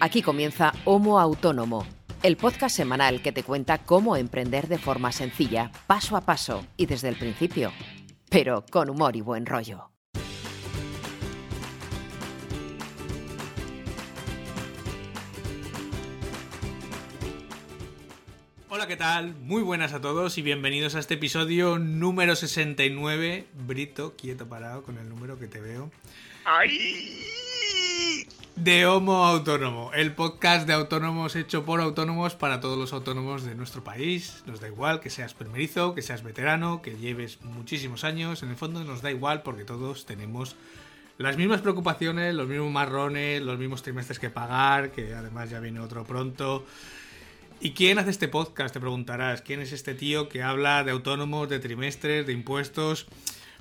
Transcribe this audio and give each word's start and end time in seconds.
Aquí 0.00 0.22
comienza 0.22 0.72
Homo 0.84 1.18
Autónomo, 1.18 1.86
el 2.22 2.36
podcast 2.36 2.76
semanal 2.76 3.22
que 3.22 3.32
te 3.32 3.42
cuenta 3.42 3.78
cómo 3.78 4.16
emprender 4.16 4.68
de 4.68 4.78
forma 4.78 5.12
sencilla, 5.12 5.70
paso 5.86 6.16
a 6.16 6.22
paso 6.22 6.66
y 6.76 6.86
desde 6.86 7.08
el 7.08 7.16
principio, 7.16 7.72
pero 8.30 8.64
con 8.70 8.90
humor 8.90 9.16
y 9.16 9.20
buen 9.20 9.46
rollo. 9.46 9.90
Hola, 18.68 18.88
¿qué 18.88 18.96
tal? 18.96 19.36
Muy 19.36 19.62
buenas 19.62 19.92
a 19.92 20.00
todos 20.00 20.36
y 20.36 20.42
bienvenidos 20.42 20.96
a 20.96 20.98
este 20.98 21.14
episodio 21.14 21.78
número 21.78 22.34
69. 22.34 23.46
Brito, 23.54 24.16
quieto 24.16 24.48
parado 24.48 24.82
con 24.82 24.98
el 24.98 25.08
número 25.08 25.38
que 25.38 25.46
te 25.46 25.60
veo. 25.60 25.92
¡Ay! 26.44 27.24
De 28.56 28.86
Homo 28.86 29.24
Autónomo, 29.24 29.90
el 29.94 30.14
podcast 30.14 30.66
de 30.66 30.72
autónomos 30.72 31.34
hecho 31.34 31.64
por 31.64 31.80
autónomos 31.80 32.36
para 32.36 32.60
todos 32.60 32.78
los 32.78 32.92
autónomos 32.92 33.44
de 33.44 33.56
nuestro 33.56 33.82
país. 33.82 34.44
Nos 34.46 34.60
da 34.60 34.68
igual 34.68 35.00
que 35.00 35.10
seas 35.10 35.34
primerizo, 35.34 35.94
que 35.94 36.02
seas 36.02 36.22
veterano, 36.22 36.80
que 36.80 36.96
lleves 36.96 37.40
muchísimos 37.42 38.04
años. 38.04 38.44
En 38.44 38.50
el 38.50 38.56
fondo 38.56 38.84
nos 38.84 39.02
da 39.02 39.10
igual 39.10 39.42
porque 39.42 39.64
todos 39.64 40.06
tenemos 40.06 40.54
las 41.18 41.36
mismas 41.36 41.62
preocupaciones, 41.62 42.32
los 42.34 42.46
mismos 42.46 42.70
marrones, 42.70 43.42
los 43.42 43.58
mismos 43.58 43.82
trimestres 43.82 44.20
que 44.20 44.30
pagar, 44.30 44.92
que 44.92 45.14
además 45.14 45.50
ya 45.50 45.58
viene 45.58 45.80
otro 45.80 46.04
pronto. 46.04 46.64
¿Y 47.60 47.72
quién 47.72 47.98
hace 47.98 48.10
este 48.10 48.28
podcast? 48.28 48.72
Te 48.72 48.80
preguntarás. 48.80 49.42
¿Quién 49.42 49.60
es 49.60 49.72
este 49.72 49.94
tío 49.94 50.28
que 50.28 50.42
habla 50.42 50.84
de 50.84 50.92
autónomos, 50.92 51.48
de 51.48 51.58
trimestres, 51.58 52.24
de 52.26 52.32
impuestos? 52.32 53.06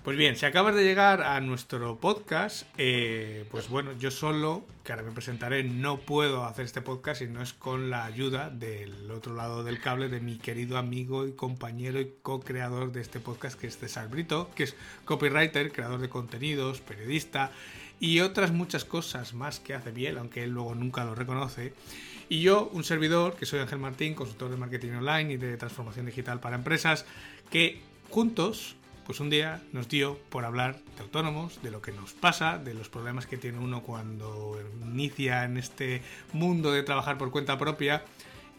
Pues 0.03 0.17
bien, 0.17 0.35
si 0.35 0.45
acabas 0.45 0.75
de 0.75 0.83
llegar 0.83 1.21
a 1.21 1.39
nuestro 1.39 1.97
podcast, 1.97 2.63
eh, 2.77 3.45
pues 3.49 3.69
bueno, 3.69 3.93
yo 3.97 4.11
solo, 4.11 4.65
que 4.83 4.91
ahora 4.91 5.05
me 5.05 5.13
presentaré, 5.13 5.63
no 5.63 5.97
puedo 5.97 6.43
hacer 6.43 6.65
este 6.65 6.81
podcast 6.81 7.21
si 7.21 7.27
no 7.27 7.41
es 7.41 7.53
con 7.53 7.89
la 7.89 8.03
ayuda 8.03 8.49
del 8.49 9.09
otro 9.11 9.33
lado 9.33 9.63
del 9.63 9.79
cable 9.79 10.09
de 10.09 10.19
mi 10.19 10.35
querido 10.35 10.77
amigo 10.77 11.25
y 11.25 11.31
compañero 11.31 12.01
y 12.01 12.11
co-creador 12.21 12.91
de 12.91 12.99
este 12.99 13.21
podcast, 13.21 13.57
que 13.57 13.67
es 13.67 13.77
César 13.77 14.09
Brito, 14.09 14.49
que 14.55 14.63
es 14.63 14.75
copywriter, 15.05 15.71
creador 15.71 16.01
de 16.01 16.09
contenidos, 16.09 16.81
periodista 16.81 17.51
y 17.97 18.19
otras 18.19 18.51
muchas 18.51 18.83
cosas 18.83 19.33
más 19.33 19.61
que 19.61 19.73
hace 19.73 19.91
bien, 19.91 20.17
aunque 20.17 20.43
él 20.43 20.49
luego 20.49 20.75
nunca 20.75 21.05
lo 21.05 21.15
reconoce. 21.15 21.73
Y 22.27 22.41
yo, 22.41 22.69
un 22.73 22.83
servidor, 22.83 23.37
que 23.37 23.45
soy 23.45 23.61
Ángel 23.61 23.79
Martín, 23.79 24.15
consultor 24.15 24.51
de 24.51 24.57
marketing 24.57 24.95
online 24.95 25.31
y 25.31 25.37
de 25.37 25.55
transformación 25.55 26.07
digital 26.07 26.41
para 26.41 26.57
empresas, 26.57 27.05
que 27.49 27.79
juntos, 28.09 28.75
pues 29.05 29.19
un 29.19 29.29
día 29.29 29.61
nos 29.71 29.87
dio 29.89 30.17
por 30.29 30.45
hablar 30.45 30.79
de 30.95 31.03
autónomos, 31.03 31.61
de 31.61 31.71
lo 31.71 31.81
que 31.81 31.91
nos 31.91 32.13
pasa, 32.13 32.57
de 32.57 32.73
los 32.73 32.89
problemas 32.89 33.27
que 33.27 33.37
tiene 33.37 33.59
uno 33.59 33.81
cuando 33.83 34.59
inicia 34.81 35.43
en 35.43 35.57
este 35.57 36.01
mundo 36.31 36.71
de 36.71 36.83
trabajar 36.83 37.17
por 37.17 37.31
cuenta 37.31 37.57
propia 37.57 38.03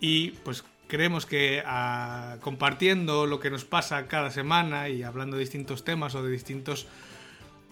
y 0.00 0.30
pues 0.44 0.64
creemos 0.86 1.26
que 1.26 1.62
ah, 1.64 2.36
compartiendo 2.40 3.26
lo 3.26 3.40
que 3.40 3.50
nos 3.50 3.64
pasa 3.64 4.06
cada 4.06 4.30
semana 4.30 4.88
y 4.88 5.02
hablando 5.02 5.36
de 5.36 5.40
distintos 5.40 5.84
temas 5.84 6.14
o 6.14 6.22
de 6.22 6.30
distintos 6.30 6.86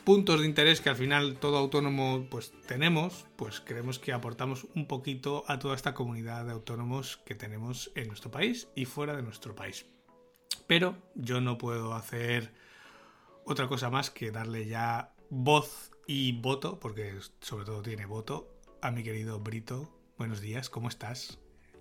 puntos 0.05 0.41
de 0.41 0.47
interés 0.47 0.81
que 0.81 0.89
al 0.89 0.97
final 0.97 1.37
todo 1.37 1.59
autónomo 1.59 2.27
pues 2.31 2.53
tenemos, 2.67 3.27
pues 3.37 3.61
creemos 3.61 3.99
que 3.99 4.13
aportamos 4.13 4.67
un 4.75 4.87
poquito 4.87 5.45
a 5.47 5.59
toda 5.59 5.77
esta 5.77 5.95
comunidad 5.95 6.45
de 6.47 6.53
autónomos 6.53 7.19
que 7.25 7.35
tenemos 7.35 7.93
en 7.95 8.09
nuestro 8.09 8.31
país 8.31 8.69
y 8.75 8.85
fuera 8.85 9.15
de 9.15 9.23
nuestro 9.23 9.55
país. 9.55 9.87
Pero 10.57 10.97
yo 11.15 11.41
no 11.41 11.59
puedo 11.59 11.95
hacer 11.95 12.53
otra 13.45 13.69
cosa 13.69 13.91
más 13.91 14.11
que 14.11 14.31
darle 14.31 14.67
ya 14.67 15.13
voz 15.31 15.91
y 16.07 16.33
voto, 16.41 16.79
porque 16.79 17.15
sobre 17.41 17.65
todo 17.65 17.83
tiene 17.83 18.07
voto, 18.07 18.49
a 18.81 18.91
mi 18.91 19.03
querido 19.03 19.41
Brito. 19.41 19.89
Buenos 20.19 20.41
días, 20.41 20.71
¿cómo 20.71 20.89
estás? 20.89 21.39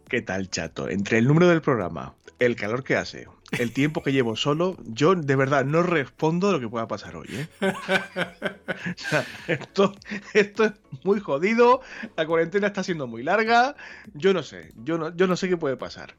¿Qué 0.07 0.21
tal, 0.21 0.49
chato? 0.49 0.89
Entre 0.89 1.17
el 1.17 1.27
número 1.27 1.47
del 1.47 1.61
programa, 1.61 2.15
el 2.39 2.55
calor 2.55 2.83
que 2.83 2.95
hace, 2.95 3.27
el 3.51 3.71
tiempo 3.71 4.03
que 4.03 4.11
llevo 4.11 4.35
solo, 4.35 4.75
yo 4.83 5.15
de 5.15 5.35
verdad 5.35 5.63
no 5.63 5.83
respondo 5.83 6.49
a 6.49 6.51
lo 6.51 6.59
que 6.59 6.67
pueda 6.67 6.87
pasar 6.87 7.15
hoy. 7.15 7.27
¿eh? 7.29 7.47
o 7.61 8.97
sea, 8.97 9.25
esto, 9.47 9.95
esto 10.33 10.65
es 10.65 10.73
muy 11.03 11.19
jodido, 11.19 11.81
la 12.17 12.25
cuarentena 12.25 12.67
está 12.67 12.83
siendo 12.83 13.07
muy 13.07 13.23
larga, 13.23 13.75
yo 14.13 14.33
no 14.33 14.43
sé, 14.43 14.73
yo 14.83 14.97
no, 14.97 15.15
yo 15.15 15.27
no 15.27 15.35
sé 15.35 15.47
qué 15.47 15.57
puede 15.57 15.77
pasar. 15.77 16.15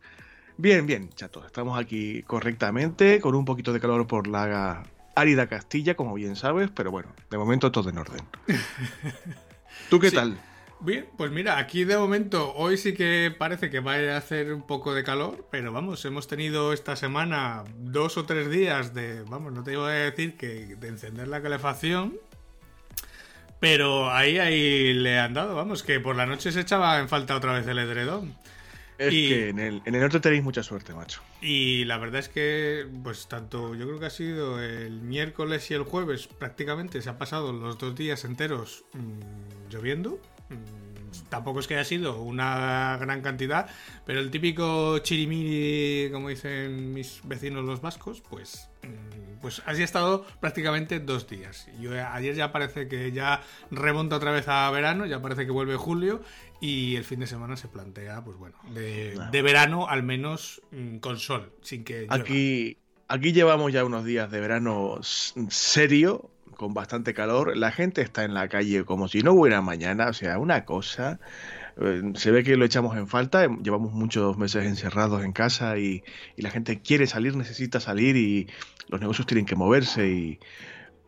Bien, 0.56 0.86
bien, 0.86 1.10
chato, 1.14 1.44
estamos 1.46 1.78
aquí 1.78 2.22
correctamente, 2.24 3.20
con 3.20 3.34
un 3.34 3.44
poquito 3.44 3.72
de 3.72 3.80
calor 3.80 4.06
por 4.06 4.26
la 4.26 4.84
árida 5.14 5.46
Castilla, 5.46 5.94
como 5.94 6.14
bien 6.14 6.36
sabes, 6.36 6.70
pero 6.70 6.90
bueno, 6.90 7.08
de 7.30 7.38
momento 7.38 7.72
todo 7.72 7.90
en 7.90 7.98
orden. 7.98 8.20
¿Tú 9.90 9.98
qué 9.98 10.10
Sí. 10.10 10.16
tal? 10.16 10.38
Bien, 10.84 11.06
pues 11.16 11.30
mira, 11.30 11.58
aquí 11.58 11.84
de 11.84 11.96
momento 11.96 12.52
hoy 12.54 12.76
sí 12.76 12.92
que 12.92 13.32
parece 13.36 13.70
que 13.70 13.78
vaya 13.78 14.14
a 14.14 14.18
hacer 14.18 14.52
un 14.52 14.62
poco 14.66 14.94
de 14.94 15.04
calor, 15.04 15.46
pero 15.48 15.72
vamos, 15.72 16.04
hemos 16.04 16.26
tenido 16.26 16.72
esta 16.72 16.96
semana 16.96 17.62
dos 17.78 18.16
o 18.16 18.24
tres 18.24 18.50
días 18.50 18.92
de, 18.92 19.22
vamos, 19.22 19.52
no 19.52 19.62
te 19.62 19.72
iba 19.74 19.86
a 19.88 19.92
decir 19.92 20.36
que 20.36 20.74
de 20.74 20.88
encender 20.88 21.28
la 21.28 21.40
calefacción, 21.40 22.14
pero 23.60 24.10
ahí 24.10 24.38
ahí 24.38 24.92
le 24.92 25.20
han 25.20 25.34
dado, 25.34 25.54
vamos, 25.54 25.84
que 25.84 26.00
por 26.00 26.16
la 26.16 26.26
noche 26.26 26.50
se 26.50 26.60
echaba 26.60 26.98
en 26.98 27.08
falta 27.08 27.36
otra 27.36 27.52
vez 27.52 27.66
el 27.69 27.78
edredón. 27.78 28.34
Es 28.98 29.12
Y- 29.12 29.28
que 29.28 29.48
en 29.48 29.58
el, 29.58 29.82
en 29.84 29.94
el 29.94 30.00
norte 30.00 30.20
tenéis 30.20 30.42
mucha 30.44 30.62
suerte, 30.62 30.94
macho. 30.94 31.20
Y 31.41 31.84
la 31.86 31.98
verdad 31.98 32.20
es 32.20 32.28
que, 32.28 32.86
pues 33.03 33.26
tanto, 33.28 33.75
yo 33.75 33.86
creo 33.86 33.98
que 33.98 34.06
ha 34.06 34.10
sido 34.10 34.62
el 34.62 35.00
miércoles 35.00 35.70
y 35.70 35.75
el 35.75 35.82
jueves 35.82 36.26
prácticamente 36.28 37.00
se 37.02 37.10
ha 37.10 37.19
pasado 37.19 37.52
los 37.52 37.78
dos 37.78 37.94
días 37.97 38.25
enteros 38.25 38.84
mm, 38.92 39.70
lloviendo. 39.70 40.20
Mm, 40.50 40.81
tampoco 41.28 41.60
es 41.60 41.66
que 41.66 41.74
haya 41.74 41.84
sido 41.84 42.20
una 42.20 42.96
gran 43.00 43.20
cantidad, 43.22 43.68
pero 44.04 44.20
el 44.20 44.30
típico 44.30 44.98
chirimiri, 44.98 46.10
como 46.12 46.28
dicen 46.28 46.92
mis 46.92 47.20
vecinos 47.24 47.64
los 47.64 47.80
vascos, 47.80 48.22
pues, 48.28 48.68
mm, 48.82 49.40
pues 49.40 49.62
así 49.66 49.82
ha 49.82 49.84
estado 49.84 50.24
prácticamente 50.40 51.00
dos 51.00 51.28
días. 51.28 51.68
Yo, 51.80 51.92
ayer 51.92 52.34
ya 52.34 52.52
parece 52.52 52.88
que 52.88 53.12
ya 53.12 53.42
remonta 53.70 54.16
otra 54.16 54.32
vez 54.32 54.48
a 54.48 54.70
verano, 54.70 55.06
ya 55.06 55.20
parece 55.20 55.46
que 55.46 55.52
vuelve 55.52 55.76
julio 55.76 56.22
y 56.60 56.96
el 56.96 57.04
fin 57.04 57.20
de 57.20 57.26
semana 57.26 57.56
se 57.56 57.68
plantea, 57.68 58.22
pues 58.24 58.36
bueno, 58.36 58.56
de, 58.72 59.18
de 59.30 59.42
verano 59.42 59.88
al 59.88 60.02
menos 60.02 60.62
mm, 60.70 60.98
con 60.98 61.18
sol, 61.18 61.52
sin 61.62 61.84
que 61.84 62.02
llueva. 62.02 62.14
Aquí, 62.14 62.78
aquí 63.08 63.32
llevamos 63.32 63.72
ya 63.72 63.84
unos 63.84 64.04
días 64.04 64.30
de 64.30 64.40
verano 64.40 65.00
serio, 65.02 66.30
con 66.62 66.74
bastante 66.74 67.12
calor. 67.12 67.56
La 67.56 67.72
gente 67.72 68.02
está 68.02 68.22
en 68.24 68.34
la 68.34 68.48
calle 68.48 68.84
como 68.84 69.08
si 69.08 69.20
no 69.22 69.32
hubiera 69.32 69.60
mañana, 69.62 70.06
o 70.08 70.12
sea, 70.12 70.38
una 70.38 70.64
cosa. 70.64 71.18
eh, 71.80 72.12
Se 72.14 72.30
ve 72.30 72.44
que 72.44 72.56
lo 72.56 72.64
echamos 72.64 72.96
en 72.96 73.08
falta. 73.08 73.42
em, 73.42 73.62
Llevamos 73.64 73.92
muchos 73.92 74.38
meses 74.38 74.64
encerrados 74.64 75.24
en 75.24 75.32
casa 75.32 75.76
y, 75.76 76.04
y 76.36 76.42
la 76.42 76.50
gente 76.50 76.80
quiere 76.80 77.06
salir, 77.08 77.34
necesita 77.36 77.80
salir 77.80 78.16
y 78.16 78.46
los 78.88 79.00
negocios 79.00 79.26
tienen 79.26 79.44
que 79.44 79.56
moverse. 79.56 80.08
Y... 80.08 80.38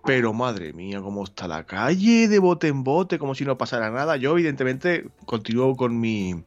Pero 0.05 0.33
madre 0.33 0.73
mía, 0.73 1.01
cómo 1.01 1.23
está 1.25 1.47
la 1.49 1.65
calle 1.65 2.27
de 2.29 2.39
bote 2.41 2.67
en 2.69 2.83
bote, 2.85 3.19
como 3.19 3.35
si 3.37 3.45
no 3.45 3.57
pasara 3.57 3.91
nada. 3.91 4.17
Yo, 4.17 4.33
evidentemente, 4.33 5.07
continúo 5.25 5.77
con 5.77 5.99
mi 6.01 6.43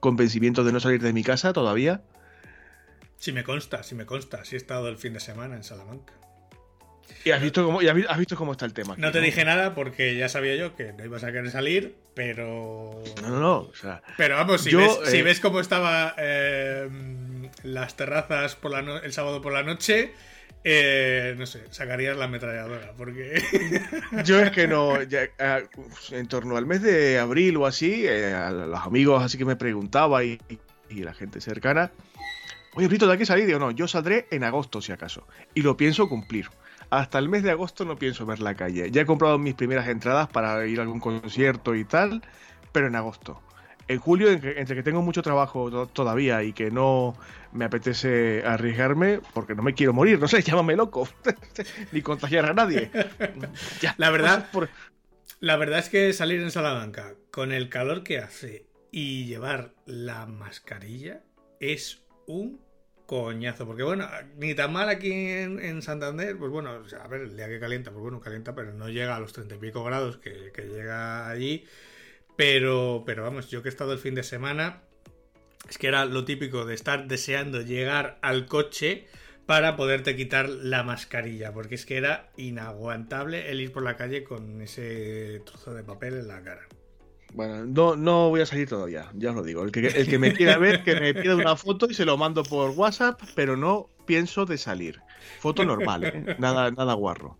convencimiento 0.00 0.64
de 0.64 0.72
no 0.72 0.80
salir 0.80 1.00
de 1.00 1.12
mi 1.12 1.22
casa 1.22 1.52
todavía. 1.52 2.02
Si 3.16 3.32
me 3.32 3.44
consta, 3.44 3.82
si 3.82 3.94
me 3.94 4.04
consta, 4.04 4.44
si 4.44 4.56
he 4.56 4.58
estado 4.58 4.88
el 4.88 4.96
fin 4.96 5.12
de 5.12 5.20
semana 5.20 5.56
en 5.56 5.62
Salamanca. 5.62 6.12
Y 7.24 7.30
has 7.30 7.42
visto 7.42 7.64
cómo, 7.64 7.82
y 7.82 7.88
has 7.88 7.94
vi- 7.94 8.06
has 8.08 8.18
visto 8.18 8.36
cómo 8.36 8.52
está 8.52 8.64
el 8.64 8.72
tema. 8.72 8.92
aquí, 8.94 9.02
No 9.02 9.10
te 9.12 9.20
dije 9.20 9.44
nada 9.44 9.74
porque 9.74 10.16
ya 10.16 10.28
sabía 10.28 10.54
yo 10.56 10.76
que 10.76 10.92
no 10.92 11.04
ibas 11.04 11.24
a 11.24 11.32
querer 11.32 11.50
salir, 11.50 11.94
pero... 12.14 13.02
No, 13.22 13.28
no, 13.28 13.40
no. 13.40 13.56
O 13.60 13.74
sea, 13.74 14.02
Pero 14.16 14.36
vamos, 14.36 14.62
si, 14.62 14.70
Yo, 14.70 14.78
ves, 14.78 14.98
si 15.10 15.18
eh, 15.18 15.22
ves 15.22 15.40
cómo 15.40 15.60
estaba 15.60 16.14
eh, 16.18 16.88
las 17.64 17.96
terrazas 17.96 18.54
por 18.56 18.70
la 18.70 18.82
no- 18.82 18.98
el 18.98 19.12
sábado 19.12 19.42
por 19.42 19.52
la 19.52 19.62
noche, 19.62 20.12
eh, 20.64 21.34
no 21.38 21.46
sé, 21.46 21.62
sacarías 21.70 22.16
la 22.16 22.26
ametralladora, 22.26 22.92
porque... 22.96 23.42
yo 24.24 24.40
es 24.40 24.50
que 24.50 24.66
no. 24.68 25.02
ya, 25.02 25.28
ah, 25.38 25.60
en 26.10 26.28
torno 26.28 26.56
al 26.56 26.66
mes 26.66 26.82
de 26.82 27.18
abril 27.18 27.56
o 27.58 27.66
así, 27.66 28.06
eh, 28.06 28.32
a 28.32 28.50
los 28.50 28.80
amigos 28.80 29.22
así 29.22 29.38
que 29.38 29.44
me 29.44 29.56
preguntaba 29.56 30.24
y, 30.24 30.38
y 30.88 31.02
la 31.02 31.14
gente 31.14 31.40
cercana. 31.40 31.90
Oye, 32.74 32.86
Brito, 32.86 33.06
¿de 33.08 33.18
qué 33.18 33.26
salir? 33.26 33.46
Digo, 33.46 33.58
no, 33.58 33.70
yo 33.72 33.88
saldré 33.88 34.26
en 34.30 34.44
agosto 34.44 34.80
si 34.80 34.92
acaso. 34.92 35.26
Y 35.54 35.62
lo 35.62 35.76
pienso 35.76 36.08
cumplir. 36.08 36.48
Hasta 36.90 37.18
el 37.18 37.28
mes 37.28 37.42
de 37.42 37.50
agosto 37.50 37.84
no 37.84 37.96
pienso 37.96 38.24
ver 38.24 38.40
la 38.40 38.54
calle. 38.54 38.90
Ya 38.90 39.02
he 39.02 39.06
comprado 39.06 39.38
mis 39.38 39.54
primeras 39.54 39.88
entradas 39.88 40.28
para 40.28 40.66
ir 40.66 40.78
a 40.78 40.82
algún 40.82 41.00
concierto 41.00 41.74
y 41.74 41.84
tal, 41.84 42.22
pero 42.72 42.86
en 42.86 42.96
agosto. 42.96 43.42
En 43.88 43.98
julio, 43.98 44.28
entre 44.30 44.74
que 44.76 44.82
tengo 44.82 45.00
mucho 45.02 45.22
trabajo 45.22 45.70
to- 45.70 45.86
todavía 45.86 46.42
y 46.42 46.52
que 46.52 46.70
no 46.70 47.14
me 47.52 47.64
apetece 47.64 48.42
arriesgarme, 48.44 49.20
porque 49.34 49.54
no 49.54 49.62
me 49.62 49.74
quiero 49.74 49.92
morir, 49.94 50.18
no 50.18 50.28
sé, 50.28 50.42
llámame 50.44 50.76
loco, 50.76 51.08
ni 51.92 52.02
contagiar 52.02 52.46
a 52.46 52.54
nadie. 52.54 52.90
Ya, 53.80 53.94
La 53.98 54.10
verdad- 54.10 54.50
por- 54.50 54.68
La 55.40 55.56
verdad 55.56 55.78
es 55.78 55.88
que 55.88 56.12
salir 56.12 56.40
en 56.40 56.50
Salamanca 56.50 57.14
con 57.30 57.52
el 57.52 57.68
calor 57.68 58.02
que 58.02 58.18
hace 58.18 58.66
y 58.90 59.26
llevar 59.26 59.74
la 59.86 60.26
mascarilla 60.26 61.22
es 61.60 62.02
un 62.26 62.60
coñazo. 63.08 63.66
Porque 63.66 63.82
bueno, 63.82 64.06
ni 64.36 64.54
tan 64.54 64.70
mal 64.70 64.90
aquí 64.90 65.10
en, 65.10 65.58
en 65.58 65.80
Santander, 65.80 66.36
pues 66.36 66.50
bueno, 66.50 66.70
a 66.70 67.08
ver, 67.08 67.22
el 67.22 67.36
día 67.36 67.48
que 67.48 67.58
calienta, 67.58 67.90
pues 67.90 68.02
bueno, 68.02 68.20
calienta, 68.20 68.54
pero 68.54 68.74
no 68.74 68.90
llega 68.90 69.16
a 69.16 69.20
los 69.20 69.32
treinta 69.32 69.54
y 69.54 69.58
pico 69.58 69.82
grados 69.82 70.18
que, 70.18 70.52
que 70.52 70.66
llega 70.66 71.28
allí. 71.28 71.64
Pero, 72.36 73.04
pero 73.06 73.22
vamos, 73.22 73.50
yo 73.50 73.62
que 73.62 73.68
he 73.68 73.70
estado 73.70 73.94
el 73.94 73.98
fin 73.98 74.14
de 74.14 74.22
semana, 74.22 74.82
es 75.68 75.78
que 75.78 75.88
era 75.88 76.04
lo 76.04 76.26
típico 76.26 76.66
de 76.66 76.74
estar 76.74 77.08
deseando 77.08 77.62
llegar 77.62 78.18
al 78.20 78.44
coche 78.44 79.06
para 79.46 79.74
poderte 79.74 80.14
quitar 80.14 80.50
la 80.50 80.82
mascarilla, 80.82 81.54
porque 81.54 81.76
es 81.76 81.86
que 81.86 81.96
era 81.96 82.28
inaguantable 82.36 83.50
el 83.50 83.62
ir 83.62 83.72
por 83.72 83.82
la 83.82 83.96
calle 83.96 84.22
con 84.22 84.60
ese 84.60 85.40
trozo 85.46 85.72
de 85.72 85.82
papel 85.82 86.18
en 86.18 86.28
la 86.28 86.42
cara. 86.42 86.68
Bueno, 87.34 87.66
no, 87.66 87.96
no 87.96 88.30
voy 88.30 88.40
a 88.40 88.46
salir 88.46 88.68
todavía, 88.68 89.10
ya 89.14 89.30
os 89.30 89.36
lo 89.36 89.42
digo. 89.42 89.62
El 89.62 89.70
que, 89.70 89.86
el 89.86 90.08
que 90.08 90.18
me 90.18 90.32
quiera 90.32 90.56
ver, 90.58 90.82
que 90.82 90.98
me 90.98 91.14
pida 91.14 91.36
una 91.36 91.56
foto 91.56 91.86
y 91.88 91.94
se 91.94 92.04
lo 92.04 92.16
mando 92.16 92.42
por 92.42 92.70
WhatsApp, 92.70 93.20
pero 93.34 93.56
no 93.56 93.88
pienso 94.06 94.46
de 94.46 94.56
salir. 94.58 95.00
Foto 95.38 95.64
normal, 95.64 96.04
¿eh? 96.04 96.36
nada, 96.38 96.70
nada 96.70 96.94
guarro. 96.94 97.38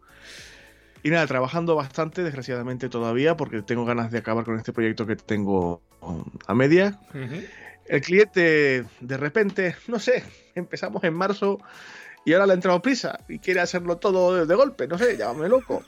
Y 1.02 1.10
nada, 1.10 1.26
trabajando 1.26 1.74
bastante, 1.74 2.22
desgraciadamente 2.22 2.88
todavía, 2.88 3.36
porque 3.36 3.62
tengo 3.62 3.84
ganas 3.84 4.10
de 4.10 4.18
acabar 4.18 4.44
con 4.44 4.56
este 4.56 4.72
proyecto 4.72 5.06
que 5.06 5.16
tengo 5.16 5.80
a 6.46 6.54
media. 6.54 6.98
El 7.86 8.00
cliente, 8.02 8.84
de 9.00 9.16
repente, 9.16 9.76
no 9.86 9.98
sé, 9.98 10.24
empezamos 10.54 11.02
en 11.04 11.14
marzo 11.14 11.60
y 12.28 12.34
ahora 12.34 12.44
le 12.44 12.52
ha 12.52 12.56
entrado 12.56 12.82
prisa 12.82 13.20
y 13.26 13.38
quiere 13.38 13.60
hacerlo 13.60 13.96
todo 13.96 14.44
de, 14.44 14.54
golpe, 14.54 14.86
no 14.86 14.98
sé, 14.98 15.16
llámame 15.16 15.48
loco. 15.48 15.82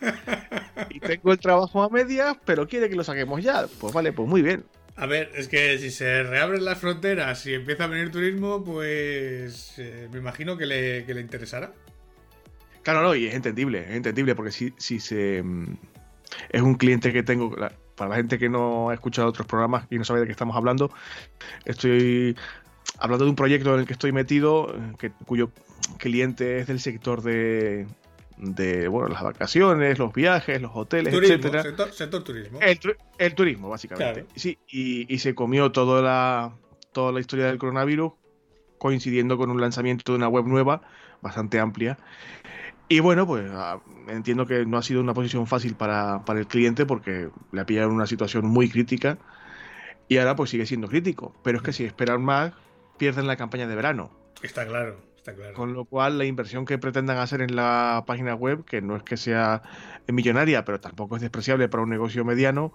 Y 0.88 0.98
tengo 0.98 1.32
el 1.32 1.38
trabajo 1.38 1.82
a 1.82 1.90
medias, 1.90 2.34
pero 2.46 2.66
quiere 2.66 2.88
que 2.88 2.96
lo 2.96 3.04
saquemos 3.04 3.42
ya. 3.42 3.66
Pues 3.78 3.92
vale, 3.92 4.14
pues 4.14 4.26
muy 4.26 4.40
bien. 4.40 4.64
A 4.96 5.04
ver, 5.04 5.30
es 5.34 5.48
que 5.48 5.78
si 5.78 5.90
se 5.90 6.22
reabren 6.22 6.64
las 6.64 6.78
fronteras 6.78 7.44
y 7.44 7.52
empieza 7.52 7.84
a 7.84 7.86
venir 7.88 8.10
turismo, 8.10 8.64
pues 8.64 9.74
eh, 9.76 10.08
me 10.10 10.18
imagino 10.18 10.56
que 10.56 10.64
le, 10.64 11.04
que 11.04 11.12
le 11.12 11.20
interesará. 11.20 11.74
Claro, 12.82 13.02
no, 13.02 13.14
y 13.14 13.26
es 13.26 13.34
entendible, 13.34 13.80
es 13.80 13.96
entendible, 13.96 14.34
porque 14.34 14.50
si, 14.50 14.72
si 14.78 14.98
se. 14.98 15.42
Mm, 15.42 15.76
es 16.48 16.62
un 16.62 16.76
cliente 16.76 17.12
que 17.12 17.22
tengo. 17.22 17.54
Para 17.96 18.08
la 18.08 18.16
gente 18.16 18.38
que 18.38 18.48
no 18.48 18.88
ha 18.88 18.94
escuchado 18.94 19.28
otros 19.28 19.46
programas 19.46 19.86
y 19.90 19.98
no 19.98 20.04
sabe 20.04 20.20
de 20.20 20.26
qué 20.26 20.32
estamos 20.32 20.56
hablando, 20.56 20.90
estoy 21.66 22.34
hablando 22.98 23.26
de 23.26 23.30
un 23.30 23.36
proyecto 23.36 23.74
en 23.74 23.80
el 23.80 23.86
que 23.86 23.92
estoy 23.92 24.12
metido, 24.12 24.74
que, 24.98 25.10
cuyo 25.26 25.50
cliente 25.98 26.58
es 26.58 26.66
del 26.66 26.80
sector 26.80 27.22
de, 27.22 27.86
de 28.40 28.88
bueno, 28.88 29.08
las 29.08 29.22
vacaciones, 29.22 29.98
los 29.98 30.12
viajes, 30.12 30.60
los 30.60 30.72
hoteles, 30.74 31.12
etcétera. 31.12 31.62
Sector, 31.92 32.24
turismo. 32.24 32.58
El, 33.18 33.34
turismo, 33.34 33.68
básicamente. 33.68 34.26
Sí, 34.34 34.58
y, 34.68 35.18
se 35.18 35.34
comió 35.34 35.72
toda 35.72 36.00
la, 36.02 36.52
toda 36.92 37.12
la 37.12 37.20
historia 37.20 37.46
del 37.46 37.58
coronavirus 37.58 38.12
coincidiendo 38.78 39.36
con 39.36 39.50
un 39.50 39.60
lanzamiento 39.60 40.12
de 40.12 40.16
una 40.16 40.28
web 40.28 40.46
nueva 40.46 40.82
bastante 41.20 41.60
amplia. 41.60 41.98
Y 42.88 43.00
bueno, 43.00 43.26
pues 43.26 43.48
ah, 43.52 43.80
entiendo 44.08 44.46
que 44.46 44.64
no 44.64 44.78
ha 44.78 44.82
sido 44.82 45.00
una 45.00 45.14
posición 45.14 45.46
fácil 45.46 45.74
para, 45.74 46.24
para 46.24 46.40
el 46.40 46.46
cliente 46.46 46.86
porque 46.86 47.28
le 47.52 47.60
ha 47.60 47.66
pillado 47.66 47.88
en 47.88 47.94
una 47.94 48.06
situación 48.06 48.46
muy 48.46 48.68
crítica 48.68 49.18
y 50.08 50.16
ahora 50.16 50.34
pues 50.34 50.50
sigue 50.50 50.66
siendo 50.66 50.88
crítico. 50.88 51.34
Pero 51.44 51.58
es 51.58 51.62
que 51.62 51.72
si 51.72 51.84
esperan 51.84 52.22
más, 52.22 52.52
pierden 52.98 53.26
la 53.26 53.36
campaña 53.36 53.68
de 53.68 53.76
verano. 53.76 54.10
Está 54.42 54.66
claro, 54.66 54.98
está 55.20 55.34
claro. 55.34 55.54
Con 55.54 55.72
lo 55.72 55.84
cual, 55.84 56.18
la 56.18 56.24
inversión 56.24 56.64
que 56.64 56.78
pretendan 56.78 57.18
hacer 57.18 57.42
en 57.42 57.54
la 57.54 58.04
página 58.06 58.34
web, 58.34 58.64
que 58.64 58.80
no 58.80 58.96
es 58.96 59.02
que 59.02 59.16
sea 59.16 59.62
millonaria, 60.08 60.64
pero 60.64 60.80
tampoco 60.80 61.16
es 61.16 61.22
despreciable 61.22 61.68
para 61.68 61.82
un 61.82 61.90
negocio 61.90 62.24
mediano, 62.24 62.72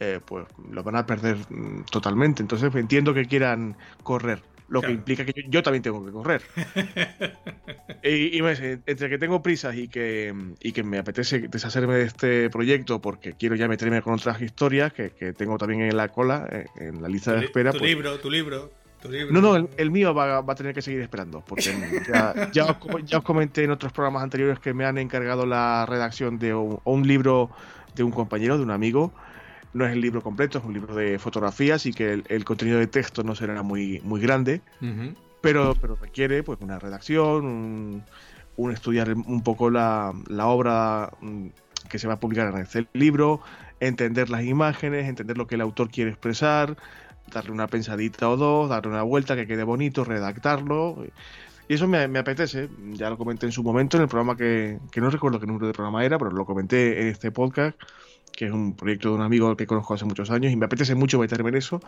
eh, 0.00 0.20
pues 0.24 0.46
lo 0.70 0.82
van 0.82 0.96
a 0.96 1.06
perder 1.06 1.36
mm, 1.50 1.84
totalmente. 1.90 2.42
Entonces, 2.42 2.74
entiendo 2.74 3.14
que 3.14 3.26
quieran 3.26 3.76
correr. 4.02 4.42
Lo 4.68 4.82
que 4.82 4.92
implica 4.92 5.24
que 5.24 5.46
yo, 5.48 5.62
también 5.62 5.82
tengo 5.82 6.04
que 6.04 6.12
correr. 6.12 6.42
y, 8.04 8.38
entre 8.38 9.08
que 9.08 9.16
tengo 9.16 9.42
prisas 9.42 9.74
y 9.74 9.88
que, 9.88 10.34
y 10.60 10.72
que 10.72 10.82
me 10.82 10.98
apetece 10.98 11.48
deshacerme 11.48 11.94
de 11.94 12.02
este 12.02 12.50
proyecto 12.50 13.00
porque 13.00 13.32
quiero 13.32 13.56
ya 13.56 13.66
meterme 13.66 14.02
con 14.02 14.12
otras 14.12 14.42
historias 14.42 14.92
que, 14.92 15.08
tengo 15.32 15.56
también 15.56 15.82
en 15.82 15.96
la 15.96 16.08
cola, 16.08 16.46
eh, 16.52 16.66
en, 16.76 17.00
la 17.00 17.08
lista 17.08 17.32
de 17.32 17.46
espera. 17.46 17.72
Tu 17.72 17.78
pues 17.78 17.90
libro, 17.90 18.18
tu 18.20 18.30
libro. 18.30 18.70
No, 19.30 19.40
no, 19.40 19.68
el, 19.76 19.90
mío 19.90 20.12
va, 20.12 20.38
a 20.38 20.54
tener 20.56 20.74
que 20.74 20.82
seguir 20.82 21.00
esperando, 21.00 21.42
porque 21.46 21.72
ya, 22.52 22.64
os, 22.64 23.22
comenté 23.22 23.62
en 23.64 23.70
otros 23.70 23.92
programas 23.92 24.22
anteriores 24.22 24.58
que 24.58 24.74
me 24.74 24.84
han 24.84 24.98
encargado 24.98 25.46
la 25.46 25.86
redacción 25.86 26.38
de 26.38 26.52
un, 26.54 27.06
libro 27.06 27.50
de 27.94 28.02
un 28.02 28.10
compañero, 28.10 28.56
de 28.56 28.64
un 28.64 28.70
amigo. 28.70 29.12
No 29.72 29.86
es 29.86 29.92
el 29.92 30.00
libro 30.00 30.20
completo, 30.20 30.58
es 30.58 30.64
un 30.64 30.72
libro 30.72 30.96
de 30.96 31.18
fotografías 31.18 31.86
y 31.86 31.92
que 31.92 32.22
el, 32.26 32.44
contenido 32.44 32.78
de 32.78 32.88
texto 32.88 33.22
no 33.22 33.36
será 33.36 33.62
muy, 33.62 34.00
muy 34.02 34.20
grande, 34.20 34.62
pero, 35.40 35.76
pero 35.80 35.94
requiere 35.94 36.42
pues 36.42 36.58
una 36.60 36.80
redacción, 36.80 38.02
un, 38.56 38.72
estudiar 38.72 39.14
un 39.14 39.42
poco 39.42 39.70
la, 39.70 40.12
la 40.26 40.46
obra 40.46 41.12
mm, 41.20 41.46
que 41.88 42.00
se 42.00 42.08
va 42.08 42.14
a 42.14 42.20
publicar 42.20 42.52
en 42.52 42.66
el 42.74 42.88
libro, 42.94 43.40
entender 43.78 44.30
las 44.30 44.42
imágenes, 44.42 45.08
entender 45.08 45.38
lo 45.38 45.46
que 45.46 45.54
el 45.54 45.60
autor 45.60 45.90
quiere 45.90 46.10
expresar, 46.10 46.76
darle 47.32 47.52
una 47.52 47.66
pensadita 47.66 48.28
o 48.28 48.36
dos, 48.36 48.68
darle 48.68 48.90
una 48.90 49.02
vuelta 49.02 49.36
que 49.36 49.46
quede 49.46 49.64
bonito, 49.64 50.04
redactarlo. 50.04 51.04
Y 51.68 51.74
eso 51.74 51.86
me, 51.86 52.18
apetece, 52.18 52.68
ya 52.94 53.10
lo 53.10 53.18
comenté 53.18 53.44
en 53.44 53.52
su 53.52 53.62
momento 53.62 53.98
en 53.98 54.04
el 54.04 54.08
programa 54.08 54.36
que, 54.36 54.78
que, 54.90 55.02
no 55.02 55.10
recuerdo 55.10 55.38
qué 55.38 55.46
número 55.46 55.66
de 55.66 55.74
programa 55.74 56.02
era, 56.02 56.18
pero 56.18 56.30
lo 56.30 56.46
comenté 56.46 57.02
en 57.02 57.08
este 57.08 57.30
podcast, 57.30 57.78
que 58.32 58.46
es 58.46 58.52
un 58.52 58.74
proyecto 58.74 59.10
de 59.10 59.16
un 59.16 59.20
amigo 59.20 59.54
que 59.54 59.66
conozco 59.66 59.92
hace 59.92 60.06
muchos 60.06 60.30
años 60.30 60.50
y 60.50 60.56
me 60.56 60.64
apetece 60.64 60.94
mucho 60.94 61.18
meterme 61.18 61.50
en 61.50 61.56
eso. 61.56 61.80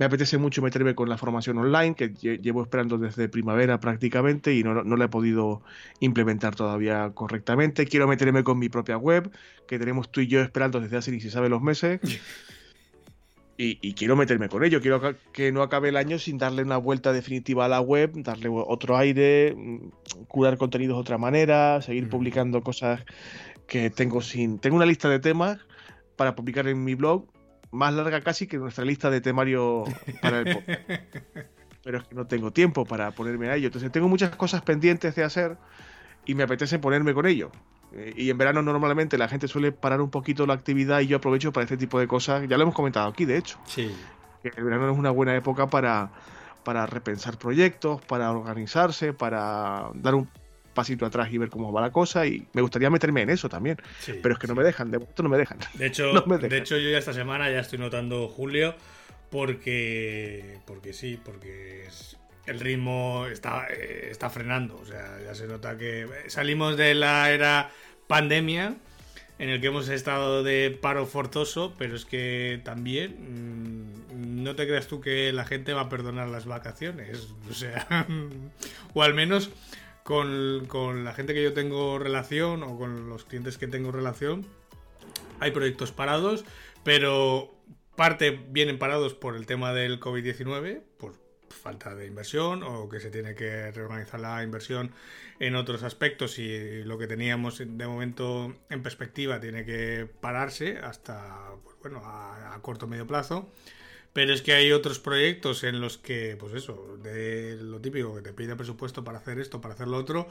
Me 0.00 0.06
apetece 0.06 0.36
mucho 0.36 0.62
meterme 0.62 0.96
con 0.96 1.08
la 1.08 1.16
formación 1.16 1.58
online, 1.58 1.94
que 1.94 2.08
llevo 2.08 2.62
esperando 2.62 2.98
desde 2.98 3.28
primavera 3.28 3.78
prácticamente 3.78 4.52
y 4.52 4.64
no, 4.64 4.82
no 4.82 4.96
la 4.96 5.04
he 5.04 5.08
podido 5.08 5.62
implementar 6.00 6.56
todavía 6.56 7.12
correctamente. 7.14 7.86
Quiero 7.86 8.08
meterme 8.08 8.42
con 8.42 8.58
mi 8.58 8.68
propia 8.68 8.96
web, 8.96 9.30
que 9.68 9.78
tenemos 9.78 10.10
tú 10.10 10.22
y 10.22 10.26
yo 10.26 10.40
esperando 10.40 10.80
desde 10.80 10.96
hace 10.96 11.12
ni 11.12 11.20
se 11.20 11.30
sabe 11.30 11.48
los 11.48 11.62
meses. 11.62 12.00
y, 13.62 13.92
quiero 13.94 14.16
meterme 14.16 14.48
con 14.48 14.64
ello. 14.64 14.80
Quiero 14.80 15.00
que 15.32 15.52
no 15.52 15.62
acabe 15.62 15.90
el 15.90 15.96
año 15.96 16.18
sin 16.18 16.38
darle 16.38 16.62
una 16.62 16.78
vuelta 16.78 17.12
definitiva 17.12 17.66
a 17.66 17.68
la 17.68 17.80
web, 17.80 18.12
darle 18.22 18.48
otro 18.48 18.96
aire, 18.96 19.54
mm, 19.54 19.90
curar 20.28 20.56
contenidos 20.56 20.96
de 20.96 21.00
otra 21.00 21.18
manera, 21.18 21.82
seguir 21.82 22.08
publicando 22.08 22.62
cosas 22.62 23.04
que 23.66 23.90
tengo 23.90 24.22
sin. 24.22 24.58
Tengo 24.58 24.76
una 24.76 24.86
lista 24.86 25.10
de 25.10 25.18
temas 25.18 25.58
para 26.16 26.34
publicar 26.34 26.68
en 26.68 26.82
mi 26.82 26.94
blog, 26.94 27.26
más 27.70 27.92
larga 27.92 28.22
casi 28.22 28.46
que 28.46 28.56
nuestra 28.56 28.84
lista 28.84 29.10
de 29.10 29.20
temario 29.20 29.84
para 30.22 30.40
el 30.40 30.54
podcast. 30.54 30.80
Pero 31.84 31.98
es 31.98 32.04
que 32.04 32.14
no 32.14 32.26
tengo 32.26 32.52
tiempo 32.52 32.86
para 32.86 33.10
ponerme 33.10 33.48
a 33.48 33.56
ello. 33.56 33.66
Entonces 33.66 33.92
tengo 33.92 34.08
muchas 34.08 34.34
cosas 34.36 34.62
pendientes 34.62 35.14
de 35.14 35.24
hacer 35.24 35.58
y 36.24 36.34
me 36.34 36.44
apetece 36.44 36.78
ponerme 36.78 37.12
con 37.12 37.26
ello. 37.26 37.50
Eh, 37.92 38.14
y 38.16 38.30
en 38.30 38.38
verano 38.38 38.62
normalmente 38.62 39.18
la 39.18 39.28
gente 39.28 39.48
suele 39.48 39.72
parar 39.72 40.00
un 40.00 40.10
poquito 40.10 40.46
la 40.46 40.54
actividad 40.54 41.00
y 41.00 41.06
yo 41.06 41.16
aprovecho 41.16 41.52
para 41.52 41.64
este 41.64 41.76
tipo 41.76 41.98
de 41.98 42.06
cosas. 42.06 42.48
Ya 42.48 42.56
lo 42.56 42.62
hemos 42.62 42.74
comentado 42.74 43.08
aquí, 43.08 43.24
de 43.24 43.36
hecho. 43.36 43.58
Sí. 43.66 43.94
Que 44.42 44.52
el 44.56 44.64
verano 44.64 44.90
es 44.90 44.98
una 44.98 45.10
buena 45.10 45.34
época 45.36 45.68
para, 45.68 46.10
para 46.64 46.86
repensar 46.86 47.38
proyectos, 47.38 48.00
para 48.02 48.30
organizarse, 48.30 49.12
para 49.12 49.90
dar 49.94 50.14
un 50.14 50.28
pasito 50.74 51.04
atrás 51.04 51.32
y 51.32 51.38
ver 51.38 51.50
cómo 51.50 51.72
va 51.72 51.80
la 51.80 51.90
cosa 51.90 52.26
y 52.26 52.46
me 52.52 52.62
gustaría 52.62 52.88
meterme 52.90 53.22
en 53.22 53.30
eso 53.30 53.48
también 53.48 53.76
pero 54.22 54.34
es 54.34 54.38
que 54.38 54.46
no 54.46 54.54
me 54.54 54.62
dejan 54.62 54.88
de 54.88 55.00
momento 55.00 55.22
no 55.24 55.28
me 55.28 55.36
dejan 55.36 55.58
de 55.74 55.86
hecho 55.86 56.12
de 56.22 56.58
hecho 56.58 56.78
yo 56.78 56.90
ya 56.90 56.98
esta 56.98 57.12
semana 57.12 57.50
ya 57.50 57.58
estoy 57.58 57.80
notando 57.80 58.28
julio 58.28 58.76
porque 59.30 60.60
porque 60.66 60.92
sí 60.92 61.20
porque 61.22 61.86
es, 61.88 62.20
el 62.46 62.60
ritmo 62.60 63.26
está, 63.26 63.66
eh, 63.70 64.08
está 64.10 64.28
frenando. 64.28 64.76
O 64.76 64.84
sea, 64.84 65.18
ya 65.24 65.34
se 65.34 65.46
nota 65.46 65.76
que 65.76 66.06
salimos 66.26 66.76
de 66.76 66.94
la 66.94 67.30
era 67.30 67.70
pandemia 68.10 68.74
en 69.38 69.50
el 69.50 69.60
que 69.60 69.68
hemos 69.68 69.88
estado 69.88 70.42
de 70.42 70.76
paro 70.82 71.06
forzoso, 71.06 71.74
pero 71.78 71.94
es 71.94 72.04
que 72.04 72.60
también 72.64 73.14
mm, 74.10 74.42
no 74.42 74.56
te 74.56 74.66
creas 74.66 74.88
tú 74.88 75.00
que 75.00 75.32
la 75.32 75.44
gente 75.44 75.72
va 75.72 75.82
a 75.82 75.88
perdonar 75.88 76.28
las 76.28 76.44
vacaciones. 76.44 77.28
O 77.50 77.54
sea, 77.54 78.06
o 78.94 79.02
al 79.02 79.14
menos 79.14 79.50
con, 80.02 80.66
con 80.66 81.04
la 81.04 81.14
gente 81.14 81.34
que 81.34 81.42
yo 81.42 81.52
tengo 81.52 82.00
relación 82.00 82.64
o 82.64 82.76
con 82.76 83.08
los 83.08 83.24
clientes 83.24 83.58
que 83.58 83.68
tengo 83.68 83.92
relación, 83.92 84.44
hay 85.38 85.52
proyectos 85.52 85.92
parados, 85.92 86.44
pero 86.82 87.54
parte 87.94 88.30
vienen 88.50 88.78
parados 88.78 89.14
por 89.14 89.36
el 89.36 89.46
tema 89.46 89.72
del 89.72 90.00
COVID-19, 90.00 90.82
por 90.98 91.14
falta 91.50 91.94
de 91.94 92.06
inversión 92.06 92.62
o 92.62 92.88
que 92.88 93.00
se 93.00 93.10
tiene 93.10 93.34
que 93.34 93.70
reorganizar 93.70 94.20
la 94.20 94.42
inversión 94.42 94.92
en 95.38 95.54
otros 95.56 95.82
aspectos 95.82 96.38
y 96.38 96.84
lo 96.84 96.98
que 96.98 97.06
teníamos 97.06 97.58
de 97.58 97.86
momento 97.86 98.54
en 98.70 98.82
perspectiva 98.82 99.40
tiene 99.40 99.64
que 99.64 100.08
pararse 100.20 100.78
hasta 100.78 101.52
pues 101.64 101.76
bueno 101.80 102.02
a, 102.04 102.54
a 102.54 102.62
corto 102.62 102.86
o 102.86 102.88
medio 102.88 103.06
plazo 103.06 103.50
pero 104.12 104.32
es 104.32 104.42
que 104.42 104.52
hay 104.52 104.72
otros 104.72 104.98
proyectos 104.98 105.62
en 105.62 105.80
los 105.80 105.98
que, 105.98 106.36
pues 106.38 106.54
eso, 106.54 106.98
de 107.02 107.56
lo 107.60 107.80
típico, 107.80 108.14
que 108.14 108.22
te 108.22 108.32
pide 108.32 108.56
presupuesto 108.56 109.04
para 109.04 109.18
hacer 109.18 109.38
esto, 109.38 109.60
para 109.60 109.74
hacer 109.74 109.86
lo 109.86 109.98
otro, 109.98 110.28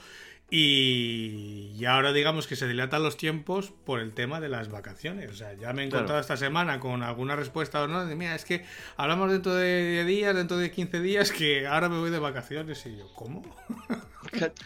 y, 0.51 1.85
ahora 1.85 2.11
digamos 2.11 2.47
que 2.47 2.55
se 2.55 2.67
dilatan 2.67 3.03
los 3.03 3.17
tiempos 3.17 3.71
por 3.85 3.99
el 3.99 4.13
tema 4.13 4.41
de 4.41 4.49
las 4.49 4.69
vacaciones. 4.69 5.29
O 5.29 5.33
sea, 5.33 5.53
ya 5.53 5.73
me 5.73 5.83
he 5.83 5.85
encontrado 5.85 6.19
esta 6.19 6.37
semana 6.37 6.79
con 6.79 7.03
alguna 7.03 7.35
respuesta 7.35 7.83
o 7.83 7.87
no, 7.87 8.05
de 8.05 8.15
mira, 8.15 8.35
es 8.35 8.45
que 8.45 8.65
hablamos 8.97 9.31
dentro 9.31 9.53
de 9.53 10.03
días, 10.05 10.35
dentro 10.35 10.57
de 10.57 10.71
15 10.71 11.01
días, 11.01 11.31
que 11.31 11.67
ahora 11.67 11.87
me 11.87 11.99
voy 11.99 12.09
de 12.09 12.19
vacaciones, 12.19 12.85
y 12.85 12.97
yo, 12.97 13.13
¿cómo? 13.13 13.43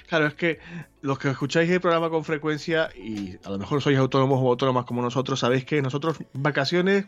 Claro, 0.10 0.28
es 0.28 0.34
que 0.34 0.60
los 1.02 1.18
que 1.20 1.30
escucháis 1.30 1.70
el 1.70 1.80
programa 1.80 2.10
con 2.10 2.26
frecuencia 2.26 2.90
y 2.96 3.38
a 3.46 3.50
lo 3.50 3.58
mejor 3.58 3.82
sois 3.82 3.98
autónomos 3.98 4.40
o 4.42 4.50
autónomas 4.50 4.84
como 4.84 5.02
nosotros, 5.02 5.40
sabéis 5.40 5.64
que 5.64 5.82
nosotros 5.82 6.18
vacaciones 6.34 7.06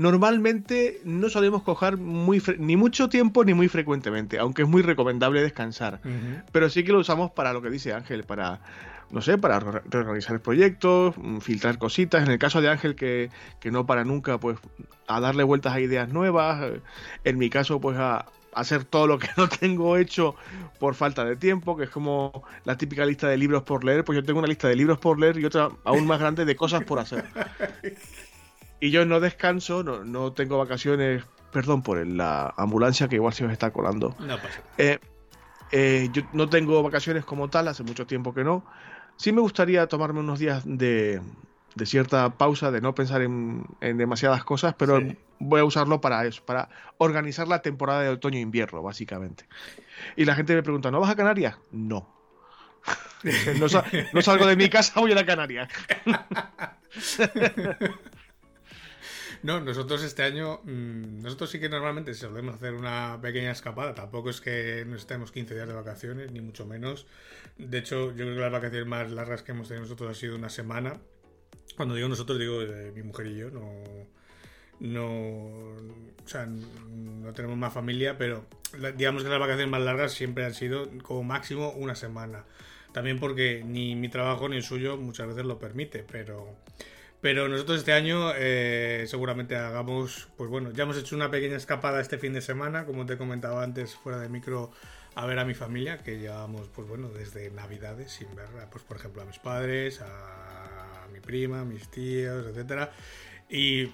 normalmente 0.00 1.02
no 1.04 1.28
solemos 1.28 1.62
coger 1.62 1.98
muy 1.98 2.42
ni 2.58 2.76
mucho 2.76 3.10
tiempo 3.10 3.44
ni 3.44 3.52
muy 3.52 3.68
frecuentemente, 3.68 4.38
aunque 4.38 4.62
es 4.62 4.68
muy 4.68 4.80
recomendable 4.80 5.42
descansar. 5.42 6.00
Pero 6.52 6.70
sí 6.70 6.84
que 6.84 6.92
lo 6.92 7.00
usamos 7.00 7.30
para 7.32 7.52
lo 7.52 7.60
que 7.60 7.68
dice 7.68 7.92
Ángel, 7.92 8.24
para 8.24 8.60
no 9.10 9.20
sé, 9.20 9.36
para 9.36 9.58
reorganizar 9.58 10.34
el 10.34 10.40
proyecto, 10.40 11.12
mm, 11.16 11.38
filtrar 11.40 11.78
cositas. 11.78 12.22
En 12.22 12.30
el 12.30 12.38
caso 12.38 12.62
de 12.62 12.70
Ángel, 12.70 12.94
que, 12.94 13.28
que, 13.58 13.70
no 13.72 13.84
para 13.84 14.04
nunca, 14.04 14.38
pues, 14.38 14.56
a 15.08 15.20
darle 15.20 15.42
vueltas 15.42 15.74
a 15.74 15.80
ideas 15.80 16.08
nuevas. 16.08 16.62
Eh, 16.62 16.80
en 17.24 17.36
mi 17.36 17.50
caso, 17.50 17.80
pues, 17.80 17.98
a, 17.98 18.26
hacer 18.52 18.84
todo 18.84 19.06
lo 19.06 19.18
que 19.18 19.28
no 19.36 19.48
tengo 19.48 19.96
hecho 19.96 20.34
por 20.78 20.94
falta 20.94 21.24
de 21.24 21.36
tiempo, 21.36 21.76
que 21.76 21.84
es 21.84 21.90
como 21.90 22.44
la 22.64 22.76
típica 22.76 23.04
lista 23.04 23.28
de 23.28 23.36
libros 23.36 23.62
por 23.62 23.84
leer, 23.84 24.04
pues 24.04 24.16
yo 24.16 24.24
tengo 24.24 24.38
una 24.38 24.48
lista 24.48 24.68
de 24.68 24.76
libros 24.76 24.98
por 24.98 25.18
leer 25.18 25.38
y 25.38 25.44
otra 25.44 25.68
aún 25.84 26.06
más 26.06 26.20
grande 26.20 26.44
de 26.44 26.56
cosas 26.56 26.84
por 26.84 26.98
hacer. 26.98 27.24
Y 28.80 28.90
yo 28.90 29.04
no 29.04 29.20
descanso, 29.20 29.82
no, 29.82 30.04
no 30.04 30.32
tengo 30.32 30.58
vacaciones, 30.58 31.24
perdón 31.52 31.82
por 31.82 32.04
la 32.06 32.54
ambulancia 32.56 33.08
que 33.08 33.16
igual 33.16 33.34
se 33.34 33.46
me 33.46 33.52
está 33.52 33.70
colando. 33.70 34.16
No 34.18 34.36
pasa. 34.36 34.62
Eh, 34.78 34.98
eh, 35.72 36.08
yo 36.12 36.22
no 36.32 36.48
tengo 36.48 36.82
vacaciones 36.82 37.24
como 37.24 37.48
tal, 37.48 37.68
hace 37.68 37.82
mucho 37.82 38.06
tiempo 38.06 38.34
que 38.34 38.42
no. 38.42 38.64
Sí 39.16 39.32
me 39.32 39.40
gustaría 39.40 39.86
tomarme 39.86 40.20
unos 40.20 40.38
días 40.38 40.62
de, 40.64 41.20
de 41.74 41.86
cierta 41.86 42.30
pausa, 42.30 42.70
de 42.70 42.80
no 42.80 42.94
pensar 42.94 43.22
en, 43.22 43.66
demasiadas 43.80 44.44
cosas, 44.44 44.74
pero 44.74 45.00
voy 45.38 45.60
a 45.60 45.64
usarlo 45.64 46.00
para 46.00 46.24
eso, 46.24 46.42
para 46.44 46.68
organizar 46.98 47.48
la 47.48 47.62
temporada 47.62 48.02
de 48.02 48.08
otoño-invierno, 48.08 48.82
básicamente. 48.82 49.46
Y 50.16 50.24
la 50.24 50.34
gente 50.34 50.54
me 50.54 50.62
pregunta, 50.62 50.90
¿no 50.90 51.00
vas 51.00 51.10
a 51.10 51.16
Canarias? 51.16 51.56
No. 51.70 52.08
no, 53.58 53.66
no, 54.12 54.22
salgo 54.22 54.46
de 54.46 54.56
mi 54.56 54.70
casa, 54.70 54.98
voy 54.98 55.12
a 55.12 55.14
la 55.14 55.26
Canarias. 55.26 55.68
No, 59.42 59.58
nosotros 59.60 60.02
este 60.02 60.22
año, 60.22 60.60
mm, 60.64 61.22
nosotros 61.22 61.50
sí 61.50 61.58
que 61.58 61.68
normalmente 61.68 62.12
solemos 62.12 62.56
hacer 62.56 62.74
una 62.74 63.18
pequeña 63.22 63.52
escapada. 63.52 63.94
Tampoco 63.94 64.28
es 64.30 64.40
que 64.40 64.84
nos 64.86 65.00
estemos 65.00 65.32
15 65.32 65.54
días 65.54 65.66
de 65.66 65.72
vacaciones, 65.72 66.30
ni 66.30 66.40
mucho 66.40 66.66
menos. 66.66 67.06
De 67.56 67.78
hecho, 67.78 68.10
yo 68.10 68.24
creo 68.24 68.34
que 68.34 68.40
las 68.40 68.52
vacaciones 68.52 68.86
más 68.86 69.10
largas 69.10 69.42
que 69.42 69.52
hemos 69.52 69.68
tenido 69.68 69.84
nosotros 69.84 70.10
ha 70.10 70.14
sido 70.14 70.36
una 70.36 70.50
semana. 70.50 71.00
Cuando 71.76 71.94
digo 71.94 72.08
nosotros, 72.08 72.38
digo 72.38 72.60
mi 72.94 73.02
mujer 73.02 73.28
y 73.28 73.36
yo, 73.36 73.50
no, 73.50 73.72
no, 74.80 75.06
o 75.06 76.28
sea, 76.28 76.46
no 76.46 77.32
tenemos 77.32 77.56
más 77.56 77.72
familia, 77.72 78.18
pero 78.18 78.44
digamos 78.96 79.22
que 79.22 79.28
las 79.30 79.38
vacaciones 79.38 79.68
más 79.70 79.80
largas 79.80 80.12
siempre 80.12 80.44
han 80.44 80.54
sido 80.54 80.88
como 81.02 81.22
máximo 81.22 81.70
una 81.70 81.94
semana. 81.94 82.44
También 82.92 83.20
porque 83.20 83.62
ni 83.64 83.94
mi 83.94 84.08
trabajo 84.08 84.48
ni 84.48 84.56
el 84.56 84.62
suyo 84.62 84.96
muchas 84.96 85.28
veces 85.28 85.44
lo 85.44 85.58
permite, 85.58 86.04
pero, 86.10 86.56
pero 87.20 87.48
nosotros 87.48 87.78
este 87.78 87.92
año 87.92 88.32
eh, 88.34 89.04
seguramente 89.06 89.56
hagamos, 89.56 90.28
pues 90.36 90.48
bueno, 90.48 90.70
ya 90.72 90.84
hemos 90.84 90.96
hecho 90.96 91.14
una 91.14 91.30
pequeña 91.30 91.56
escapada 91.56 92.00
este 92.00 92.18
fin 92.18 92.32
de 92.32 92.40
semana, 92.40 92.86
como 92.86 93.04
te 93.04 93.18
comentaba 93.18 93.62
antes 93.62 93.94
fuera 93.94 94.18
de 94.18 94.28
micro, 94.28 94.70
a 95.14 95.26
ver 95.26 95.38
a 95.38 95.44
mi 95.44 95.54
familia, 95.54 95.98
que 95.98 96.18
llevamos, 96.18 96.68
pues 96.74 96.88
bueno, 96.88 97.08
desde 97.08 97.50
Navidades 97.50 98.12
sin 98.12 98.34
ver, 98.34 98.48
pues 98.70 98.84
por 98.84 98.96
ejemplo, 98.96 99.22
a 99.22 99.26
mis 99.26 99.38
padres, 99.38 100.00
a 100.00 101.06
mi 101.12 101.20
prima, 101.20 101.64
mis 101.64 101.90
tíos, 101.90 102.46
etcétera. 102.46 102.90
Y, 103.50 103.90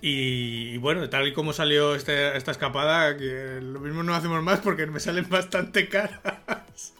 y, 0.00 0.78
bueno, 0.78 1.08
tal 1.10 1.26
y 1.28 1.32
como 1.34 1.52
salió 1.52 1.94
este, 1.94 2.36
esta 2.36 2.52
escapada, 2.52 3.10
lo 3.10 3.80
mismo 3.80 4.02
no 4.02 4.14
hacemos 4.14 4.42
más 4.42 4.60
porque 4.60 4.86
me 4.86 5.00
salen 5.00 5.28
bastante 5.28 5.88
caras. 5.88 6.20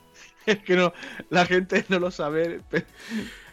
Es 0.47 0.59
que 0.59 0.77
no, 0.77 0.93
la 1.29 1.45
gente 1.45 1.85
no 1.89 1.99
lo 1.99 2.13
sabe. 2.13 2.61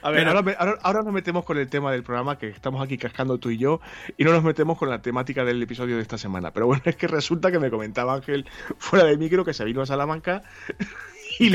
A 0.04 0.12
ver, 0.12 0.28
ahora, 0.28 0.78
ahora, 0.82 1.02
nos 1.02 1.14
metemos 1.14 1.46
con 1.46 1.58
el 1.58 1.70
tema 1.70 1.92
del 1.92 2.04
programa 2.04 2.38
que 2.38 2.50
estamos 2.50 2.84
aquí 2.84 2.98
cascando 2.98 3.38
tú 3.38 3.50
y 3.50 3.58
yo 3.58 3.80
y 4.18 4.26
no 4.26 4.32
nos 4.32 4.44
metemos 4.44 4.78
con 4.78 4.90
la 4.90 5.02
temática 5.02 5.46
del 5.46 5.64
episodio 5.64 5.96
de 5.96 6.02
esta 6.02 6.18
semana. 6.18 6.52
Pero 6.52 6.68
bueno, 6.68 6.84
es 6.86 6.98
que 6.98 7.08
resulta 7.08 7.52
que 7.52 7.60
me 7.60 7.70
comentaba 7.70 8.14
Ángel 8.14 8.46
fuera 8.78 9.06
de 9.06 9.18
micro 9.18 9.46
que 9.46 9.54
se 9.54 9.64
vino 9.64 9.82
a 9.82 9.86
Salamanca 9.86 10.44
y, 11.40 11.52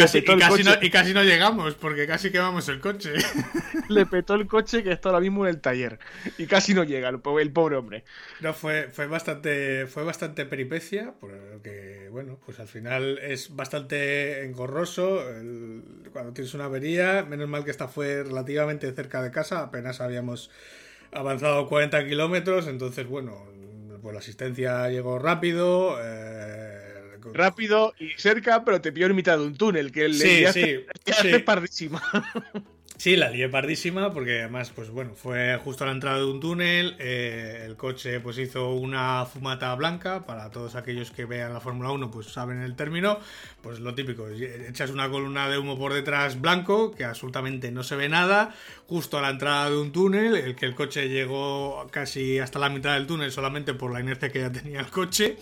casi, 0.91 1.15
no, 1.15 1.23
llegamos, 1.23 1.75
porque 1.75 2.07
casi 2.07 2.31
quemamos 2.31 2.69
el 2.69 2.81
coche. 2.81 3.13
le 3.89 4.07
petó 4.07 4.35
el 4.35 4.47
coche 4.47 4.83
que 4.83 4.93
está 4.93 5.11
ahora 5.11 5.21
mismo 5.21 5.47
en 5.47 5.55
el 5.55 5.61
taller. 5.61 5.99
Y 6.37 6.47
casi 6.47 6.75
no 6.75 6.85
llega 6.85 7.09
el 7.09 7.21
pobre, 7.21 7.77
hombre. 7.77 8.05
No, 8.41 8.55
fue, 8.55 8.89
fue 8.93 9.07
bastante. 9.07 9.87
Fue 9.87 10.05
bastante 10.05 10.47
peripecia. 10.47 11.15
Porque, 11.21 12.09
bueno, 12.11 12.39
pues 12.45 12.61
al 12.61 12.69
final 12.69 13.19
es 13.19 13.55
bastante 13.55 14.45
engorroso. 14.45 15.23
cuando 16.13 16.33
tienes 16.33 16.55
una 16.55 16.65
avería. 16.65 17.25
Menos 17.29 17.49
mal 17.49 17.65
que 17.65 17.71
esta 17.71 17.89
fue 17.89 18.25
relativamente 18.25 18.91
cerca 18.93 19.23
de 19.23 19.31
casa. 19.31 19.61
Apenas 19.61 20.01
habíamos 20.01 20.51
avanzado 21.13 21.69
40 21.69 22.07
kilómetros. 22.07 22.67
Entonces, 22.67 23.07
bueno, 23.07 23.47
pues 24.03 24.13
la 24.13 24.21
asistencia 24.21 24.89
llegó 24.89 25.19
rápido. 25.19 25.99
Eh, 26.03 26.78
rápido 27.33 27.95
y 27.99 28.11
cerca, 28.17 28.65
pero 28.65 28.81
te 28.81 28.93
pilló 28.93 29.07
en 29.07 29.17
mitad 29.17 29.39
de 29.39 29.45
un 29.45 29.57
túnel, 29.57 29.93
que 29.93 30.13
sí, 30.13 30.41
le 30.41 30.53
sí, 30.53 30.85
sí. 31.07 31.39
pardísima. 31.41 32.03
Sí, 32.99 33.15
la 33.15 33.31
lié 33.31 33.49
pardísima 33.49 34.13
porque 34.13 34.41
además, 34.41 34.73
pues 34.75 34.91
bueno, 34.91 35.15
fue 35.15 35.57
justo 35.63 35.85
a 35.85 35.87
la 35.87 35.93
entrada 35.93 36.19
de 36.19 36.25
un 36.25 36.41
túnel, 36.41 36.97
eh, 36.99 37.63
el 37.65 37.77
coche 37.77 38.19
pues 38.19 38.39
hizo 38.39 38.73
una 38.73 39.25
fumata 39.25 39.73
blanca, 39.77 40.27
para 40.27 40.51
todos 40.51 40.75
aquellos 40.75 41.13
que 41.13 41.25
vean 41.25 41.53
la 41.53 41.61
Fórmula 41.61 41.93
1 41.93 42.11
pues 42.11 42.27
saben 42.27 42.61
el 42.61 42.75
término, 42.75 43.21
pues 43.63 43.79
lo 43.79 43.95
típico, 43.95 44.29
echas 44.29 44.91
una 44.91 45.09
columna 45.09 45.49
de 45.49 45.59
humo 45.59 45.79
por 45.79 45.93
detrás 45.95 46.41
blanco, 46.41 46.91
que 46.91 47.05
absolutamente 47.05 47.71
no 47.71 47.85
se 47.85 47.95
ve 47.95 48.09
nada, 48.09 48.53
justo 48.89 49.17
a 49.17 49.23
la 49.23 49.31
entrada 49.31 49.71
de 49.71 49.77
un 49.77 49.93
túnel, 49.93 50.35
el 50.35 50.57
que 50.57 50.67
el 50.67 50.75
coche 50.75 51.09
llegó 51.09 51.87
casi 51.93 52.41
hasta 52.41 52.59
la 52.59 52.69
mitad 52.69 52.95
del 52.95 53.07
túnel 53.07 53.31
solamente 53.31 53.75
por 53.75 53.93
la 53.93 54.01
inercia 54.01 54.33
que 54.33 54.41
ya 54.41 54.51
tenía 54.51 54.81
el 54.81 54.89
coche. 54.89 55.37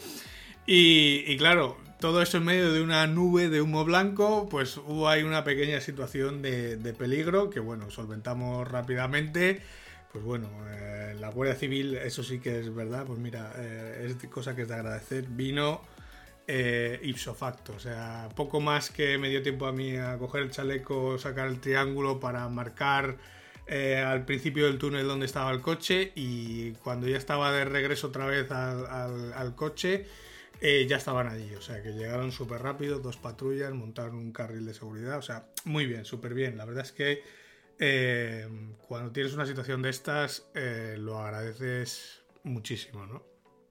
Y, 0.67 1.37
claro, 1.37 1.79
todo 2.01 2.21
eso 2.21 2.39
en 2.39 2.45
medio 2.45 2.73
de 2.73 2.83
una 2.83 3.07
nube 3.07 3.49
de 3.49 3.63
humo 3.63 3.85
blanco, 3.85 4.49
pues 4.51 4.77
hubo 4.79 5.09
ahí 5.09 5.23
una 5.23 5.45
pequeña 5.45 5.81
situación 5.81 6.43
de, 6.43 6.95
peligro 6.99 7.51
que, 7.51 7.61
bueno, 7.61 7.91
solventamos 7.91 8.67
rápidamente. 8.69 9.63
Pues 10.13 10.25
bueno, 10.25 10.49
eh, 10.71 11.15
la 11.21 11.31
Guardia 11.31 11.55
Civil, 11.55 11.95
eso 11.95 12.23
sí 12.23 12.41
que 12.41 12.59
es 12.61 12.75
verdad, 12.75 13.05
pues 13.07 13.19
mira, 13.19 13.53
eh, 13.57 14.09
es 14.09 14.29
cosa 14.29 14.57
que 14.57 14.63
es 14.63 14.69
de 14.69 14.75
agradecer. 14.75 15.27
Vino 15.29 15.83
eh, 16.49 16.99
ipso 17.05 17.35
facto, 17.35 17.75
o 17.77 17.79
sea, 17.79 18.29
poco 18.35 18.61
más 18.61 18.91
que 18.91 19.19
me 19.19 19.29
dio 19.29 19.43
tiempo 19.43 19.67
a 19.67 19.73
mí 19.73 19.97
a 19.97 20.17
coger 20.19 20.43
el 20.43 20.51
chaleco, 20.51 21.19
sacar 21.19 21.49
el 21.49 21.61
triángulo 21.61 22.19
para 22.19 22.49
marcar 22.49 23.17
al 23.69 24.25
principio 24.25 24.67
del 24.67 24.79
túnel 24.79 25.09
donde 25.09 25.27
estaba 25.27 25.51
el 25.51 25.61
coche 25.61 26.13
y 26.15 26.71
cuando 26.85 27.09
ya 27.09 27.17
estaba 27.17 27.51
de 27.51 27.65
regreso 27.65 28.07
otra 28.07 28.25
vez 28.25 28.49
al 28.53 29.55
coche 29.57 30.07
eh, 30.61 30.87
ya 30.89 30.97
estaban 30.97 31.29
allí, 31.29 31.55
o 31.55 31.61
sea 31.61 31.83
que 31.83 31.93
llegaron 31.93 32.33
súper 32.33 32.63
rápido, 32.63 32.99
dos 32.99 33.19
patrullas, 33.19 33.73
montaron 33.75 34.17
un 34.17 34.33
carril 34.33 34.65
de 34.65 34.73
seguridad, 34.73 35.19
o 35.19 35.23
sea, 35.23 35.47
muy 35.65 35.87
bien, 35.87 36.05
súper 36.05 36.33
bien. 36.33 36.57
La 36.57 36.65
verdad 36.65 36.85
es 36.85 36.93
que 36.93 37.23
eh, 37.79 38.49
cuando 38.89 39.13
tienes 39.13 39.35
una 39.35 39.45
situación 39.45 39.83
de 39.83 39.91
estas, 39.91 40.49
eh, 40.55 40.97
lo 40.99 41.19
agradeces 41.19 42.23
muchísimo, 42.43 43.07
¿no? 43.07 43.23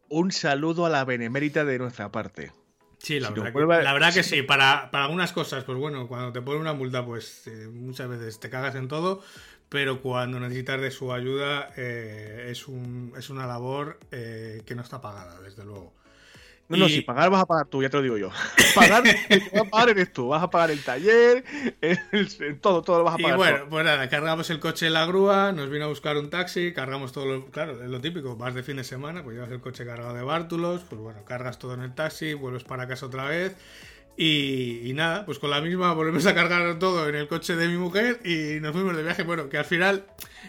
Un 0.10 0.32
saludo 0.32 0.86
a 0.86 0.90
la 0.90 1.04
benemérita 1.06 1.66
de 1.66 1.80
nuestra 1.80 2.12
parte. 2.12 2.52
Sí, 3.00 3.20
la, 3.20 3.32
verdad, 3.32 3.54
que, 3.54 3.84
la 3.84 3.94
verdad 3.94 4.14
que 4.14 4.24
sí, 4.24 4.44
para, 4.44 4.90
algunas 4.92 5.32
cosas, 5.32 5.64
pues 5.64 5.78
bueno, 5.78 6.08
cuando 6.08 6.32
te 6.32 6.42
ponen 6.42 6.62
una 6.62 6.74
multa, 6.74 7.04
pues 7.06 7.50
muchas 7.72 8.10
veces 8.10 8.40
te 8.40 8.50
cagas 8.50 8.76
en 8.76 8.88
todo, 8.88 9.22
pero 9.70 10.02
cuando 10.02 10.40
necesitas 10.40 10.82
de 10.82 10.92
su 10.92 11.12
ayuda 11.12 11.70
es, 11.76 12.68
un, 12.68 13.14
es 13.18 13.30
una 13.30 13.46
labor 13.46 14.00
que 14.10 14.74
no 14.76 14.82
está 14.82 15.02
pagada, 15.02 15.40
desde 15.42 15.66
luego. 15.66 15.94
No, 16.68 16.78
no, 16.78 16.90
si 16.90 17.02
pagar 17.02 17.30
vas 17.30 17.44
a 17.44 17.46
pagar 17.46 17.68
tú, 17.68 17.84
ya 17.84 17.90
te 17.90 17.98
lo 17.98 18.04
digo 18.04 18.18
yo. 18.18 18.30
Pagar, 18.76 19.04
vas 19.04 19.62
a 19.62 19.70
pagar 19.70 19.90
eres 19.90 20.12
tú, 20.12 20.30
vas 20.30 20.42
a 20.42 20.50
pagar 20.50 20.72
el 20.72 20.84
taller, 20.84 21.44
todo, 22.60 22.82
todo 22.82 23.00
lo 23.00 23.04
vas 23.04 23.16
a 23.16 23.18
pagar. 23.18 23.34
Y 23.34 23.38
bueno, 23.38 23.66
pues 23.70 23.86
nada, 23.86 24.10
cargamos 24.10 24.50
el 24.50 24.60
coche 24.60 24.88
en 24.88 24.94
la 24.94 25.06
grúa, 25.06 25.52
nos 25.52 25.70
vino 25.70 25.86
a 25.86 25.88
buscar 25.88 26.18
un 26.18 26.30
taxi, 26.30 26.74
cargamos 26.74 27.12
todo 27.12 27.26
lo, 27.26 27.46
claro, 27.52 27.84
es 27.84 27.90
lo 27.90 28.02
típico, 28.02 28.36
vas 28.36 28.56
de 28.56 28.64
fin 28.64 28.78
de 28.78 28.84
semana, 28.84 29.24
pues 29.24 29.36
llevas 29.36 29.52
el 29.52 29.62
coche 29.62 29.86
cargado 29.86 30.14
de 30.14 30.24
bártulos, 30.24 30.82
pues 30.90 31.00
bueno, 31.00 31.24
cargas 31.24 31.60
todo 31.60 31.76
en 31.76 31.82
el 31.82 31.94
taxi, 31.94 32.34
vuelves 32.34 32.64
para 32.64 32.88
casa 32.88 33.06
otra 33.06 33.26
vez 33.26 33.56
y, 34.18 34.94
nada, 34.96 35.26
pues 35.26 35.40
con 35.40 35.50
la 35.50 35.60
misma 35.60 35.94
volvemos 35.94 36.26
a 36.26 36.34
cargar 36.34 36.80
todo 36.80 37.10
en 37.10 37.16
el 37.16 37.28
coche 37.28 37.56
de 37.56 37.68
mi 37.68 37.78
mujer 37.78 38.22
y 38.24 38.62
nos 38.62 38.72
fuimos 38.72 38.96
de 38.96 39.04
viaje. 39.04 39.24
Bueno, 39.24 39.50
que 39.50 39.58
al 39.58 39.66
final 39.66 40.06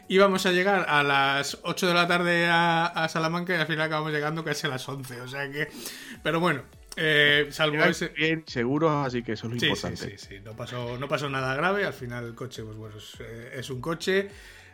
íbamos 0.08 0.46
a 0.46 0.52
llegar 0.52 0.86
a 0.88 1.02
las 1.02 1.58
8 1.62 1.88
de 1.88 1.94
la 1.94 2.06
tarde 2.06 2.46
a, 2.48 3.08
Salamanca 3.10 3.56
y 3.56 3.60
al 3.60 3.66
final 3.66 3.86
acabamos 3.86 4.12
llegando 4.12 4.44
casi 4.44 4.66
a 4.68 4.70
las 4.70 4.88
11. 4.88 5.20
O 5.20 5.28
sea 5.28 5.50
que, 5.50 5.68
pero 6.22 6.38
bueno, 6.38 6.62
eh, 6.96 7.48
salvo 7.50 7.82
ese... 7.84 8.08
Bien, 8.08 8.44
seguros, 8.46 9.06
así 9.06 9.24
que 9.24 9.32
eso 9.32 9.48
es 9.48 9.60
lo 9.60 9.66
importante. 9.66 9.96
Sí, 9.96 10.16
sí, 10.16 10.26
sí, 10.36 10.40
no 10.44 10.54
pasó, 10.54 10.96
no 10.98 11.08
pasó 11.08 11.28
nada 11.28 11.54
grave. 11.56 11.84
Al 11.84 11.92
final 11.92 12.24
el 12.24 12.34
coche, 12.36 12.62
pues 12.62 12.76
bueno, 12.76 12.96
es, 12.96 13.16
eh, 13.18 13.72
un 13.72 13.80
coche. 13.80 14.28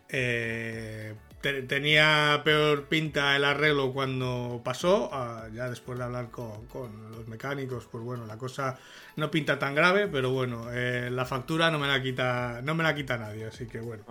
Eh, 0.09 1.15
tenía 1.43 2.41
peor 2.45 2.85
pinta 2.85 3.37
el 3.37 3.45
arreglo 3.45 3.93
cuando 3.93 4.61
pasó, 4.65 5.11
ah, 5.13 5.49
ya 5.53 5.69
después 5.69 5.99
de 5.99 6.05
hablar 6.05 6.31
con, 6.31 6.67
los 7.11 7.27
mecánicos, 7.29 7.89
pues 7.91 8.05
bueno, 8.05 8.27
la 8.27 8.39
cosa 8.39 8.79
no 9.17 9.31
pinta 9.31 9.59
tan 9.59 9.75
grave, 9.75 10.09
pero 10.09 10.31
bueno, 10.31 10.67
eh, 10.73 11.11
la 11.11 11.25
factura 11.25 11.71
no 11.71 11.79
me 11.79 11.89
la 11.89 12.03
quita, 12.03 12.61
no 12.63 12.75
me 12.75 12.83
la 12.83 12.95
quita 12.95 13.19
nadie, 13.19 13.47
así 13.47 13.67
que 13.67 13.81
bueno. 13.81 14.05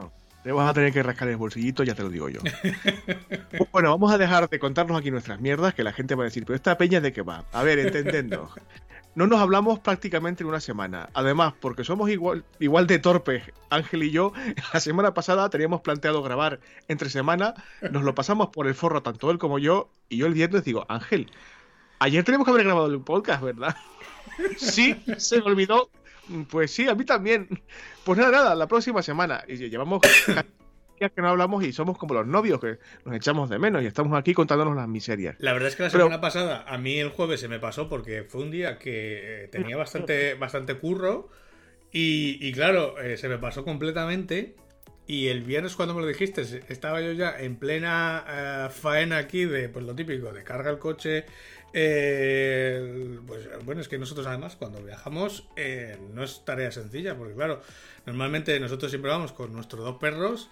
Te 0.43 0.51
vas 0.51 0.69
a 0.69 0.73
tener 0.73 0.91
que 0.91 1.03
rascar 1.03 1.27
el 1.27 1.37
bolsillito, 1.37 1.83
ya 1.83 1.93
te 1.93 2.01
lo 2.01 2.09
digo 2.09 2.27
yo. 2.27 2.41
bueno, 3.71 3.91
vamos 3.91 4.11
a 4.11 4.17
dejar 4.17 4.49
de 4.49 4.57
contarnos 4.57 4.99
aquí 4.99 5.11
nuestras 5.11 5.39
mierdas, 5.39 5.75
que 5.75 5.83
la 5.83 5.93
gente 5.93 6.15
va 6.15 6.23
a 6.23 6.25
decir, 6.25 6.45
pero 6.45 6.55
esta 6.55 6.77
peña 6.77 6.99
de 6.99 7.13
qué 7.13 7.21
va. 7.21 7.45
A 7.53 7.61
ver, 7.63 7.77
entendendo. 7.79 8.49
No 9.13 9.27
nos 9.27 9.39
hablamos 9.41 9.79
prácticamente 9.79 10.43
en 10.43 10.49
una 10.49 10.61
semana. 10.61 11.09
Además, 11.13 11.53
porque 11.59 11.83
somos 11.83 12.09
igual, 12.09 12.45
igual 12.59 12.87
de 12.87 12.99
torpes, 12.99 13.43
Ángel 13.69 14.03
y 14.03 14.11
yo, 14.11 14.33
la 14.73 14.79
semana 14.79 15.13
pasada 15.13 15.49
teníamos 15.49 15.81
planteado 15.81 16.23
grabar 16.23 16.59
entre 16.87 17.09
semana, 17.09 17.53
nos 17.91 18.03
lo 18.03 18.15
pasamos 18.15 18.49
por 18.49 18.67
el 18.67 18.75
forro 18.75 19.03
tanto 19.03 19.31
él 19.31 19.37
como 19.37 19.59
yo, 19.59 19.89
y 20.09 20.17
yo 20.17 20.27
el 20.27 20.33
viernes 20.33 20.63
digo, 20.63 20.85
Ángel, 20.87 21.29
ayer 21.99 22.23
tenemos 22.23 22.45
que 22.45 22.51
haber 22.51 22.65
grabado 22.65 22.87
el 22.87 23.01
podcast, 23.01 23.43
¿verdad? 23.43 23.75
sí, 24.57 25.03
se 25.17 25.39
me 25.39 25.47
olvidó 25.47 25.89
pues 26.49 26.71
sí, 26.71 26.87
a 26.87 26.95
mí 26.95 27.05
también. 27.05 27.47
Pues 28.03 28.17
nada, 28.17 28.31
nada, 28.31 28.55
la 28.55 28.67
próxima 28.67 29.01
semana. 29.01 29.43
Y 29.47 29.57
llevamos 29.57 30.01
días 31.01 31.11
que 31.13 31.21
no 31.21 31.29
hablamos 31.29 31.63
y 31.63 31.73
somos 31.73 31.97
como 31.97 32.13
los 32.13 32.27
novios, 32.27 32.59
que 32.59 32.77
nos 33.05 33.15
echamos 33.15 33.49
de 33.49 33.57
menos 33.57 33.81
y 33.81 33.87
estamos 33.87 34.17
aquí 34.17 34.33
contándonos 34.33 34.75
las 34.75 34.87
miserias. 34.87 35.35
La 35.39 35.51
verdad 35.53 35.69
es 35.69 35.75
que 35.75 35.83
la 35.83 35.89
semana 35.89 36.21
pasada, 36.21 36.63
a 36.67 36.77
mí 36.77 36.99
el 36.99 37.09
jueves 37.09 37.39
se 37.39 37.47
me 37.47 37.59
pasó 37.59 37.89
porque 37.89 38.23
fue 38.23 38.43
un 38.43 38.51
día 38.51 38.77
que 38.77 39.43
eh, 39.43 39.47
tenía 39.47 39.77
bastante, 39.77 40.35
bastante 40.35 40.75
curro 40.75 41.29
y, 41.91 42.51
claro, 42.53 43.01
eh, 43.01 43.17
se 43.17 43.27
me 43.27 43.37
pasó 43.37 43.65
completamente. 43.65 44.55
Y 45.07 45.27
el 45.27 45.41
viernes 45.41 45.75
cuando 45.75 45.93
me 45.93 46.01
lo 46.01 46.07
dijiste, 46.07 46.41
estaba 46.69 47.01
yo 47.01 47.11
ya 47.11 47.37
en 47.37 47.57
plena 47.57 48.23
eh, 48.29 48.67
faena 48.69 49.17
aquí 49.17 49.43
de 49.43 49.67
pues 49.67 49.83
lo 49.83 49.93
típico, 49.93 50.31
de 50.31 50.43
carga 50.43 50.69
el 50.69 50.77
coche, 50.77 51.25
eh, 51.73 53.19
pues 53.25 53.49
bueno, 53.65 53.81
es 53.81 53.87
que 53.87 53.97
nosotros 53.97 54.27
además 54.27 54.55
cuando 54.55 54.81
viajamos 54.83 55.47
eh, 55.55 55.97
no 56.13 56.23
es 56.23 56.45
tarea 56.45 56.71
sencilla, 56.71 57.17
porque 57.17 57.33
claro, 57.33 57.61
normalmente 58.05 58.59
nosotros 58.59 58.91
siempre 58.91 59.11
vamos 59.11 59.31
con 59.31 59.53
nuestros 59.53 59.83
dos 59.83 59.97
perros 59.97 60.49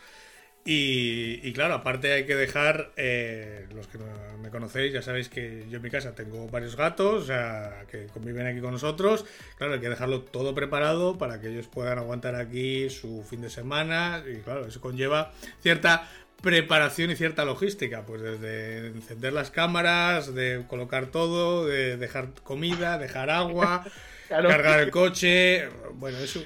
y, 0.72 1.52
claro, 1.54 1.74
aparte 1.74 2.14
hay 2.14 2.28
que 2.28 2.36
dejar, 2.36 2.92
eh, 2.96 3.66
los 3.74 3.88
que 3.88 3.98
me 4.40 4.52
conocéis 4.52 4.94
ya 4.94 5.02
sabéis 5.02 5.28
que 5.28 5.66
yo 5.68 5.78
en 5.78 5.82
mi 5.82 5.90
casa 5.90 6.14
tengo 6.14 6.48
varios 6.48 6.76
gatos, 6.76 7.24
o 7.24 7.26
sea, 7.26 7.86
que 7.90 8.06
conviven 8.06 8.46
aquí 8.46 8.60
con 8.60 8.74
nosotros, 8.74 9.26
claro, 9.58 9.74
hay 9.74 9.80
que 9.80 9.90
dejarlo 9.90 10.22
todo 10.22 10.54
preparado 10.54 11.18
para 11.18 11.42
que 11.42 11.48
ellos 11.48 11.66
puedan 11.66 11.98
aguantar 11.98 12.36
aquí 12.36 12.88
su 12.92 13.26
fin 13.28 13.42
de 13.42 13.50
semana 13.50 14.24
y 14.32 14.42
claro, 14.42 14.68
eso 14.68 14.80
conlleva 14.80 15.32
cierta 15.60 16.08
preparación 16.40 17.10
y 17.10 17.16
cierta 17.16 17.46
logística, 17.46 18.06
pues 18.06 18.22
desde 18.22 18.90
encender 18.90 19.34
las 19.34 19.50
cámaras, 19.50 20.36
de 20.36 20.66
colocar 20.68 21.08
todo, 21.08 21.66
de 21.66 21.98
dejar 21.98 22.30
comida, 22.44 23.00
dejar 23.00 23.32
agua, 23.32 23.86
cargar 24.30 24.80
el 24.80 24.92
coche. 24.92 25.70
Bueno, 25.96 26.18
eso, 26.20 26.42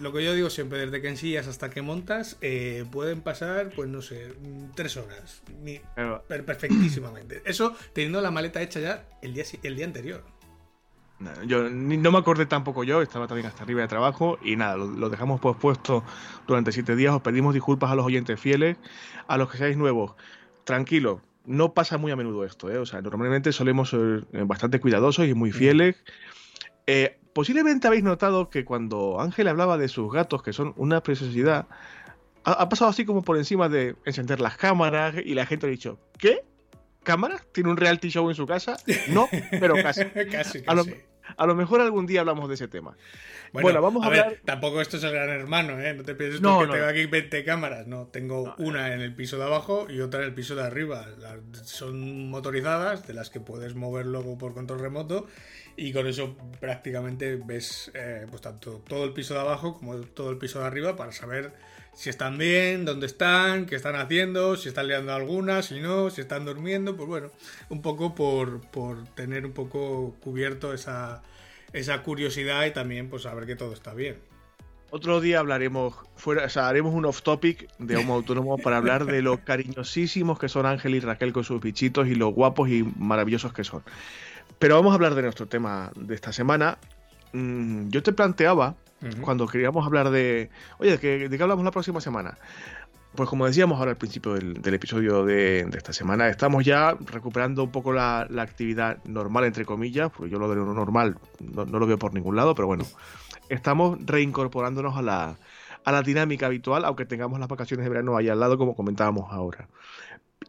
lo 0.00 0.12
que 0.12 0.24
yo 0.24 0.34
digo 0.34 0.50
siempre, 0.50 0.78
desde 0.78 1.00
que 1.00 1.08
ensillas 1.08 1.46
hasta 1.46 1.70
que 1.70 1.82
montas, 1.82 2.36
eh, 2.40 2.84
pueden 2.90 3.22
pasar, 3.22 3.70
pues 3.74 3.88
no 3.88 4.02
sé, 4.02 4.34
tres 4.74 4.96
horas. 4.96 5.42
Perfectísimamente. 6.28 7.42
Eso 7.44 7.74
teniendo 7.92 8.20
la 8.20 8.30
maleta 8.30 8.60
hecha 8.60 8.80
ya 8.80 9.04
el 9.22 9.34
día, 9.34 9.44
el 9.62 9.76
día 9.76 9.86
anterior. 9.86 10.36
Yo 11.46 11.70
no 11.70 12.12
me 12.12 12.18
acordé 12.18 12.44
tampoco 12.44 12.84
yo, 12.84 13.00
estaba 13.00 13.26
también 13.26 13.46
hasta 13.46 13.62
arriba 13.62 13.80
de 13.80 13.88
trabajo 13.88 14.38
y 14.42 14.56
nada, 14.56 14.76
lo, 14.76 15.08
dejamos 15.08 15.40
pospuesto 15.40 16.04
durante 16.46 16.72
siete 16.72 16.94
días. 16.94 17.14
Os 17.14 17.22
pedimos 17.22 17.54
disculpas 17.54 17.90
a 17.90 17.94
los 17.94 18.04
oyentes 18.04 18.38
fieles, 18.38 18.76
a 19.26 19.38
los 19.38 19.50
que 19.50 19.56
seáis 19.56 19.78
nuevos. 19.78 20.14
Tranquilo, 20.64 21.22
no 21.46 21.72
pasa 21.72 21.96
muy 21.96 22.12
a 22.12 22.16
menudo 22.16 22.44
esto, 22.44 22.70
¿eh? 22.70 22.76
O 22.76 22.84
sea, 22.84 23.00
normalmente 23.00 23.52
solemos 23.52 23.90
ser 23.90 24.26
eh, 24.32 24.42
bastante 24.44 24.78
cuidadosos 24.78 25.26
y 25.26 25.32
muy 25.32 25.52
fieles. 25.52 25.96
Eh, 26.86 27.18
posiblemente 27.32 27.86
habéis 27.86 28.04
notado 28.04 28.48
que 28.48 28.64
cuando 28.64 29.20
Ángel 29.20 29.48
hablaba 29.48 29.78
de 29.78 29.88
sus 29.88 30.12
gatos, 30.12 30.42
que 30.42 30.52
son 30.52 30.72
una 30.76 31.02
preciosidad, 31.02 31.66
ha, 32.44 32.68
pasado 32.68 32.90
así 32.90 33.04
como 33.04 33.22
por 33.22 33.36
encima 33.36 33.68
de 33.68 33.96
encender 34.04 34.40
las 34.40 34.56
cámaras 34.56 35.16
y 35.24 35.34
la 35.34 35.46
gente 35.46 35.66
ha 35.66 35.70
dicho, 35.70 35.98
¿qué? 36.18 36.44
cámaras? 37.06 37.46
¿Tiene 37.52 37.70
un 37.70 37.76
reality 37.76 38.10
show 38.10 38.28
en 38.28 38.34
su 38.34 38.46
casa? 38.46 38.76
No, 39.08 39.28
pero 39.50 39.74
casi. 39.76 40.04
casi, 40.30 40.62
A, 40.66 40.74
lo, 40.74 40.84
mejor 41.54 41.80
algún 41.80 42.06
día 42.06 42.20
hablamos 42.20 42.48
de 42.48 42.54
ese 42.54 42.68
tema. 42.68 42.96
Bueno, 43.52 43.80
vamos 43.80 44.04
a, 44.04 44.08
ver. 44.08 44.40
Tampoco 44.44 44.80
esto 44.80 44.96
es 44.96 45.04
el 45.04 45.12
gran 45.12 45.28
hermano, 45.30 45.80
¿eh? 45.80 45.94
No 45.94 46.02
te 46.02 46.14
pienses 46.14 46.40
que 46.40 46.46
tengo 46.46 46.86
aquí 46.86 47.06
20 47.06 47.44
cámaras. 47.44 47.86
No, 47.86 48.06
tengo 48.06 48.54
una 48.58 48.92
en 48.94 49.00
el 49.00 49.14
piso 49.14 49.38
de 49.38 49.44
abajo 49.44 49.86
y 49.88 50.00
otra 50.00 50.20
en 50.20 50.26
el 50.26 50.34
piso 50.34 50.54
de 50.54 50.62
arriba. 50.62 51.06
son 51.64 52.28
motorizadas, 52.28 53.06
de 53.06 53.14
las 53.14 53.30
que 53.30 53.40
puedes 53.40 53.74
mover 53.74 54.06
luego 54.06 54.36
por 54.38 54.54
control 54.54 54.80
remoto. 54.80 55.26
Y 55.76 55.92
con 55.92 56.06
eso 56.06 56.36
prácticamente 56.58 57.36
ves 57.36 57.90
eh, 57.94 58.26
pues 58.30 58.40
tanto 58.40 58.82
todo 58.88 59.04
el 59.04 59.12
piso 59.12 59.34
de 59.34 59.40
abajo 59.40 59.74
como 59.74 59.96
todo 59.98 60.30
el 60.30 60.38
piso 60.38 60.60
de 60.60 60.66
arriba 60.66 60.96
para 60.96 61.12
saber 61.12 61.52
si 61.96 62.10
están 62.10 62.36
bien, 62.36 62.84
dónde 62.84 63.06
están, 63.06 63.64
qué 63.64 63.74
están 63.74 63.96
haciendo, 63.96 64.56
si 64.56 64.68
están 64.68 64.86
liando 64.86 65.14
alguna, 65.14 65.62
si 65.62 65.80
no, 65.80 66.10
si 66.10 66.20
están 66.20 66.44
durmiendo, 66.44 66.94
pues 66.94 67.08
bueno, 67.08 67.30
un 67.70 67.80
poco 67.80 68.14
por, 68.14 68.60
tener 69.14 69.46
un 69.46 69.52
poco 69.52 70.14
cubierto 70.20 70.74
esa, 70.74 71.22
esa 71.72 72.02
curiosidad 72.02 72.66
y 72.66 72.72
también 72.72 73.08
pues 73.08 73.22
saber 73.22 73.46
que 73.46 73.56
todo 73.56 73.72
está 73.72 73.94
bien. 73.94 74.18
Otro 74.90 75.22
día 75.22 75.40
hablaremos, 75.40 75.94
fuera, 76.16 76.44
o 76.44 76.48
sea, 76.50 76.68
haremos 76.68 76.94
un 76.94 77.06
off 77.06 77.22
topic 77.22 77.66
de 77.78 77.96
Homo 77.96 78.14
Autónomo 78.14 78.58
para 78.58 78.76
hablar 78.76 79.06
de 79.06 79.22
lo 79.22 79.42
cariñosísimos 79.42 80.38
que 80.38 80.50
son 80.50 80.66
Ángel 80.66 80.94
y 80.94 81.00
Raquel 81.00 81.32
con 81.32 81.44
sus 81.44 81.62
bichitos 81.62 82.06
y 82.08 82.14
lo 82.14 82.28
guapos 82.28 82.68
y 82.68 82.82
maravillosos 82.82 83.54
que 83.54 83.64
son. 83.64 83.82
Pero 84.58 84.76
vamos 84.76 84.92
a 84.92 84.94
hablar 84.94 85.14
de 85.14 85.22
nuestro 85.22 85.46
tema 85.46 85.90
de 85.96 86.14
esta 86.14 86.32
semana. 86.32 86.78
Mm, 87.32 87.88
yo 87.88 88.02
te 88.02 88.12
planteaba 88.12 88.76
cuando 89.20 89.46
queríamos 89.46 89.86
hablar 89.86 90.10
de, 90.10 90.50
oye, 90.78 90.92
¿de 90.92 90.98
qué, 90.98 91.28
¿de 91.28 91.36
qué, 91.36 91.42
hablamos 91.42 91.64
la 91.64 91.70
próxima 91.70 92.00
semana? 92.00 92.38
Pues 93.14 93.28
como 93.28 93.46
decíamos 93.46 93.78
ahora 93.78 93.92
al 93.92 93.96
principio 93.96 94.34
del, 94.34 94.74
episodio 94.74 95.24
de, 95.24 95.60
esta 95.74 95.92
semana, 95.92 96.28
estamos 96.28 96.64
ya 96.64 96.96
recuperando 97.06 97.64
un 97.64 97.70
poco 97.70 97.92
la, 97.92 98.28
actividad 98.38 99.02
normal, 99.04 99.44
entre 99.44 99.64
comillas, 99.64 100.10
porque 100.10 100.30
yo 100.30 100.38
lo 100.38 100.48
de 100.50 100.56
lo 100.56 100.74
normal 100.74 101.16
no, 101.40 101.64
lo 101.64 101.86
veo 101.86 101.98
por 101.98 102.12
ningún 102.12 102.36
lado, 102.36 102.54
pero 102.54 102.66
bueno, 102.66 102.84
estamos 103.48 103.98
reincorporándonos 104.04 104.96
a 104.96 105.02
la, 105.02 105.38
a 105.84 105.92
la 105.92 106.02
dinámica 106.02 106.46
habitual, 106.46 106.84
aunque 106.84 107.06
tengamos 107.06 107.38
las 107.38 107.48
vacaciones 107.48 107.84
de 107.84 107.90
verano 107.90 108.16
ahí 108.16 108.28
al 108.28 108.40
lado, 108.40 108.58
como 108.58 108.74
comentábamos 108.74 109.32
ahora. 109.32 109.68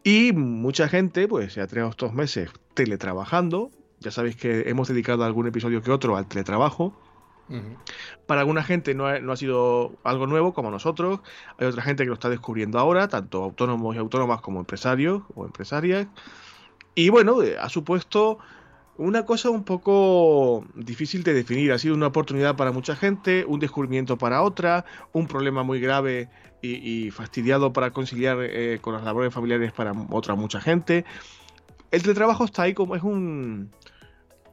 Y 0.04 0.32
mucha 0.32 0.88
gente, 0.88 1.26
pues 1.26 1.56
ha 1.58 1.66
traído 1.66 1.88
estos 1.88 2.12
meses 2.12 2.50
teletrabajando. 2.74 3.70
Ya 4.00 4.10
sabéis 4.10 4.36
que 4.36 4.68
hemos 4.68 4.88
dedicado 4.88 5.24
algún 5.24 5.46
episodio 5.46 5.82
que 5.82 5.90
otro 5.90 6.16
al 6.16 6.26
teletrabajo. 6.26 6.94
Para 8.26 8.42
alguna 8.42 8.62
gente 8.62 8.94
no 8.94 9.06
ha, 9.06 9.36
sido 9.36 9.92
algo 10.04 10.26
nuevo 10.26 10.52
como 10.52 10.70
nosotros, 10.70 11.20
hay 11.58 11.66
otra 11.66 11.82
gente 11.82 12.04
que 12.04 12.08
lo 12.08 12.14
está 12.14 12.28
descubriendo 12.28 12.78
ahora, 12.78 13.08
tanto 13.08 13.42
autónomos 13.42 13.96
y 13.96 13.98
autónomas 13.98 14.40
como 14.40 14.60
empresarios 14.60 15.22
o 15.34 15.44
empresarias. 15.44 16.06
Y 16.94 17.08
bueno, 17.10 17.42
eh, 17.42 17.56
ha 17.58 17.68
supuesto 17.68 18.38
una 18.98 19.24
cosa 19.24 19.50
un 19.50 19.64
poco 19.64 20.66
difícil 20.74 21.22
de 21.22 21.32
definir. 21.32 21.72
Ha 21.72 21.78
sido 21.78 21.94
una 21.94 22.08
oportunidad 22.08 22.56
para 22.56 22.72
mucha 22.72 22.96
gente, 22.96 23.44
un 23.46 23.60
descubrimiento 23.60 24.18
para 24.18 24.42
otra, 24.42 24.84
un 25.12 25.26
problema 25.26 25.62
muy 25.62 25.80
grave 25.80 26.28
y, 26.60 27.10
fastidiado 27.12 27.72
para 27.72 27.92
conciliar 27.92 28.38
eh, 28.40 28.78
con 28.80 28.94
las 28.94 29.04
labores 29.04 29.32
familiares 29.32 29.72
para 29.72 29.92
otra 30.10 30.34
mucha 30.34 30.60
gente. 30.60 31.04
El 31.90 32.02
teletrabajo 32.02 32.44
está 32.44 32.62
ahí 32.62 32.74
como 32.74 32.96
es 32.96 33.02
un, 33.02 33.70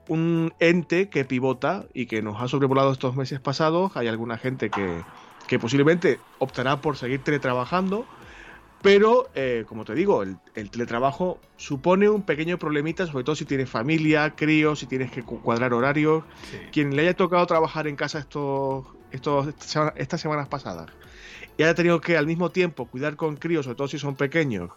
un 0.07 0.53
ente 0.59 1.09
que 1.09 1.25
pivota 1.25 1.85
y 1.93 2.05
que 2.05 2.21
nos 2.21 2.41
ha 2.41 2.47
sobrevolado 2.47 2.91
estos 2.91 3.15
meses 3.15 3.39
pasados. 3.39 3.95
Hay 3.95 4.07
alguna 4.07 4.37
gente 4.37 4.69
que, 4.69 5.59
posiblemente 5.59 6.19
optará 6.39 6.81
por 6.81 6.97
seguir 6.97 7.23
teletrabajando, 7.23 8.05
pero 8.81 9.29
eh, 9.35 9.65
como 9.67 9.85
te 9.85 9.95
digo, 9.95 10.23
el, 10.23 10.37
teletrabajo 10.53 11.39
supone 11.57 12.09
un 12.09 12.21
pequeño 12.21 12.59
problemita, 12.59 13.07
sobre 13.07 13.23
todo 13.23 13.35
si 13.35 13.45
tienes 13.45 13.69
familia, 13.69 14.35
críos, 14.35 14.79
si 14.79 14.85
tienes 14.85 15.11
que 15.11 15.23
cuadrar 15.23 15.73
horarios. 15.73 16.23
Quien 16.71 16.95
le 16.95 17.03
haya 17.03 17.15
tocado 17.15 17.45
trabajar 17.47 17.87
en 17.87 17.95
casa 17.95 18.19
estos, 18.19 18.85
estos, 19.11 19.47
estas 19.95 20.21
semanas 20.21 20.47
pasadas 20.47 20.91
y 21.57 21.63
haya 21.63 21.73
tenido 21.73 22.01
que 22.01 22.17
al 22.17 22.27
mismo 22.27 22.49
tiempo 22.49 22.85
cuidar 22.85 23.15
con 23.15 23.37
críos, 23.37 23.65
sobre 23.65 23.77
todo 23.77 23.87
si 23.87 23.97
son 23.97 24.15
pequeños, 24.15 24.71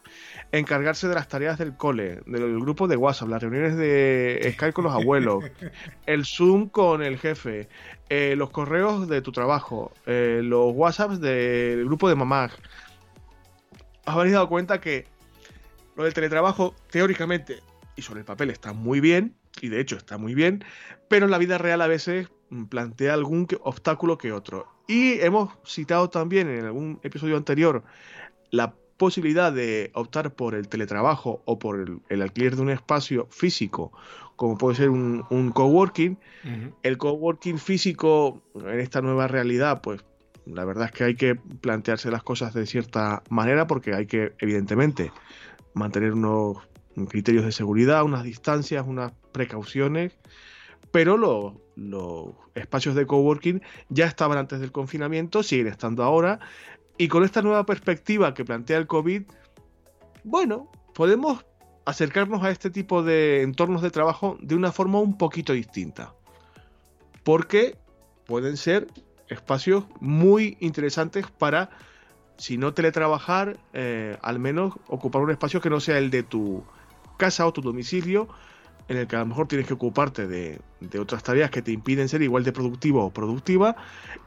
encargarse 0.52 1.08
de 1.08 1.14
las 1.14 1.28
tareas 1.28 1.58
del 1.58 1.76
cole, 1.76 2.20
del 2.26 2.60
grupo 2.60 2.86
de 2.86 2.96
WhatsApp, 2.96 3.28
las 3.28 3.42
reuniones 3.42 3.76
de 3.76 4.52
Skype 4.54 4.72
con 4.72 4.84
los 4.84 4.94
abuelos, 4.94 5.44
el 6.06 6.24
Zoom 6.24 6.68
con 6.68 7.02
el 7.02 7.18
jefe, 7.18 7.68
eh, 8.08 8.34
los 8.36 8.50
correos 8.50 9.08
de 9.08 9.22
tu 9.22 9.32
trabajo, 9.32 9.92
eh, 10.06 10.40
los 10.44 10.72
WhatsApps 10.74 11.20
del 11.20 11.84
grupo 11.84 12.08
de 12.08 12.14
mamás. 12.14 12.52
Os 14.06 14.14
habéis 14.14 14.34
dado 14.34 14.48
cuenta 14.48 14.80
que 14.80 15.06
lo 15.96 16.04
del 16.04 16.14
teletrabajo, 16.14 16.74
teóricamente 16.90 17.60
y 17.96 18.02
sobre 18.02 18.20
el 18.20 18.26
papel, 18.26 18.50
está 18.50 18.72
muy 18.72 19.00
bien, 19.00 19.34
y 19.60 19.68
de 19.68 19.80
hecho 19.80 19.96
está 19.96 20.18
muy 20.18 20.34
bien, 20.34 20.64
pero 21.08 21.24
en 21.24 21.32
la 21.32 21.38
vida 21.38 21.58
real 21.58 21.82
a 21.82 21.88
veces 21.88 22.28
plantea 22.68 23.14
algún 23.14 23.48
obstáculo 23.62 24.16
que 24.16 24.32
otro. 24.32 24.77
Y 24.88 25.20
hemos 25.20 25.50
citado 25.66 26.08
también 26.08 26.48
en 26.48 26.64
algún 26.64 26.98
episodio 27.02 27.36
anterior 27.36 27.84
la 28.50 28.74
posibilidad 28.96 29.52
de 29.52 29.90
optar 29.94 30.34
por 30.34 30.54
el 30.54 30.66
teletrabajo 30.68 31.42
o 31.44 31.58
por 31.58 32.00
el, 32.08 32.22
alquiler 32.22 32.56
de 32.56 32.62
un 32.62 32.70
espacio 32.70 33.28
físico, 33.30 33.92
como 34.34 34.56
puede 34.56 34.76
ser 34.76 34.88
un, 34.88 35.52
coworking. 35.54 36.18
El 36.82 36.96
coworking 36.96 37.58
físico 37.58 38.42
en 38.54 38.80
esta 38.80 39.02
nueva 39.02 39.28
realidad, 39.28 39.82
pues 39.82 40.04
la 40.46 40.64
verdad 40.64 40.86
es 40.86 40.92
que 40.92 41.04
hay 41.04 41.14
que 41.14 41.34
plantearse 41.34 42.10
las 42.10 42.22
cosas 42.22 42.54
de 42.54 42.66
cierta 42.66 43.22
manera 43.28 43.66
porque 43.66 43.94
hay 43.94 44.06
que, 44.06 44.32
evidentemente, 44.38 45.12
mantener 45.74 46.14
unos 46.14 46.56
criterios 47.10 47.44
de 47.44 47.52
seguridad, 47.52 48.04
unas 48.04 48.24
distancias, 48.24 48.84
unas 48.86 49.12
precauciones, 49.32 50.16
pero 50.90 51.16
los, 51.16 52.34
espacios 52.54 52.94
de 52.94 53.06
coworking 53.06 53.62
ya 53.88 54.06
estaban 54.06 54.38
antes 54.38 54.60
del 54.60 54.72
confinamiento, 54.72 55.42
siguen 55.42 55.68
estando 55.68 56.02
ahora, 56.02 56.40
y 56.96 57.08
con 57.08 57.24
esta 57.24 57.42
nueva 57.42 57.64
perspectiva 57.64 58.34
que 58.34 58.44
plantea 58.44 58.78
el 58.78 58.86
COVID, 58.86 59.22
bueno, 60.24 60.70
podemos 60.94 61.44
acercarnos 61.84 62.42
a 62.42 62.50
este 62.50 62.70
tipo 62.70 63.02
de 63.02 63.42
entornos 63.42 63.82
de 63.82 63.90
trabajo 63.90 64.36
de 64.40 64.54
una 64.54 64.72
forma 64.72 64.98
un 64.98 65.16
poquito 65.16 65.52
distinta. 65.52 66.12
Porque 67.22 67.78
pueden 68.26 68.56
ser 68.56 68.88
espacios 69.28 69.84
muy 70.00 70.56
interesantes 70.60 71.26
para, 71.30 71.70
si 72.36 72.58
no 72.58 72.74
teletrabajar, 72.74 73.58
eh, 73.72 74.18
al 74.22 74.38
menos 74.38 74.74
ocupar 74.88 75.22
un 75.22 75.30
espacio 75.30 75.60
que 75.60 75.70
no 75.70 75.80
sea 75.80 75.98
el 75.98 76.10
de 76.10 76.24
tu 76.24 76.64
casa 77.16 77.46
o 77.46 77.52
tu 77.52 77.62
domicilio, 77.62 78.28
en 78.88 78.96
el 78.96 79.06
que 79.06 79.16
a 79.16 79.20
lo 79.20 79.26
mejor 79.26 79.46
tienes 79.48 79.66
que 79.66 79.74
ocuparte 79.74 80.26
de, 80.26 80.60
otras 80.98 81.22
tareas 81.22 81.50
que 81.50 81.62
te 81.62 81.72
impiden 81.72 82.08
ser 82.08 82.22
igual 82.22 82.44
de 82.44 82.52
productivo 82.52 83.04
o 83.04 83.10
productiva 83.10 83.76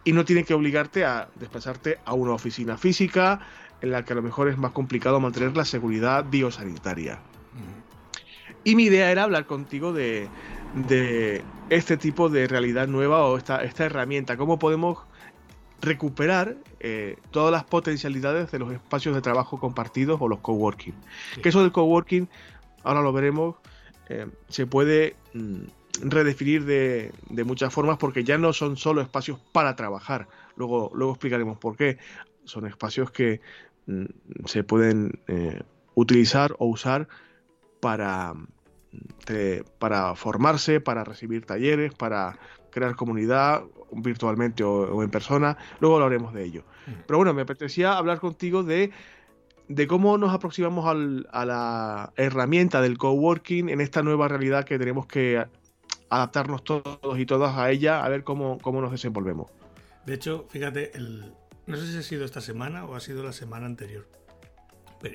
y 0.04 0.14
no 0.14 0.24
tienes 0.24 0.46
que 0.46 0.54
obligarte 0.54 1.04
a 1.04 1.30
desplazarte 1.36 1.98
a 2.06 2.14
una 2.14 2.34
oficina 2.34 2.78
física 2.78 3.40
en 3.82 3.92
la 3.92 4.06
que 4.06 4.14
a 4.14 4.16
lo 4.16 4.22
mejor 4.22 4.48
es 4.48 4.58
más 4.58 4.72
complicado 4.72 5.20
mantener 5.20 5.58
la 5.58 5.66
seguridad 5.66 6.26
biosanitaria. 6.30 7.20
Y 8.64 8.76
mi 8.76 8.84
idea 8.84 9.12
era 9.12 9.24
hablar 9.24 9.48
contigo 9.48 9.92
de, 9.92 10.28
de 10.88 11.42
este 11.72 11.98
tipo 11.98 12.30
de 12.30 12.48
realidad 12.48 12.88
nueva 12.88 13.26
o 13.26 13.38
esta, 13.38 13.64
esta 13.64 13.86
herramienta, 13.86 14.38
cómo 14.38 14.60
podemos 14.60 15.00
recuperar 15.82 16.58
eh, 16.80 17.18
todas 17.32 17.52
las 17.52 17.64
potencialidades 17.64 18.52
de 18.52 18.60
los 18.60 18.72
espacios 18.72 19.16
de 19.16 19.22
trabajo 19.22 19.60
compartidos 19.60 20.20
o 20.22 20.28
los 20.28 20.40
coworking. 20.40 20.94
Que 21.42 21.50
eso 21.50 21.62
del 21.62 21.72
coworking, 21.72 22.30
ahora 22.84 23.02
lo 23.02 23.12
veremos, 23.12 23.56
eh, 24.12 24.28
se 24.50 24.68
puede 24.68 25.16
mm, 25.34 25.62
redefinir 26.02 26.66
de, 26.66 27.14
muchas 27.46 27.74
formas 27.74 27.98
porque 27.98 28.26
ya 28.26 28.38
no 28.38 28.52
son 28.52 28.76
solo 28.76 29.00
espacios 29.00 29.40
para 29.54 29.78
trabajar. 29.78 30.28
Luego, 30.58 30.92
luego 30.94 31.14
explicaremos 31.14 31.58
por 31.58 31.78
qué. 31.78 31.98
Son 32.44 32.68
espacios 32.68 33.10
que 33.12 33.40
mm, 33.86 34.06
se 34.46 34.66
pueden 34.66 35.22
eh, 35.28 35.62
utilizar 35.96 36.54
o 36.60 36.66
usar 36.66 37.08
para, 37.80 38.34
para 39.80 40.16
formarse, 40.16 40.82
para 40.82 41.06
recibir 41.06 41.46
talleres, 41.46 41.94
para 41.94 42.38
crear 42.70 42.98
comunidad 42.98 43.64
virtualmente 43.94 44.66
o, 44.66 45.04
en 45.04 45.10
persona. 45.10 45.58
Luego 45.80 45.96
hablaremos 45.96 46.34
de 46.34 46.44
ello. 46.44 46.64
Mm. 46.86 46.92
Pero 47.08 47.18
bueno, 47.18 47.34
me 47.34 47.44
apetecía 47.44 47.98
hablar 47.98 48.20
contigo 48.20 48.64
de, 48.64 48.92
de 49.76 49.88
cómo 49.88 50.18
nos 50.18 50.34
aproximamos 50.34 50.86
a 51.32 51.46
la 51.46 52.14
herramienta 52.16 52.82
del 52.82 52.98
coworking 52.98 53.70
en 53.70 53.82
esta 53.82 54.02
nueva 54.02 54.28
realidad 54.28 54.66
que 54.66 54.78
tenemos 54.78 55.06
que 55.06 55.46
adaptarnos 56.10 56.64
todos 56.64 57.20
y 57.20 57.26
todas 57.26 57.58
a 57.58 57.72
ella, 57.72 58.04
a 58.04 58.10
ver 58.10 58.24
cómo, 58.24 58.58
cómo 58.60 58.82
nos 58.82 58.92
desenvolvemos. 58.92 59.50
De 60.06 60.16
hecho, 60.16 60.48
fíjate, 60.50 60.92
no 61.68 61.78
sé 61.78 61.88
si 61.92 61.98
ha 61.98 62.04
sido 62.04 62.26
esta 62.26 62.42
semana 62.42 62.86
o 62.86 62.96
ha 62.96 63.00
sido 63.00 63.24
la 63.24 63.34
semana 63.34 63.66
anterior. 63.66 64.08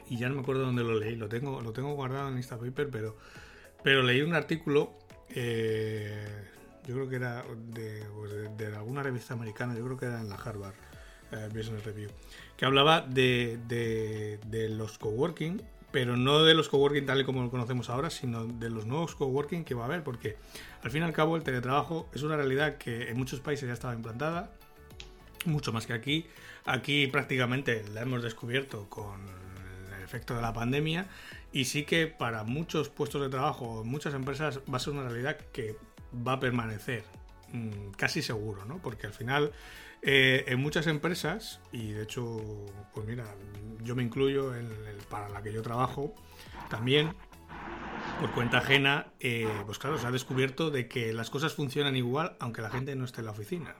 y 0.08 0.16
ya 0.16 0.28
no 0.28 0.36
me 0.36 0.40
acuerdo 0.40 0.62
dónde 0.62 0.82
lo 0.82 0.98
leí, 0.98 1.16
lo 1.16 1.28
tengo, 1.28 1.60
lo 1.60 1.72
tengo 1.72 1.94
guardado 1.94 2.28
en 2.28 2.36
Instapaper, 2.36 2.88
pero 2.90 3.16
pero 3.86 4.02
leí 4.02 4.20
un 4.20 4.34
artículo, 4.34 4.94
eh, 5.30 6.26
yo 6.88 6.94
creo 6.94 7.08
que 7.08 7.14
era 7.14 7.44
pues, 7.44 8.32
de, 8.58 8.66
alguna 8.74 9.00
revista 9.00 9.34
americana, 9.34 9.76
yo 9.76 9.84
creo 9.84 9.96
que 9.96 10.06
era 10.06 10.20
en 10.20 10.28
la 10.28 10.34
Harvard 10.34 10.74
eh, 11.32 11.48
Business 11.54 11.84
Review, 11.84 12.10
que 12.56 12.64
hablaba 12.64 13.00
de, 13.00 13.58
de, 13.66 14.68
los 14.68 14.98
coworking, 14.98 15.62
pero 15.90 16.16
no 16.16 16.44
de 16.44 16.54
los 16.54 16.68
coworking 16.68 17.06
tal 17.06 17.20
y 17.20 17.24
como 17.24 17.42
lo 17.42 17.50
conocemos 17.50 17.90
ahora, 17.90 18.10
sino 18.10 18.46
de 18.46 18.70
los 18.70 18.86
nuevos 18.86 19.14
coworking 19.14 19.64
que 19.64 19.74
va 19.74 19.82
a 19.82 19.86
haber, 19.86 20.02
porque 20.02 20.36
al 20.82 20.90
fin 20.90 21.02
y 21.02 21.04
al 21.04 21.12
cabo 21.12 21.36
el 21.36 21.42
teletrabajo 21.42 22.08
es 22.14 22.22
una 22.22 22.36
realidad 22.36 22.76
que 22.76 23.08
en 23.08 23.16
muchos 23.16 23.40
países 23.40 23.66
ya 23.68 23.74
estaba 23.74 23.94
implantada, 23.94 24.52
mucho 25.44 25.72
más 25.72 25.86
que 25.86 25.92
aquí. 25.92 26.26
Aquí 26.64 27.06
prácticamente 27.06 27.84
la 27.94 28.02
hemos 28.02 28.22
descubierto 28.22 28.88
con 28.88 29.20
el 29.96 30.02
efecto 30.02 30.34
de 30.34 30.42
la 30.42 30.52
pandemia 30.52 31.06
y 31.52 31.64
sí 31.64 31.84
que 31.84 32.06
para 32.06 32.44
muchos 32.44 32.88
puestos 32.88 33.22
de 33.22 33.28
trabajo, 33.28 33.82
muchas 33.84 34.14
empresas, 34.14 34.60
va 34.72 34.76
a 34.76 34.80
ser 34.80 34.92
una 34.92 35.08
realidad 35.08 35.38
que 35.52 35.76
va 36.26 36.32
a 36.32 36.40
permanecer, 36.40 37.04
mm, 37.52 37.92
casi 37.96 38.22
seguro, 38.22 38.64
¿no? 38.64 38.78
Porque 38.78 39.06
al 39.06 39.12
final, 39.12 39.52
eh, 40.06 40.44
en 40.46 40.60
muchas 40.60 40.86
empresas, 40.86 41.60
y 41.72 41.90
de 41.90 42.04
hecho, 42.04 42.40
pues 42.94 43.06
mira, 43.06 43.26
yo 43.82 43.96
me 43.96 44.04
incluyo 44.04 44.54
en 44.54 44.66
el, 44.66 44.96
para 45.10 45.28
la 45.28 45.42
que 45.42 45.52
yo 45.52 45.62
trabajo, 45.62 46.14
también 46.70 47.12
por 48.20 48.30
cuenta 48.30 48.58
ajena, 48.58 49.08
eh, 49.20 49.48
pues 49.66 49.78
claro, 49.78 49.98
se 49.98 50.06
ha 50.06 50.12
descubierto 50.12 50.70
de 50.70 50.86
que 50.88 51.12
las 51.12 51.28
cosas 51.28 51.54
funcionan 51.54 51.96
igual 51.96 52.36
aunque 52.38 52.62
la 52.62 52.70
gente 52.70 52.94
no 52.94 53.04
esté 53.04 53.20
en 53.20 53.26
la 53.26 53.32
oficina. 53.32 53.74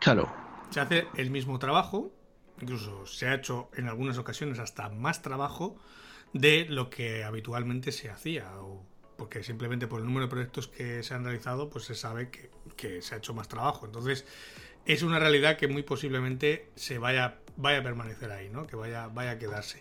Claro. 0.00 0.30
Se 0.68 0.80
hace 0.80 1.06
el 1.16 1.30
mismo 1.30 1.58
trabajo, 1.58 2.12
incluso 2.60 3.06
se 3.06 3.28
ha 3.28 3.34
hecho 3.34 3.70
en 3.74 3.88
algunas 3.88 4.18
ocasiones 4.18 4.58
hasta 4.58 4.90
más 4.90 5.22
trabajo, 5.22 5.76
de 6.34 6.66
lo 6.68 6.90
que 6.90 7.24
habitualmente 7.24 7.90
se 7.90 8.10
hacía, 8.10 8.50
o 8.60 8.84
porque 9.16 9.42
simplemente 9.42 9.86
por 9.86 10.00
el 10.00 10.06
número 10.06 10.26
de 10.26 10.30
proyectos 10.30 10.68
que 10.68 11.02
se 11.02 11.14
han 11.14 11.24
realizado, 11.24 11.70
pues 11.70 11.84
se 11.84 11.94
sabe 11.94 12.30
que, 12.76 13.00
se 13.00 13.14
ha 13.14 13.18
hecho 13.18 13.34
más 13.34 13.48
trabajo. 13.48 13.86
Entonces, 13.86 14.26
es 14.86 15.02
una 15.02 15.18
realidad 15.18 15.56
que 15.56 15.68
muy 15.68 15.82
posiblemente 15.82 16.68
se 16.74 16.98
vaya, 16.98 17.38
vaya 17.56 17.78
a 17.78 17.82
permanecer 17.82 18.30
ahí, 18.30 18.48
¿no? 18.48 18.66
Que 18.66 18.76
vaya, 18.76 19.08
vaya 19.08 19.32
a 19.32 19.38
quedarse. 19.38 19.78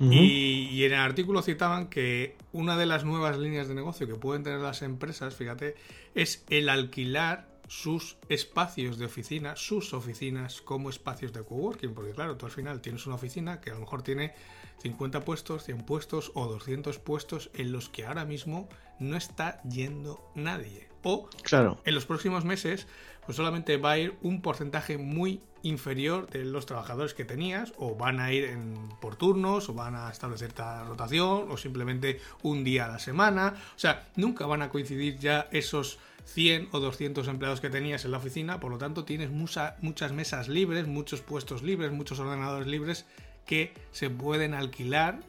y, 0.00 0.68
y, 0.70 0.84
en 0.84 0.94
el 0.94 0.98
artículo 0.98 1.42
citaban 1.42 1.88
que 1.88 2.36
una 2.52 2.76
de 2.76 2.86
las 2.86 3.04
nuevas 3.04 3.38
líneas 3.38 3.68
de 3.68 3.74
negocio 3.74 4.06
que 4.06 4.14
pueden 4.14 4.42
tener 4.42 4.58
las 4.58 4.82
empresas, 4.82 5.36
fíjate, 5.36 5.76
es 6.14 6.44
el 6.48 6.68
alquilar 6.68 7.52
sus 7.72 8.18
espacios 8.28 8.98
de 8.98 9.06
oficina, 9.06 9.56
sus 9.56 9.94
oficinas 9.94 10.60
como 10.60 10.90
espacios 10.90 11.32
de 11.32 11.42
coworking, 11.42 11.94
porque 11.94 12.12
claro, 12.12 12.36
tú 12.36 12.44
al 12.44 12.52
final 12.52 12.82
tienes 12.82 13.06
una 13.06 13.14
oficina 13.14 13.62
que 13.62 13.70
a 13.70 13.74
lo 13.74 13.80
mejor 13.80 14.02
tiene 14.02 14.34
50 14.82 15.24
puestos, 15.24 15.64
100 15.64 15.78
puestos 15.86 16.32
o 16.34 16.46
200 16.46 16.98
puestos 16.98 17.50
en 17.54 17.72
los 17.72 17.88
que 17.88 18.04
ahora 18.04 18.26
mismo 18.26 18.68
no 18.98 19.16
está 19.16 19.62
yendo 19.62 20.30
nadie. 20.34 20.86
O 21.02 21.30
claro. 21.42 21.80
en 21.86 21.94
los 21.94 22.04
próximos 22.04 22.44
meses, 22.44 22.86
pues 23.24 23.36
solamente 23.36 23.76
va 23.76 23.92
a 23.92 23.98
ir 23.98 24.16
un 24.22 24.42
porcentaje 24.42 24.98
muy 24.98 25.40
inferior 25.62 26.28
de 26.28 26.44
los 26.44 26.66
trabajadores 26.66 27.14
que 27.14 27.24
tenías, 27.24 27.72
o 27.76 27.94
van 27.94 28.20
a 28.20 28.32
ir 28.32 28.44
en, 28.44 28.88
por 29.00 29.16
turnos, 29.16 29.68
o 29.68 29.74
van 29.74 29.94
a 29.94 30.10
establecer 30.10 30.48
esta 30.48 30.84
rotación, 30.84 31.50
o 31.50 31.56
simplemente 31.56 32.20
un 32.42 32.64
día 32.64 32.86
a 32.86 32.88
la 32.88 32.98
semana. 32.98 33.54
O 33.76 33.78
sea, 33.78 34.08
nunca 34.16 34.46
van 34.46 34.62
a 34.62 34.70
coincidir 34.70 35.18
ya 35.18 35.48
esos 35.52 35.98
100 36.24 36.68
o 36.72 36.80
200 36.80 37.26
empleados 37.28 37.60
que 37.60 37.70
tenías 37.70 38.04
en 38.04 38.12
la 38.12 38.18
oficina, 38.18 38.60
por 38.60 38.70
lo 38.70 38.78
tanto 38.78 39.04
tienes 39.04 39.30
muchas 39.30 40.12
mesas 40.12 40.48
libres, 40.48 40.86
muchos 40.86 41.20
puestos 41.20 41.62
libres, 41.62 41.92
muchos 41.92 42.18
ordenadores 42.18 42.66
libres 42.66 43.06
que 43.46 43.74
se 43.90 44.08
pueden 44.08 44.54
alquilar 44.54 45.20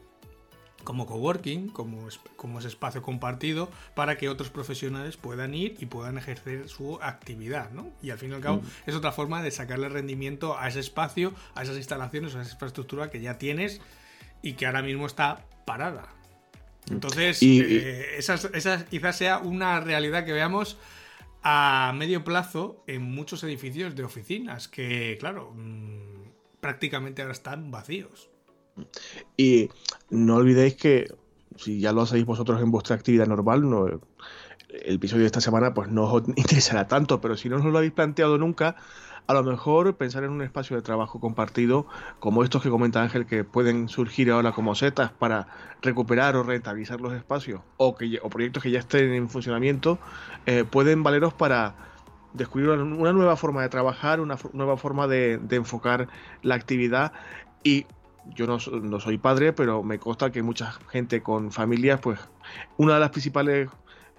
como 0.84 1.06
coworking, 1.06 1.68
como, 1.68 2.08
como 2.36 2.58
ese 2.58 2.68
espacio 2.68 3.02
compartido, 3.02 3.70
para 3.94 4.16
que 4.16 4.28
otros 4.28 4.50
profesionales 4.50 5.16
puedan 5.16 5.54
ir 5.54 5.76
y 5.80 5.86
puedan 5.86 6.18
ejercer 6.18 6.68
su 6.68 6.98
actividad, 7.02 7.70
¿no? 7.70 7.90
Y 8.02 8.10
al 8.10 8.18
fin 8.18 8.30
y 8.30 8.34
al 8.34 8.40
cabo 8.40 8.58
mm. 8.58 8.66
es 8.86 8.94
otra 8.94 9.12
forma 9.12 9.42
de 9.42 9.50
sacarle 9.50 9.88
rendimiento 9.88 10.58
a 10.58 10.68
ese 10.68 10.80
espacio, 10.80 11.34
a 11.54 11.62
esas 11.62 11.76
instalaciones, 11.76 12.34
a 12.34 12.42
esa 12.42 12.52
infraestructura 12.52 13.10
que 13.10 13.20
ya 13.20 13.38
tienes 13.38 13.80
y 14.42 14.52
que 14.52 14.66
ahora 14.66 14.82
mismo 14.82 15.06
está 15.06 15.44
parada. 15.64 16.08
Entonces, 16.90 17.42
eh, 17.42 18.16
esa, 18.18 18.84
quizás 18.84 19.16
sea 19.16 19.38
una 19.38 19.80
realidad 19.80 20.24
que 20.24 20.32
veamos 20.32 20.76
a 21.42 21.92
medio 21.94 22.24
plazo 22.24 22.82
en 22.86 23.02
muchos 23.02 23.42
edificios 23.44 23.94
de 23.94 24.04
oficinas, 24.04 24.68
que 24.68 25.16
claro, 25.18 25.52
mm, 25.54 26.60
prácticamente 26.60 27.22
ahora 27.22 27.32
están 27.32 27.70
vacíos. 27.70 28.30
Y 29.36 29.70
no 30.10 30.36
olvidéis 30.36 30.74
que, 30.76 31.14
si 31.56 31.80
ya 31.80 31.92
lo 31.92 32.02
hacéis 32.02 32.24
vosotros 32.24 32.60
en 32.60 32.70
vuestra 32.70 32.96
actividad 32.96 33.26
normal, 33.26 33.68
no, 33.68 33.86
el 33.86 34.94
episodio 34.96 35.22
de 35.22 35.26
esta 35.26 35.40
semana 35.40 35.74
pues 35.74 35.88
no 35.88 36.04
os 36.04 36.28
interesará 36.36 36.88
tanto, 36.88 37.20
pero 37.20 37.36
si 37.36 37.48
no 37.48 37.56
os 37.56 37.64
lo 37.64 37.78
habéis 37.78 37.92
planteado 37.92 38.38
nunca, 38.38 38.76
a 39.26 39.32
lo 39.32 39.42
mejor 39.42 39.96
pensar 39.96 40.24
en 40.24 40.30
un 40.30 40.42
espacio 40.42 40.76
de 40.76 40.82
trabajo 40.82 41.18
compartido 41.18 41.86
como 42.20 42.44
estos 42.44 42.62
que 42.62 42.68
comenta 42.68 43.02
Ángel 43.02 43.24
que 43.24 43.42
pueden 43.42 43.88
surgir 43.88 44.30
ahora 44.30 44.52
como 44.52 44.74
setas 44.74 45.12
para 45.12 45.46
recuperar 45.80 46.36
o 46.36 46.42
rentabilizar 46.42 47.00
los 47.00 47.14
espacios 47.14 47.62
o, 47.78 47.96
que, 47.96 48.18
o 48.22 48.28
proyectos 48.28 48.62
que 48.62 48.70
ya 48.70 48.80
estén 48.80 49.12
en 49.14 49.30
funcionamiento 49.30 49.98
eh, 50.44 50.64
pueden 50.64 51.02
valeros 51.02 51.32
para 51.32 51.74
descubrir 52.34 52.68
una, 52.68 53.12
nueva 53.12 53.36
forma 53.36 53.62
de 53.62 53.68
trabajar, 53.70 54.20
una 54.20 54.36
nueva 54.52 54.76
forma 54.76 55.06
de, 55.06 55.40
enfocar 55.50 56.08
la 56.42 56.56
actividad 56.56 57.12
y 57.62 57.86
yo 58.34 58.46
no, 58.46 58.58
no, 58.80 59.00
soy 59.00 59.18
padre, 59.18 59.52
pero 59.52 59.82
me 59.82 59.98
consta 59.98 60.30
que 60.30 60.42
mucha 60.42 60.72
gente 60.90 61.22
con 61.22 61.52
familias, 61.52 62.00
pues 62.00 62.18
una 62.76 62.94
de 62.94 63.00
las 63.00 63.10
principales 63.10 63.68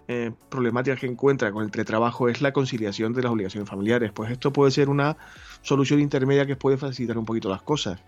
eh, 0.08 0.32
problemáticas 0.50 1.00
que 1.00 1.08
encuentra 1.08 1.52
con 1.52 1.64
el 1.64 1.72
teletrabajo 1.72 2.30
es 2.30 2.42
la 2.42 2.54
conciliación 2.54 3.14
de 3.14 3.24
las 3.24 3.32
obligaciones 3.32 3.68
familiares. 3.68 4.12
Pues 4.14 4.32
esto 4.32 4.54
puede 4.54 4.72
ser 4.72 4.90
una 4.90 5.18
solución 5.62 6.00
intermedia 6.00 6.46
que 6.46 6.56
puede 6.56 6.78
facilitar 6.78 7.18
un 7.18 7.26
poquito 7.26 7.50
las 7.50 7.64
cosas. 7.64 8.00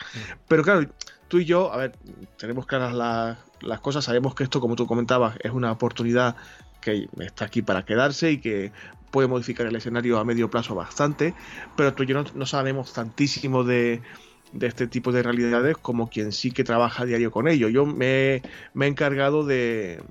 Pero 0.48 0.64
claro, 0.64 0.88
tú 1.28 1.40
y 1.40 1.46
yo, 1.46 1.74
a 1.74 1.78
ver, 1.78 1.98
tenemos 2.38 2.68
claras 2.68 2.94
las 3.62 3.80
cosas, 3.80 4.06
sabemos 4.06 4.36
que 4.36 4.44
esto, 4.44 4.62
como 4.62 4.76
tú 4.76 4.86
comentabas, 4.86 5.38
es 5.42 5.52
una 5.52 5.72
oportunidad 5.72 6.36
que 6.82 7.10
está 7.20 7.46
aquí 7.46 7.64
para 7.64 7.84
quedarse 7.84 8.32
y 8.32 8.38
que 8.40 8.72
puede 9.12 9.28
modificar 9.28 9.66
el 9.66 9.76
escenario 9.76 10.20
a 10.20 10.26
medio 10.26 10.50
plazo 10.50 10.76
bastante, 10.76 11.34
pero 11.76 11.94
tú 11.94 12.04
y 12.04 12.08
yo 12.08 12.24
no, 12.24 12.46
sabemos 12.46 12.94
tantísimo 12.94 13.64
de, 13.64 14.02
este 14.60 14.88
tipo 14.88 15.12
de 15.12 15.24
realidades 15.24 15.78
como 15.78 16.10
quien 16.10 16.32
sí 16.32 16.52
que 16.52 16.64
trabaja 16.64 17.04
a 17.04 17.06
diario 17.06 17.32
con 17.32 17.48
ello. 17.48 17.70
Yo 17.70 17.86
me 17.86 18.36
he 18.36 18.42
encargado 18.76 19.46
de, 19.46 20.02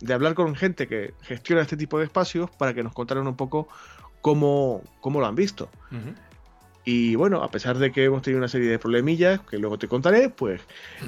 de 0.00 0.14
hablar 0.14 0.34
con 0.34 0.54
gente 0.54 0.86
que 0.86 1.14
gestiona 1.22 1.62
este 1.62 1.76
tipo 1.76 1.98
de 1.98 2.04
espacios 2.04 2.50
para 2.50 2.74
que 2.74 2.82
nos 2.82 2.92
contaran 2.92 3.26
un 3.26 3.36
poco 3.36 3.68
cómo, 4.20 4.82
cómo 5.00 5.20
lo 5.20 5.26
han 5.26 5.34
visto. 5.34 5.70
Y 6.84 7.14
bueno, 7.14 7.42
a 7.42 7.50
pesar 7.50 7.78
de 7.78 7.92
que 7.92 8.04
hemos 8.04 8.22
tenido 8.22 8.38
una 8.38 8.48
serie 8.48 8.70
de 8.70 8.78
problemillas 8.78 9.40
que 9.40 9.58
luego 9.58 9.78
te 9.78 9.88
contaré, 9.88 10.30
pues 10.30 10.62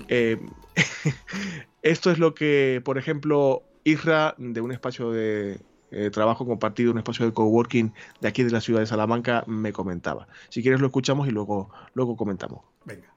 eh, 0.08 0.38
esto 1.82 2.10
es 2.10 2.18
lo 2.18 2.34
que, 2.34 2.82
por 2.84 2.98
ejemplo, 2.98 3.62
Isra 3.84 4.34
de 4.38 4.60
un 4.60 4.70
espacio 4.70 5.10
de 5.10 5.58
eh, 5.92 6.10
trabajo 6.10 6.46
compartido, 6.46 6.90
un 6.90 6.98
espacio 6.98 7.26
de 7.26 7.32
coworking 7.32 7.92
de 8.20 8.28
aquí 8.28 8.42
de 8.42 8.50
la 8.50 8.60
ciudad 8.60 8.80
de 8.80 8.86
Salamanca, 8.86 9.44
me 9.46 9.72
comentaba. 9.72 10.26
Si 10.48 10.62
quieres 10.62 10.80
lo 10.80 10.86
escuchamos 10.86 11.28
y 11.28 11.30
luego, 11.30 11.70
luego 11.94 12.16
comentamos. 12.16 12.64
Venga. 12.84 13.12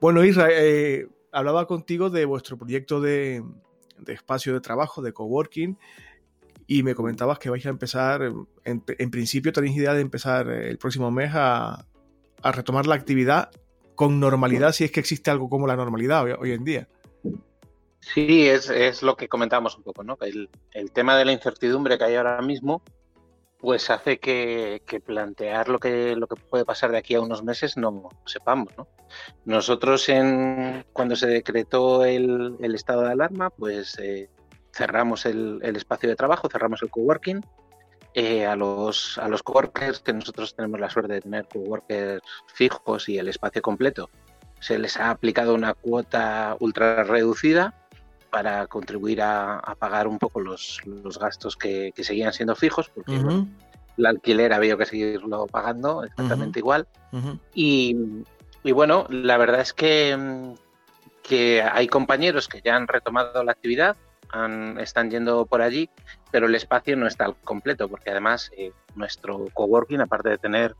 Bueno, 0.00 0.24
Isra, 0.24 0.48
eh, 0.50 1.08
hablaba 1.32 1.66
contigo 1.66 2.10
de 2.10 2.24
vuestro 2.24 2.56
proyecto 2.56 3.00
de, 3.00 3.44
espacio 4.06 4.54
de 4.54 4.60
trabajo, 4.60 5.02
de 5.02 5.12
coworking, 5.12 5.78
y 6.66 6.82
me 6.82 6.94
comentabas 6.94 7.38
que 7.38 7.50
vais 7.50 7.64
a 7.66 7.70
empezar, 7.70 8.22
en, 8.64 9.10
principio 9.10 9.52
tenéis 9.52 9.76
idea 9.76 9.92
de 9.92 10.00
empezar 10.00 10.48
el 10.48 10.78
próximo 10.78 11.10
mes 11.10 11.30
a, 11.34 11.86
retomar 12.42 12.86
la 12.86 12.94
actividad 12.94 13.50
con 13.94 14.20
normalidad, 14.20 14.72
si 14.72 14.84
es 14.84 14.90
que 14.90 15.00
existe 15.00 15.30
algo 15.30 15.48
como 15.48 15.66
la 15.66 15.76
normalidad 15.76 16.24
hoy, 16.38 16.52
en 16.52 16.64
día. 16.64 16.88
Sí, 18.12 18.46
es, 18.48 19.02
lo 19.02 19.16
que 19.16 19.28
comentábamos 19.28 19.76
un 19.76 19.82
poco, 19.82 20.04
¿no? 20.04 20.18
El, 20.20 20.50
el 20.72 20.92
tema 20.92 21.16
de 21.16 21.24
la 21.24 21.32
incertidumbre 21.32 21.96
que 21.96 22.04
hay 22.04 22.16
ahora 22.16 22.42
mismo 22.42 22.82
pues 23.64 23.88
hace 23.88 24.18
que, 24.18 24.82
plantear 25.06 25.70
lo 25.70 25.78
que, 25.78 26.14
lo 26.16 26.26
que 26.26 26.36
puede 26.36 26.66
pasar 26.66 26.90
de 26.90 26.98
aquí 26.98 27.14
a 27.14 27.22
unos 27.22 27.42
meses 27.42 27.78
no 27.78 28.10
sepamos. 28.26 28.68
¿no? 28.76 28.86
Nosotros 29.46 30.06
en, 30.10 30.84
cuando 30.92 31.16
se 31.16 31.28
decretó 31.28 32.04
el, 32.04 32.58
estado 32.74 33.04
de 33.04 33.12
alarma, 33.12 33.48
pues 33.48 33.98
eh, 33.98 34.28
cerramos 34.70 35.24
el, 35.24 35.62
espacio 35.62 36.10
de 36.10 36.14
trabajo, 36.14 36.50
cerramos 36.52 36.82
el 36.82 36.90
coworking. 36.90 37.40
Eh, 38.12 38.44
a, 38.44 38.54
los, 38.54 39.16
a 39.16 39.28
los 39.28 39.42
coworkers, 39.42 40.00
que 40.00 40.12
nosotros 40.12 40.54
tenemos 40.54 40.78
la 40.78 40.90
suerte 40.90 41.14
de 41.14 41.20
tener 41.22 41.48
coworkers 41.48 42.22
fijos 42.52 43.08
y 43.08 43.16
el 43.16 43.28
espacio 43.28 43.62
completo, 43.62 44.10
se 44.60 44.78
les 44.78 44.98
ha 44.98 45.10
aplicado 45.10 45.54
una 45.54 45.72
cuota 45.72 46.54
ultra 46.60 47.02
reducida 47.02 47.74
para 48.34 48.66
contribuir 48.66 49.22
a, 49.22 49.62
pagar 49.78 50.08
un 50.08 50.18
poco 50.18 50.40
los, 50.40 50.80
gastos 51.20 51.54
que, 51.54 51.92
seguían 52.02 52.32
siendo 52.32 52.56
fijos, 52.56 52.90
porque 52.92 53.14
el 53.96 54.06
alquiler 54.06 54.52
había 54.52 54.76
que 54.76 54.86
seguirlo 54.86 55.46
pagando 55.46 56.02
exactamente 56.02 56.58
igual. 56.58 56.88
y, 57.54 57.94
bueno, 58.72 59.06
la 59.08 59.36
verdad 59.36 59.60
es 59.60 59.72
que, 59.72 60.52
que 61.22 61.62
hay 61.62 61.86
compañeros 61.86 62.48
que 62.48 62.60
ya 62.60 62.74
han 62.74 62.88
retomado 62.88 63.44
la 63.44 63.52
actividad, 63.52 63.96
están 64.80 65.12
yendo 65.12 65.46
por 65.46 65.62
allí, 65.62 65.88
pero 66.32 66.48
el 66.48 66.56
espacio 66.56 66.96
no 66.96 67.06
está 67.06 67.26
al 67.26 67.36
completo, 67.36 67.88
porque 67.88 68.10
además 68.10 68.50
eh, 68.56 68.72
nuestro 68.96 69.46
coworking, 69.54 70.00
aparte 70.00 70.30
de 70.30 70.38
tener 70.38 70.74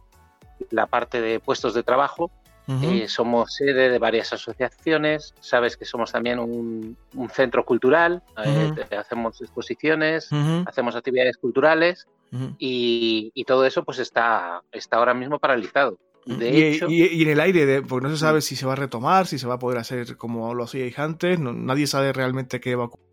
la 0.71 0.87
parte 0.87 1.21
de 1.21 1.39
puestos 1.39 1.73
de 1.73 1.85
trabajo, 1.85 2.33
eh, 2.67 3.07
somos 3.09 3.55
sede 3.55 3.91
de 3.91 3.99
varias 3.99 4.33
asociaciones, 4.33 5.35
sabes 5.41 5.77
que 5.77 5.85
somos 5.85 6.13
también 6.13 6.39
un, 6.39 6.97
centro 7.33 7.65
cultural, 7.65 8.23
eh, 8.45 8.73
hacemos 8.99 9.41
exposiciones, 9.41 10.31
hacemos 10.67 10.97
actividades 10.97 11.37
culturales 11.37 12.07
y, 12.59 13.45
todo 13.47 13.67
eso 13.67 13.85
pues 13.85 13.99
está, 13.99 14.63
está 14.73 14.97
ahora 14.97 15.15
mismo 15.15 15.39
paralizado. 15.39 15.99
De 16.25 16.51
y, 16.51 16.63
hecho, 16.63 16.87
y, 16.89 17.23
en 17.23 17.29
el 17.29 17.41
aire, 17.41 17.83
porque 17.83 18.09
no 18.09 18.15
se 18.15 18.19
sabe 18.19 18.41
si 18.41 18.57
se 18.57 18.65
va 18.65 18.73
a 18.73 18.77
retomar, 18.77 19.27
si 19.27 19.39
se 19.39 19.47
va 19.47 19.55
a 19.55 19.59
poder 19.59 19.79
hacer 19.79 20.17
como 20.17 20.55
lo 20.55 20.65
hacíais 20.65 20.99
antes, 20.99 21.39
nadie 21.39 21.87
sabe 21.87 22.15
realmente 22.15 22.61
qué 22.61 22.75
va 22.77 22.85
a 22.85 22.87
ocurrir 22.87 23.04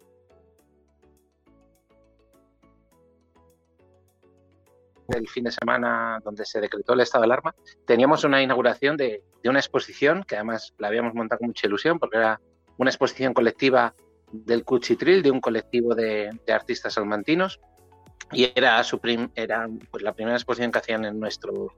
el 5.15 5.28
fin 5.28 5.45
de 5.45 5.52
semana 5.52 6.19
donde 6.24 6.45
se 6.45 6.60
decretó 6.60 6.93
el 6.93 7.02
estado 7.02 7.24
de 7.24 7.26
alarma, 7.26 7.56
teníamos 7.86 8.24
una 8.24 8.41
inauguración 8.41 8.97
de, 8.97 9.24
una 9.43 9.60
exposición 9.60 10.24
que 10.24 10.36
además 10.36 10.74
la 10.78 10.88
habíamos 10.88 11.13
montado 11.13 11.39
con 11.39 11.50
mucha 11.50 11.67
ilusión 11.67 12.00
porque 12.00 12.17
era 12.17 12.39
una 12.78 12.89
exposición 12.89 13.34
colectiva 13.34 13.93
del 14.32 14.63
Cuchitril, 14.63 15.21
de 15.21 15.32
un 15.32 15.41
colectivo 15.41 15.93
de, 15.93 16.30
artistas 16.54 16.93
salmantinos 16.93 17.60
y 18.32 18.52
era, 18.56 18.82
su 18.84 19.00
era 19.36 19.67
pues, 19.89 20.04
la 20.04 20.13
primera 20.13 20.38
exposición 20.38 20.71
que 20.71 20.80
hacían 20.80 21.06
en 21.06 21.19
nuestro, 21.19 21.74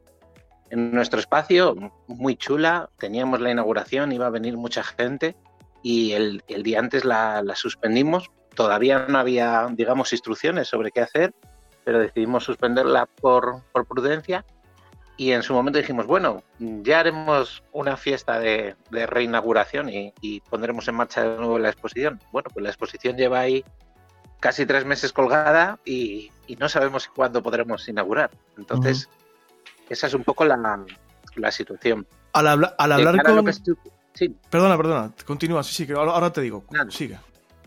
en 0.69 0.91
nuestro 0.91 1.19
espacio, 1.19 1.75
muy 2.07 2.35
chula, 2.35 2.89
teníamos 2.97 3.41
la 3.41 3.51
inauguración, 3.51 4.11
iba 4.11 4.27
a 4.27 4.31
venir 4.31 4.55
mucha 4.57 4.83
gente 4.83 5.35
y 5.81 6.13
el, 6.13 6.43
día 6.47 6.79
antes 6.79 7.05
la, 7.05 7.41
la 7.41 7.55
suspendimos, 7.55 8.29
todavía 8.55 9.07
no 9.07 9.17
había, 9.17 9.67
digamos, 9.71 10.13
instrucciones 10.13 10.67
sobre 10.67 10.91
qué 10.91 11.01
hacer 11.01 11.33
pero 11.83 11.99
decidimos 11.99 12.43
suspenderla 12.43 13.05
por, 13.05 13.61
prudencia 13.87 14.45
y 15.17 15.31
en 15.31 15.43
su 15.43 15.53
momento 15.53 15.79
dijimos, 15.79 16.07
bueno, 16.07 16.43
ya 16.59 16.99
haremos 16.99 17.63
una 17.71 17.97
fiesta 17.97 18.39
de, 18.39 18.75
reinauguración 18.89 19.89
y, 19.89 20.41
pondremos 20.49 20.87
en 20.87 20.95
marcha 20.95 21.23
de 21.23 21.37
nuevo 21.37 21.59
la 21.59 21.69
exposición. 21.69 22.19
Bueno, 22.31 22.49
pues 22.53 22.63
la 22.63 22.69
exposición 22.69 23.15
lleva 23.15 23.41
ahí 23.41 23.63
casi 24.39 24.65
tres 24.65 24.85
meses 24.85 25.13
colgada 25.13 25.79
y, 25.85 26.31
no 26.59 26.67
sabemos 26.67 27.07
cuándo 27.07 27.41
podremos 27.41 27.87
inaugurar. 27.87 28.31
Entonces, 28.57 29.09
esa 29.89 30.07
es 30.07 30.13
un 30.13 30.23
poco 30.23 30.45
la, 30.45 30.85
situación. 31.51 32.07
Al, 32.33 32.47
hablar 32.47 33.23
con... 33.23 33.45
Perdona, 34.49 34.77
perdona, 34.77 35.11
continúa, 35.25 35.63
sí, 35.63 35.73
sí, 35.73 35.87
que 35.87 35.93
ahora, 35.93 36.31
te 36.31 36.41
digo, 36.41 36.65
siga. 36.89 37.21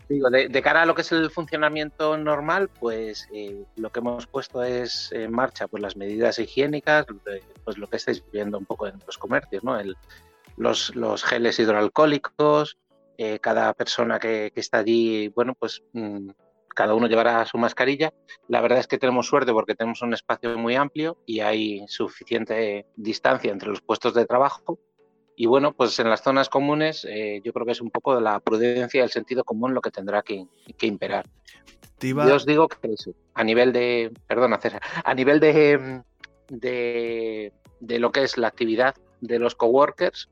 Digo, 0.09 0.29
de, 0.29 0.61
cara 0.61 0.83
a 0.83 0.85
lo 0.85 0.95
que 0.95 1.01
es 1.01 1.11
el 1.11 1.29
funcionamiento 1.29 2.17
normal, 2.17 2.69
pues 2.69 3.27
eh, 3.33 3.65
lo 3.75 3.91
que 3.91 3.99
hemos 3.99 4.25
puesto 4.25 4.63
es 4.63 5.11
en 5.11 5.31
marcha 5.31 5.67
pues 5.67 5.83
las 5.83 5.97
medidas 5.97 6.39
higiénicas, 6.39 7.05
pues 7.65 7.77
lo 7.77 7.87
que 7.87 7.97
estáis 7.97 8.23
viendo 8.31 8.57
un 8.57 8.65
poco 8.65 8.87
en 8.87 8.99
los 9.05 9.17
comercios, 9.17 9.65
¿no? 9.65 9.77
El, 9.77 9.97
los, 10.55 11.23
geles 11.23 11.59
hidroalcohólicos, 11.59 12.77
eh, 13.17 13.39
cada 13.39 13.73
persona 13.73 14.17
que, 14.17 14.53
está 14.55 14.79
allí, 14.79 15.27
bueno, 15.29 15.55
pues 15.55 15.83
mm, 15.91 16.29
cada 16.73 16.93
uno 16.93 17.07
llevará 17.07 17.45
su 17.45 17.57
mascarilla. 17.57 18.13
La 18.47 18.61
verdad 18.61 18.79
es 18.79 18.87
que 18.87 18.97
tenemos 18.97 19.27
suerte 19.27 19.51
porque 19.51 19.75
tenemos 19.75 20.01
un 20.01 20.13
espacio 20.13 20.57
muy 20.57 20.75
amplio 20.75 21.17
y 21.25 21.41
hay 21.41 21.85
suficiente 21.87 22.85
distancia 22.95 23.51
entre 23.51 23.69
los 23.69 23.81
puestos 23.81 24.13
de 24.13 24.25
trabajo 24.25 24.79
y 25.39 25.45
bueno, 25.45 25.71
pues 25.73 25.99
en 25.99 26.09
las 26.09 26.23
zonas 26.23 26.49
comunes 26.49 27.05
eh, 27.07 27.41
yo 27.43 27.53
creo 27.53 27.63
que 27.63 27.71
es 27.71 27.79
un 27.79 27.91
poco 27.91 28.15
de 28.15 28.21
la 28.21 28.39
prudencia 28.39 28.99
y 28.99 29.03
el 29.03 29.11
sentido 29.11 29.43
común 29.43 29.75
lo 29.75 29.81
que 29.81 29.91
tendrá 29.91 30.23
que, 30.23 30.47
imperar. 30.81 31.27
Yo 32.01 32.35
os 32.35 32.45
digo 32.47 32.67
que 32.67 32.95
a 33.35 33.43
nivel 33.43 33.71
de, 33.71 34.11
perdón, 34.25 34.57
César, 34.59 34.81
a 35.03 35.13
nivel 35.13 35.39
de, 35.39 36.01
de, 36.49 37.53
de 37.79 37.99
lo 37.99 38.11
que 38.11 38.23
es 38.23 38.39
la 38.39 38.47
actividad 38.47 38.95
de 39.21 39.37
los 39.37 39.53
coworkers, 39.53 40.27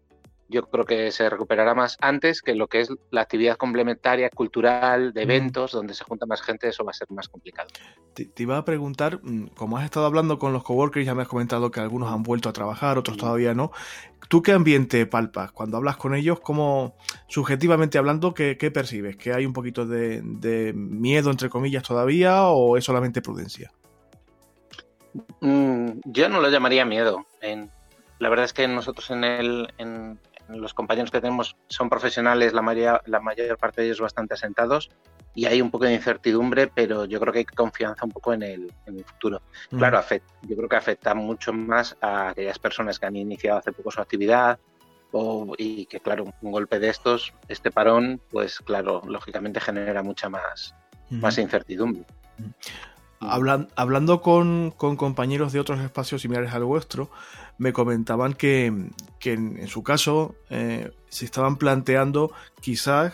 yo 0.47 0.67
creo 0.69 0.85
que 0.85 1.11
se 1.11 1.29
recuperará 1.29 1.73
más 1.73 1.97
antes 2.01 2.41
que 2.41 2.53
lo 2.53 2.67
que 2.67 2.81
es 2.81 2.89
la 3.09 3.21
actividad 3.21 3.57
complementaria, 3.57 4.29
cultural, 4.29 5.11
de 5.11 5.23
eventos, 5.23 5.71
donde 5.71 5.93
se 5.93 6.03
junta 6.03 6.25
más 6.25 6.41
gente, 6.41 6.67
eso 6.67 6.83
va 6.83 6.91
a 6.91 6.93
ser 6.93 7.09
más 7.11 7.27
complicado. 7.27 7.67
Te, 8.13 8.29
iba 8.37 8.57
a 8.57 8.63
preguntar, 8.63 9.19
mm, 9.23 9.47
como 9.55 9.77
has 9.77 9.85
estado 9.85 10.05
hablando 10.05 10.37
con 10.37 10.53
los 10.53 10.63
coworkers, 10.63 11.05
ya 11.05 11.15
me 11.15 11.23
has 11.23 11.27
comentado 11.27 11.71
que 11.71 11.79
algunos 11.79 12.11
han 12.11 12.23
vuelto 12.23 12.49
a 12.49 12.53
trabajar, 12.53 12.97
otros 12.97 13.17
todavía 13.17 13.53
no. 13.53 13.71
¿Tú 14.29 14.41
qué 14.41 14.51
ambiente 14.51 15.05
palpas? 15.05 15.51
Cuando 15.51 15.77
hablas 15.77 15.97
con 15.97 16.15
ellos, 16.15 16.39
¿cómo, 16.39 16.95
subjetivamente 17.27 17.97
hablando, 17.97 18.33
qué, 18.33 18.55
percibes? 18.71 19.17
¿Que 19.17 19.33
hay 19.33 19.45
un 19.45 19.53
poquito 19.53 19.85
de, 19.85 20.73
miedo, 20.75 21.31
entre 21.31 21.49
comillas, 21.49 21.83
todavía 21.83 22.43
o 22.43 22.77
es 22.77 22.83
solamente 22.83 23.21
prudencia? 23.21 23.71
Mm, 25.41 25.99
yo 26.05 26.29
no 26.29 26.41
lo 26.41 26.49
llamaría 26.49 26.85
miedo. 26.85 27.25
la 28.19 28.29
verdad 28.29 28.45
es 28.45 28.53
que 28.53 28.67
nosotros 28.67 29.11
en, 29.11 29.23
el, 29.23 29.73
en, 29.77 30.19
los 30.49 30.73
compañeros 30.73 31.11
que 31.11 31.21
tenemos 31.21 31.55
son 31.67 31.89
profesionales, 31.89 32.53
la 32.53 32.61
mayor, 32.61 33.01
la 33.05 33.19
mayor 33.19 33.57
parte 33.57 33.81
de 33.81 33.87
ellos 33.87 34.01
bastante 34.01 34.33
asentados 34.33 34.89
y 35.33 35.45
hay 35.45 35.61
un 35.61 35.71
poco 35.71 35.85
de 35.85 35.93
incertidumbre, 35.93 36.67
pero 36.67 37.05
yo 37.05 37.19
creo 37.19 37.33
que 37.33 37.39
hay 37.39 37.45
confianza 37.45 38.05
un 38.05 38.11
poco 38.11 38.33
en 38.33 38.43
el, 38.43 38.71
futuro. 39.05 39.41
Mm. 39.71 39.77
Claro, 39.77 39.97
afecta, 39.97 40.33
yo 40.43 40.55
creo 40.55 40.69
que 40.69 40.75
afecta 40.75 41.13
mucho 41.13 41.51
más 41.51 41.97
a 42.01 42.29
aquellas 42.29 42.59
personas 42.59 42.99
que 42.99 43.05
han 43.05 43.15
iniciado 43.15 43.59
hace 43.59 43.71
poco 43.71 43.91
su 43.91 44.01
actividad 44.01 44.59
y 45.57 45.85
que, 45.85 46.01
claro, 46.01 46.25
un 46.41 46.51
golpe 46.51 46.77
de 46.77 46.89
estos, 46.89 47.33
este 47.47 47.71
parón, 47.71 48.19
pues 48.31 48.59
claro, 48.59 49.01
lógicamente 49.07 49.61
genera 49.61 50.03
mucha 50.03 50.27
más 50.27 50.75
más 51.09 51.37
incertidumbre. 51.37 52.05
hablando 53.19 54.21
con, 54.21 54.71
compañeros 54.71 55.53
de 55.53 55.59
otros 55.59 55.79
espacios 55.79 56.21
similares 56.21 56.53
al 56.53 56.63
vuestro, 56.63 57.09
me 57.57 57.73
comentaban 57.73 58.33
que, 58.33 58.65
en, 58.65 59.67
su 59.67 59.83
caso 59.83 60.35
eh, 60.49 60.91
se 61.09 61.25
estaban 61.25 61.57
planteando 61.57 62.31
quizás 62.61 63.13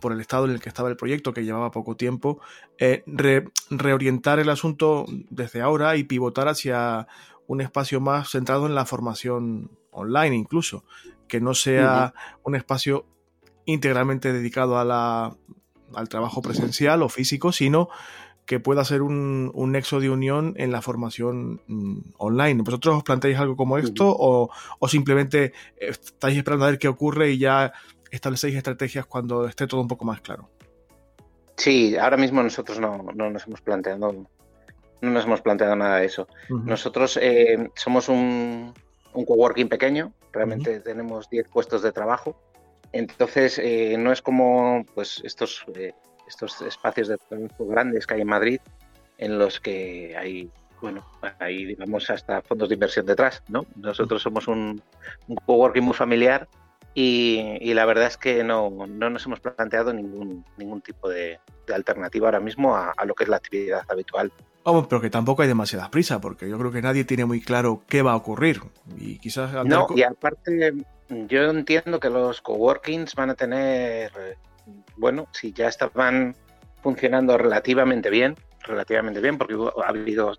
por 0.00 0.12
el 0.12 0.20
estado 0.20 0.44
en 0.44 0.50
el 0.50 0.60
que 0.60 0.68
estaba 0.68 0.90
el 0.90 0.96
proyecto, 0.96 1.32
que 1.32 1.44
llevaba 1.44 1.70
poco 1.70 1.96
tiempo, 1.96 2.40
eh, 2.78 3.04
reorientar 3.70 4.38
el 4.38 4.50
asunto 4.50 5.06
desde 5.30 5.62
ahora 5.62 5.96
y 5.96 6.04
pivotar 6.04 6.48
hacia 6.48 7.06
un 7.46 7.60
espacio 7.60 8.00
más 8.00 8.30
centrado 8.30 8.66
en 8.66 8.74
la 8.74 8.84
formación 8.84 9.70
online 9.90 10.36
incluso, 10.36 10.84
que 11.28 11.40
no 11.40 11.54
sea 11.54 12.12
un 12.42 12.54
espacio 12.54 13.06
íntegramente 13.64 14.32
dedicado 14.32 14.78
a 14.78 14.84
la, 14.84 15.36
al 15.94 16.08
trabajo 16.08 16.42
presencial 16.42 17.02
o 17.02 17.08
físico, 17.08 17.52
sino 17.52 17.88
que 18.46 18.60
pueda 18.60 18.84
ser 18.84 19.02
un, 19.02 19.52
nexo 19.72 20.00
de 20.00 20.10
unión 20.10 20.54
en 20.56 20.70
la 20.70 20.82
formación 20.82 21.60
mm, 21.66 21.98
online. 22.18 22.62
¿Vosotros 22.62 22.96
os 22.96 23.02
planteáis 23.02 23.38
algo 23.38 23.56
como 23.56 23.78
esto 23.78 24.08
o, 24.08 24.50
o, 24.78 24.88
simplemente 24.88 25.52
estáis 25.78 26.36
esperando 26.36 26.66
a 26.66 26.70
ver 26.70 26.78
qué 26.78 26.88
ocurre 26.88 27.30
y 27.30 27.38
ya 27.38 27.72
establecéis 28.10 28.56
estrategias 28.56 29.06
cuando 29.06 29.46
esté 29.46 29.66
todo 29.66 29.80
un 29.80 29.88
poco 29.88 30.04
más 30.04 30.20
claro? 30.20 30.50
Sí, 31.56 31.96
ahora 31.96 32.16
mismo 32.16 32.42
nosotros 32.42 32.80
no, 32.80 32.98
nos 33.14 33.46
hemos 33.46 33.60
planteado 33.60 34.26
no 35.00 35.10
nos 35.10 35.24
hemos 35.26 35.42
planteado 35.42 35.76
nada 35.76 35.98
de 35.98 36.06
eso. 36.06 36.26
Nosotros 36.48 37.18
eh, 37.20 37.68
somos 37.74 38.08
un, 38.08 38.72
un, 39.12 39.24
coworking 39.26 39.68
pequeño, 39.68 40.14
realmente 40.32 40.80
tenemos 40.80 41.28
10 41.28 41.48
puestos 41.48 41.82
de 41.82 41.92
trabajo, 41.92 42.36
entonces 42.92 43.58
eh, 43.58 43.96
no 43.98 44.12
es 44.12 44.22
como 44.22 44.86
pues 44.94 45.20
estos, 45.22 45.66
eh, 45.74 45.92
estos 46.26 46.60
espacios 46.62 47.08
de 47.08 47.18
trabajo 47.18 47.66
grandes 47.66 48.06
que 48.06 48.14
hay 48.14 48.20
en 48.22 48.28
Madrid, 48.28 48.60
en 49.18 49.38
los 49.38 49.60
que 49.60 50.16
hay, 50.16 50.50
bueno, 50.80 51.04
hay 51.38 51.64
digamos 51.64 52.08
hasta 52.10 52.42
fondos 52.42 52.68
de 52.68 52.74
inversión 52.74 53.06
detrás, 53.06 53.42
¿no? 53.48 53.66
Nosotros 53.76 54.22
somos 54.22 54.48
un, 54.48 54.82
un 55.28 55.36
coworking 55.46 55.84
muy 55.84 55.94
familiar 55.94 56.48
y, 56.94 57.74
la 57.74 57.84
verdad 57.86 58.06
es 58.06 58.16
que 58.16 58.44
no, 58.44 58.70
nos 58.70 59.26
hemos 59.26 59.40
planteado 59.40 59.92
ningún, 59.92 60.44
ningún 60.56 60.80
tipo 60.80 61.08
de, 61.08 61.40
alternativa 61.74 62.28
ahora 62.28 62.40
mismo 62.40 62.76
a, 62.76 62.94
lo 63.04 63.14
que 63.14 63.24
es 63.24 63.28
la 63.28 63.36
actividad 63.36 63.82
habitual. 63.88 64.32
Vamos, 64.64 64.86
pero 64.86 65.00
que 65.00 65.10
tampoco 65.10 65.42
hay 65.42 65.48
demasiada 65.48 65.90
prisa, 65.90 66.20
porque 66.20 66.48
yo 66.48 66.56
creo 66.56 66.70
que 66.70 66.80
nadie 66.80 67.04
tiene 67.04 67.24
muy 67.24 67.40
claro 67.40 67.82
qué 67.88 68.02
va 68.02 68.12
a 68.12 68.16
ocurrir. 68.16 68.60
Y 68.96 69.18
quizás. 69.18 69.52
No, 69.66 69.88
y 69.94 70.02
aparte, 70.02 70.72
yo 71.08 71.42
entiendo 71.50 71.98
que 71.98 72.10
los 72.10 72.40
coworkings 72.40 73.14
van 73.14 73.30
a 73.30 73.34
tener. 73.34 74.12
Bueno, 74.96 75.26
si 75.32 75.52
ya 75.52 75.68
estaban 75.68 76.34
funcionando 76.82 77.36
relativamente 77.38 78.10
bien, 78.10 78.36
relativamente 78.60 79.20
bien, 79.20 79.38
porque 79.38 79.54
ha 79.54 79.88
habido, 79.88 80.34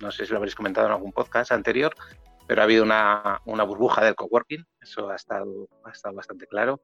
no 0.00 0.10
sé 0.10 0.26
si 0.26 0.32
lo 0.32 0.38
habréis 0.38 0.54
comentado 0.54 0.86
en 0.86 0.92
algún 0.94 1.12
podcast 1.12 1.52
anterior, 1.52 1.94
pero 2.46 2.60
ha 2.60 2.64
habido 2.64 2.84
una, 2.84 3.40
burbuja 3.44 4.04
del 4.04 4.14
coworking, 4.14 4.64
eso 4.80 5.10
ha 5.10 5.16
estado, 5.16 5.68
ha 5.84 5.90
estado 5.90 6.14
bastante 6.14 6.46
claro. 6.46 6.80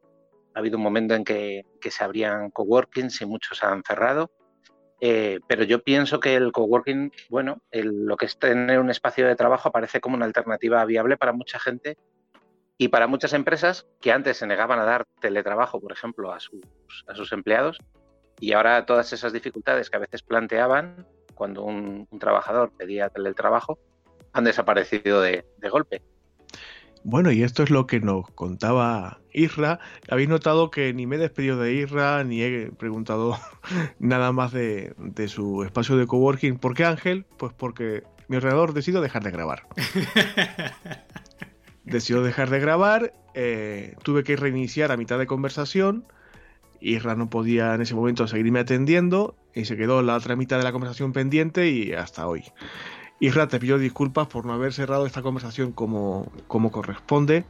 Ha 0.54 0.60
habido 0.60 0.76
un 0.76 0.82
momento 0.82 1.14
en 1.14 1.24
que, 1.24 1.64
se 1.80 2.04
abrían 2.04 2.50
coworkings 2.50 3.20
y 3.20 3.26
muchos 3.26 3.62
han 3.62 3.82
cerrado. 3.82 4.30
Eh, 5.00 5.38
pero 5.46 5.62
yo 5.62 5.82
pienso 5.84 6.18
que 6.18 6.34
el 6.34 6.50
coworking, 6.50 7.12
bueno, 7.30 7.62
lo 7.70 8.16
que 8.16 8.26
es 8.26 8.36
tener 8.38 8.80
un 8.80 8.90
espacio 8.90 9.28
de 9.28 9.36
trabajo 9.36 9.68
aparece 9.68 10.00
como 10.00 10.16
una 10.16 10.24
alternativa 10.24 10.84
viable 10.84 11.16
para 11.16 11.32
mucha 11.32 11.60
gente 11.60 11.96
y 12.78 12.88
para 12.88 13.08
muchas 13.08 13.32
empresas 13.32 13.86
que 14.00 14.12
antes 14.12 14.36
se 14.38 14.46
negaban 14.46 14.78
a 14.78 14.84
dar 14.84 15.04
teletrabajo, 15.20 15.80
por 15.80 15.92
ejemplo, 15.92 16.32
a 16.32 16.38
sus, 16.38 16.62
a 17.08 17.14
sus 17.14 17.32
empleados 17.32 17.78
y 18.40 18.52
ahora 18.52 18.86
todas 18.86 19.12
esas 19.12 19.32
dificultades 19.32 19.90
que 19.90 19.96
a 19.96 20.00
veces 20.00 20.22
planteaban 20.22 21.06
cuando 21.34 21.64
un, 21.64 22.06
un 22.08 22.18
trabajador 22.18 22.72
pedía 22.76 23.08
teletrabajo, 23.08 23.78
han 24.32 24.44
desaparecido 24.44 25.20
de, 25.20 25.44
golpe. 25.70 26.02
Bueno, 27.04 27.30
y 27.30 27.42
esto 27.42 27.62
es 27.62 27.70
lo 27.70 27.86
que 27.86 28.00
nos 28.00 28.28
contaba 28.32 29.20
Isra. 29.32 29.78
Habéis 30.10 30.28
notado 30.28 30.70
que 30.70 30.92
ni 30.92 31.06
me 31.06 31.16
he 31.16 31.18
despedido 31.18 31.58
de 31.58 31.74
Isra, 31.74 32.24
ni 32.24 32.42
he 32.42 32.70
preguntado 32.72 33.36
nada 33.98 34.32
más 34.32 34.52
de, 34.52 34.94
su 35.28 35.64
espacio 35.64 35.96
de 35.96 36.06
coworking. 36.06 36.58
¿Por 36.58 36.74
qué 36.74 36.84
Ángel? 36.84 37.24
Pues 37.36 37.52
porque 37.52 38.02
mi 38.28 38.36
ordenador 38.36 38.72
decidió 38.72 39.00
dejar 39.00 39.22
de 39.22 39.30
grabar. 39.30 39.62
decidió 41.90 42.22
dejar 42.22 42.50
de 42.50 42.60
grabar, 42.60 43.12
eh, 43.34 43.94
tuve 44.02 44.24
que 44.24 44.36
reiniciar 44.36 44.92
a 44.92 44.96
mitad 44.96 45.18
de 45.18 45.26
conversación. 45.26 46.04
Isra 46.80 47.16
no 47.16 47.28
podía 47.28 47.74
en 47.74 47.82
ese 47.82 47.94
momento 47.94 48.26
seguirme 48.28 48.60
atendiendo 48.60 49.34
y 49.54 49.64
se 49.64 49.76
quedó 49.76 50.02
la 50.02 50.16
otra 50.16 50.36
mitad 50.36 50.58
de 50.58 50.64
la 50.64 50.72
conversación 50.72 51.12
pendiente 51.12 51.68
y 51.68 51.92
hasta 51.92 52.26
hoy. 52.26 52.44
Isra, 53.20 53.48
te 53.48 53.58
pido 53.58 53.78
disculpas 53.78 54.28
por 54.28 54.46
no 54.46 54.52
haber 54.52 54.72
cerrado 54.72 55.06
esta 55.06 55.22
conversación 55.22 55.72
como, 55.72 56.30
como 56.46 56.70
corresponde. 56.70 57.44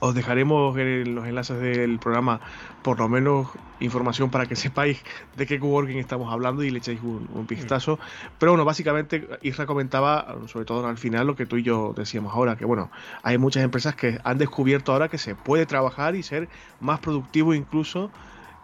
Os 0.00 0.14
dejaremos 0.14 0.76
en 0.78 1.14
los 1.14 1.26
enlaces 1.26 1.60
del 1.60 1.98
programa 1.98 2.40
por 2.82 2.98
lo 2.98 3.08
menos 3.08 3.48
información 3.80 4.30
para 4.30 4.46
que 4.46 4.56
sepáis 4.56 5.02
de 5.36 5.46
qué 5.46 5.60
coworking 5.60 5.98
estamos 5.98 6.32
hablando 6.32 6.62
y 6.62 6.70
le 6.70 6.78
echéis 6.78 7.00
un, 7.02 7.46
vistazo. 7.46 7.98
Pero 8.38 8.52
bueno, 8.52 8.64
básicamente 8.64 9.28
Isra 9.42 9.66
comentaba, 9.66 10.36
sobre 10.46 10.64
todo 10.64 10.86
al 10.86 10.98
final, 10.98 11.26
lo 11.26 11.36
que 11.36 11.46
tú 11.46 11.56
y 11.56 11.62
yo 11.62 11.92
decíamos 11.96 12.34
ahora, 12.34 12.56
que 12.56 12.64
bueno, 12.64 12.90
hay 13.22 13.38
muchas 13.38 13.62
empresas 13.62 13.94
que 13.94 14.18
han 14.24 14.38
descubierto 14.38 14.92
ahora 14.92 15.08
que 15.08 15.18
se 15.18 15.34
puede 15.34 15.66
trabajar 15.66 16.16
y 16.16 16.22
ser 16.22 16.48
más 16.80 17.00
productivo 17.00 17.54
incluso 17.54 18.10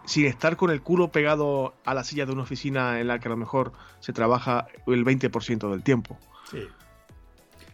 sin 0.05 0.25
estar 0.25 0.55
con 0.55 0.71
el 0.71 0.81
culo 0.81 1.09
pegado 1.09 1.75
a 1.85 1.93
la 1.93 2.03
silla 2.03 2.25
de 2.25 2.31
una 2.31 2.43
oficina 2.43 2.99
en 2.99 3.07
la 3.07 3.19
que 3.19 3.27
a 3.27 3.31
lo 3.31 3.37
mejor 3.37 3.73
se 3.99 4.13
trabaja 4.13 4.67
el 4.87 5.03
20% 5.03 5.69
del 5.69 5.83
tiempo. 5.83 6.17
Sí. 6.49 6.65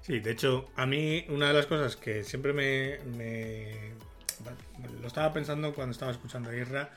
Sí, 0.04 0.20
de 0.20 0.32
hecho, 0.32 0.70
a 0.76 0.86
mí 0.86 1.26
una 1.30 1.48
de 1.48 1.54
las 1.54 1.66
cosas 1.66 1.96
que 1.96 2.26
siempre 2.26 2.52
me, 2.52 3.00
lo 5.00 5.08
estaba 5.08 5.32
pensando 5.32 5.74
cuando 5.74 5.94
estaba 5.94 6.12
escuchando 6.12 6.50
a 6.50 6.56
Irra 6.56 6.92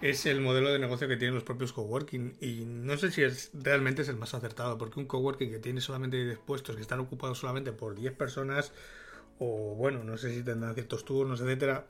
es 0.00 0.26
el 0.26 0.40
modelo 0.40 0.72
de 0.72 0.78
negocio 0.78 1.08
que 1.08 1.16
tienen 1.16 1.34
los 1.34 1.42
propios 1.42 1.72
coworking 1.72 2.36
y 2.40 2.64
no 2.64 2.96
sé 2.96 3.10
si 3.10 3.22
es 3.22 3.50
realmente 3.52 4.02
es 4.02 4.08
el 4.08 4.16
más 4.16 4.32
acertado 4.34 4.78
porque 4.78 5.00
un 5.00 5.06
coworking 5.06 5.50
que 5.50 5.58
tiene 5.58 5.80
solamente 5.80 6.24
10 6.24 6.38
puestos 6.38 6.76
que 6.76 6.82
están 6.82 7.00
ocupados 7.00 7.38
solamente 7.38 7.72
por 7.72 7.96
10 7.96 8.12
personas 8.12 8.72
o 9.40 9.74
bueno, 9.74 10.04
no 10.04 10.16
sé 10.16 10.32
si 10.32 10.44
tendrán 10.44 10.74
ciertos 10.74 11.04
turnos, 11.04 11.40
etcétera, 11.40 11.88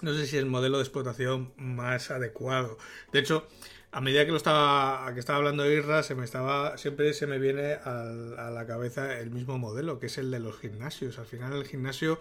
no 0.00 0.12
sé 0.14 0.26
si 0.26 0.36
es 0.36 0.42
el 0.42 0.46
modelo 0.46 0.78
de 0.78 0.82
explotación 0.82 1.52
más 1.56 2.10
adecuado. 2.10 2.76
De 3.12 3.20
hecho, 3.20 3.46
a 3.92 4.00
medida 4.00 4.24
que 4.24 4.30
lo 4.30 4.38
estaba 4.38 5.12
que 5.12 5.20
estaba 5.20 5.38
hablando 5.38 5.70
Irra, 5.70 6.02
se 6.02 6.14
me 6.14 6.24
estaba 6.24 6.78
siempre 6.78 7.12
se 7.12 7.26
me 7.26 7.38
viene 7.38 7.74
a 7.84 8.50
la 8.50 8.66
cabeza 8.66 9.20
el 9.20 9.30
mismo 9.30 9.58
modelo, 9.58 9.98
que 9.98 10.06
es 10.06 10.16
el 10.16 10.30
de 10.30 10.40
los 10.40 10.58
gimnasios. 10.58 11.18
Al 11.18 11.26
final 11.26 11.52
el 11.52 11.66
gimnasio 11.66 12.18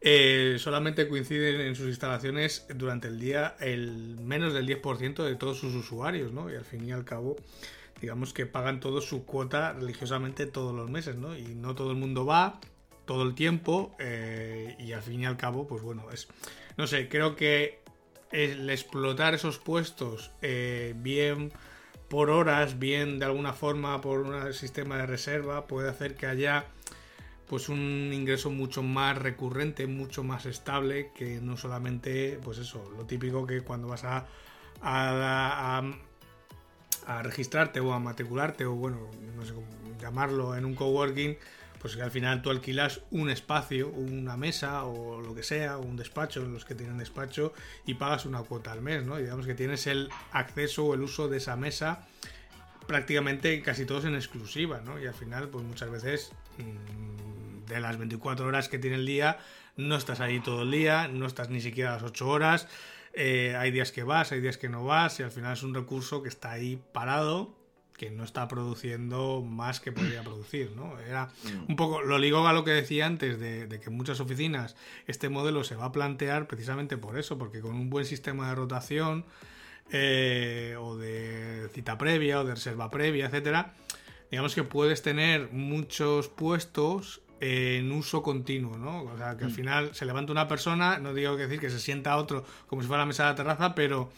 eh, 0.00 0.56
solamente 0.60 1.08
coinciden 1.08 1.60
en 1.60 1.74
sus 1.74 1.88
instalaciones 1.88 2.66
durante 2.72 3.08
el 3.08 3.18
día 3.18 3.56
el 3.58 4.16
menos 4.20 4.54
del 4.54 4.68
10% 4.68 5.24
de 5.24 5.34
todos 5.34 5.58
sus 5.58 5.74
usuarios, 5.74 6.32
¿no? 6.32 6.52
Y 6.52 6.54
al 6.54 6.64
fin 6.64 6.86
y 6.88 6.92
al 6.92 7.04
cabo, 7.04 7.34
digamos 8.00 8.32
que 8.32 8.46
pagan 8.46 8.78
todo 8.78 9.00
su 9.00 9.24
cuota 9.26 9.72
religiosamente 9.72 10.46
todos 10.46 10.72
los 10.72 10.88
meses, 10.88 11.16
¿no? 11.16 11.36
Y 11.36 11.56
no 11.56 11.74
todo 11.74 11.90
el 11.90 11.96
mundo 11.96 12.26
va 12.26 12.60
todo 13.06 13.24
el 13.24 13.34
tiempo 13.34 13.96
eh, 13.98 14.76
y 14.78 14.92
al 14.92 15.02
fin 15.02 15.22
y 15.22 15.26
al 15.26 15.36
cabo, 15.36 15.66
pues 15.66 15.82
bueno, 15.82 16.04
es 16.12 16.28
no 16.76 16.86
sé, 16.86 17.08
creo 17.08 17.34
que 17.34 17.80
el 18.32 18.68
explotar 18.70 19.34
esos 19.34 19.58
puestos 19.58 20.30
eh, 20.42 20.94
bien 20.96 21.52
por 22.08 22.30
horas, 22.30 22.78
bien 22.78 23.18
de 23.18 23.26
alguna 23.26 23.52
forma 23.52 24.00
por 24.00 24.20
un 24.20 24.52
sistema 24.54 24.96
de 24.96 25.06
reserva, 25.06 25.66
puede 25.66 25.90
hacer 25.90 26.14
que 26.14 26.26
haya 26.26 26.66
pues 27.46 27.68
un 27.68 28.10
ingreso 28.12 28.50
mucho 28.50 28.82
más 28.82 29.16
recurrente, 29.16 29.86
mucho 29.86 30.22
más 30.22 30.46
estable, 30.46 31.12
que 31.14 31.40
no 31.40 31.56
solamente, 31.56 32.38
pues 32.44 32.58
eso, 32.58 32.90
lo 32.96 33.04
típico 33.06 33.46
que 33.46 33.62
cuando 33.62 33.88
vas 33.88 34.04
a, 34.04 34.26
a, 34.82 35.82
a 37.06 37.22
registrarte 37.22 37.80
o 37.80 37.92
a 37.94 37.98
matricularte, 37.98 38.66
o 38.66 38.74
bueno, 38.74 38.98
no 39.34 39.44
sé 39.46 39.54
cómo 39.54 39.66
llamarlo, 39.98 40.56
en 40.56 40.66
un 40.66 40.74
coworking, 40.74 41.38
pues 41.80 41.96
que 41.96 42.02
al 42.02 42.10
final 42.10 42.42
tú 42.42 42.50
alquilas 42.50 43.00
un 43.10 43.30
espacio, 43.30 43.88
una 43.88 44.36
mesa 44.36 44.84
o 44.84 45.20
lo 45.20 45.34
que 45.34 45.42
sea, 45.42 45.78
un 45.78 45.96
despacho, 45.96 46.44
los 46.44 46.64
que 46.64 46.74
tienen 46.74 46.98
despacho, 46.98 47.52
y 47.86 47.94
pagas 47.94 48.26
una 48.26 48.42
cuota 48.42 48.72
al 48.72 48.82
mes, 48.82 49.04
¿no? 49.04 49.16
digamos 49.16 49.46
que 49.46 49.54
tienes 49.54 49.86
el 49.86 50.08
acceso 50.32 50.86
o 50.86 50.94
el 50.94 51.02
uso 51.02 51.28
de 51.28 51.38
esa 51.38 51.56
mesa 51.56 52.06
prácticamente 52.88 53.60
casi 53.60 53.84
todos 53.84 54.06
en 54.06 54.14
exclusiva, 54.14 54.80
¿no? 54.80 54.98
Y 54.98 55.06
al 55.06 55.12
final, 55.12 55.48
pues 55.50 55.62
muchas 55.62 55.90
veces 55.90 56.32
mm, 56.56 57.66
de 57.66 57.80
las 57.80 57.98
24 57.98 58.46
horas 58.46 58.68
que 58.68 58.78
tiene 58.78 58.96
el 58.96 59.04
día, 59.06 59.38
no 59.76 59.94
estás 59.94 60.20
ahí 60.20 60.40
todo 60.40 60.62
el 60.62 60.70
día, 60.70 61.06
no 61.06 61.26
estás 61.26 61.50
ni 61.50 61.60
siquiera 61.60 61.92
las 61.92 62.02
8 62.02 62.26
horas, 62.26 62.66
eh, 63.12 63.54
hay 63.58 63.70
días 63.70 63.92
que 63.92 64.02
vas, 64.04 64.32
hay 64.32 64.40
días 64.40 64.56
que 64.56 64.70
no 64.70 64.84
vas, 64.84 65.20
y 65.20 65.22
al 65.22 65.30
final 65.30 65.52
es 65.52 65.62
un 65.62 65.74
recurso 65.74 66.22
que 66.22 66.30
está 66.30 66.50
ahí 66.50 66.82
parado 66.92 67.57
que 67.98 68.10
no 68.10 68.22
está 68.22 68.46
produciendo 68.46 69.42
más 69.42 69.80
que 69.80 69.92
podría 69.92 70.22
producir, 70.24 70.70
¿no? 70.74 70.98
Era 71.00 71.26
mm. 71.26 71.70
un 71.70 71.76
poco, 71.76 72.00
lo 72.00 72.16
ligo 72.16 72.46
a 72.46 72.54
lo 72.54 72.64
que 72.64 72.70
decía 72.70 73.04
antes, 73.04 73.38
de, 73.38 73.68
que 73.68 73.90
en 73.90 73.96
muchas 73.96 74.20
oficinas 74.20 74.76
este 75.06 75.28
modelo 75.28 75.64
se 75.64 75.74
va 75.74 75.86
a 75.86 75.92
plantear 75.92 76.46
precisamente 76.46 76.96
por 76.96 77.18
eso, 77.18 77.36
porque 77.36 77.60
con 77.60 77.74
un 77.74 77.90
buen 77.90 78.06
sistema 78.06 78.48
de 78.48 78.54
rotación 78.54 79.24
eh, 79.90 80.76
o 80.78 80.96
de 80.96 81.68
cita 81.74 81.98
previa 81.98 82.40
o 82.40 82.44
de 82.44 82.54
reserva 82.54 82.90
previa, 82.90 83.26
etcétera, 83.26 83.74
digamos 84.30 84.54
que 84.54 84.62
puedes 84.62 85.02
tener 85.02 85.50
muchos 85.50 86.28
puestos 86.28 87.20
en 87.40 87.90
uso 87.92 88.22
continuo, 88.22 88.78
¿no? 88.78 89.02
O 89.02 89.16
sea, 89.18 89.36
que 89.36 89.44
al 89.44 89.50
mm. 89.50 89.54
final 89.54 89.94
se 89.94 90.06
levanta 90.06 90.30
una 90.30 90.46
persona, 90.46 90.98
no 90.98 91.14
digo 91.14 91.36
que 91.36 91.42
decir 91.42 91.58
que 91.58 91.70
se 91.70 91.80
sienta 91.80 92.16
otro 92.16 92.44
como 92.68 92.80
si 92.80 92.88
fuera 92.88 93.02
la 93.02 93.06
mesa 93.06 93.24
de 93.24 93.30
la 93.30 93.36
terraza, 93.36 93.74
pero 93.74 94.10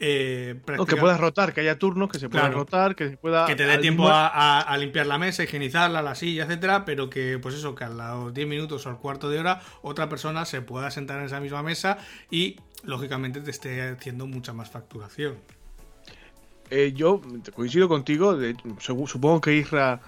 eh, 0.00 0.60
que 0.86 0.96
puedas 0.96 1.18
rotar, 1.18 1.52
que 1.52 1.60
haya 1.60 1.78
turnos, 1.78 2.08
que 2.08 2.18
se 2.18 2.28
pueda 2.28 2.48
rotar, 2.50 2.94
que 2.94 3.10
se 3.10 3.16
pueda. 3.16 3.46
Que 3.46 3.56
te 3.56 3.66
dé 3.66 3.78
tiempo 3.78 4.08
a, 4.08 4.76
limpiar 4.78 5.06
la 5.06 5.18
mesa, 5.18 5.42
higienizarla, 5.42 6.02
la 6.02 6.14
silla, 6.14 6.44
etcétera, 6.44 6.84
pero 6.84 7.10
que, 7.10 7.38
pues 7.38 7.54
eso, 7.56 7.74
que 7.74 7.84
a 7.84 7.88
los 7.88 8.32
10 8.32 8.46
minutos 8.46 8.86
o 8.86 8.90
al 8.90 8.98
cuarto 8.98 9.28
de 9.28 9.40
hora 9.40 9.60
otra 9.82 10.08
persona 10.08 10.44
se 10.44 10.62
pueda 10.62 10.90
sentar 10.90 11.18
en 11.18 11.26
esa 11.26 11.40
misma 11.40 11.62
mesa 11.62 11.98
y, 12.30 12.56
lógicamente, 12.84 13.40
te 13.40 13.50
esté 13.50 13.82
haciendo 13.88 14.26
mucha 14.26 14.52
más 14.52 14.70
facturación. 14.70 15.36
Eh, 16.70 16.92
yo 16.94 17.20
coincido 17.54 17.88
contigo, 17.88 18.38
supongo 18.78 19.40
que 19.40 19.54
Isra 19.54 20.00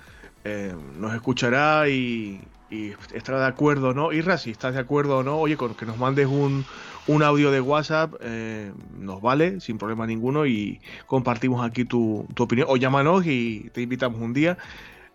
eh, 0.45 0.75
nos 0.99 1.15
escuchará 1.15 1.89
y, 1.89 2.41
y, 2.71 2.93
estará 3.13 3.41
de 3.41 3.47
acuerdo, 3.47 3.93
¿no? 3.93 4.13
Isra, 4.13 4.39
si 4.39 4.51
estás 4.51 4.75
de 4.75 4.81
acuerdo 4.81 5.19
o 5.19 5.23
no, 5.23 5.39
oye, 5.39 5.57
con 5.57 5.75
que 5.75 5.87
nos 5.87 5.99
mandes 5.99 6.27
un, 6.27 6.65
un 7.07 7.23
audio 7.23 7.51
de 7.51 7.61
WhatsApp 7.61 8.15
eh, 8.21 8.73
nos 8.99 9.21
vale 9.21 9.61
sin 9.61 9.79
problema 9.79 10.07
ninguno 10.07 10.47
y 10.47 10.81
compartimos 11.07 11.65
aquí 11.65 11.85
tu, 11.85 12.27
opinión 12.39 12.69
o 12.71 12.77
llámanos 12.77 13.27
y 13.27 13.71
te 13.73 13.83
invitamos 13.83 14.21
un 14.21 14.33
día. 14.33 14.59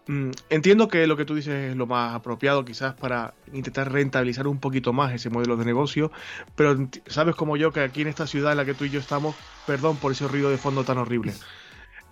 Mm, 0.08 0.32
entiendo 0.50 0.88
que 0.88 1.08
lo 1.08 1.18
que 1.18 1.26
tú 1.26 1.36
dices 1.36 1.72
es 1.72 1.76
lo 1.76 1.88
más 1.88 2.14
apropiado 2.14 2.64
quizás 2.64 2.94
para 2.94 3.34
intentar 3.54 3.92
rentabilizar 3.92 4.48
un 4.48 4.60
poquito 4.60 4.94
más 4.94 5.14
ese 5.14 5.30
modelo 5.30 5.58
de 5.58 5.66
negocio, 5.66 6.12
pero 6.56 6.88
sabes 7.08 7.36
como 7.36 7.58
yo 7.58 7.72
que 7.72 7.80
aquí 7.80 8.02
en 8.02 8.08
esta 8.08 8.28
ciudad 8.28 8.52
en 8.52 8.58
la 8.58 8.66
que 8.66 8.76
tú 8.76 8.86
y 8.86 8.90
yo 8.92 9.00
estamos, 9.00 9.36
perdón 9.66 9.98
por 9.98 10.12
ese 10.12 10.28
ruido 10.28 10.52
de 10.52 10.58
fondo 10.58 10.84
tan 10.84 11.00
horrible, 11.00 11.34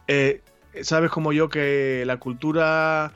eh, 0.08 0.42
sabes 0.82 1.12
como 1.12 1.34
yo 1.34 1.50
que 1.50 2.04
la 2.08 2.18
cultura 2.18 3.14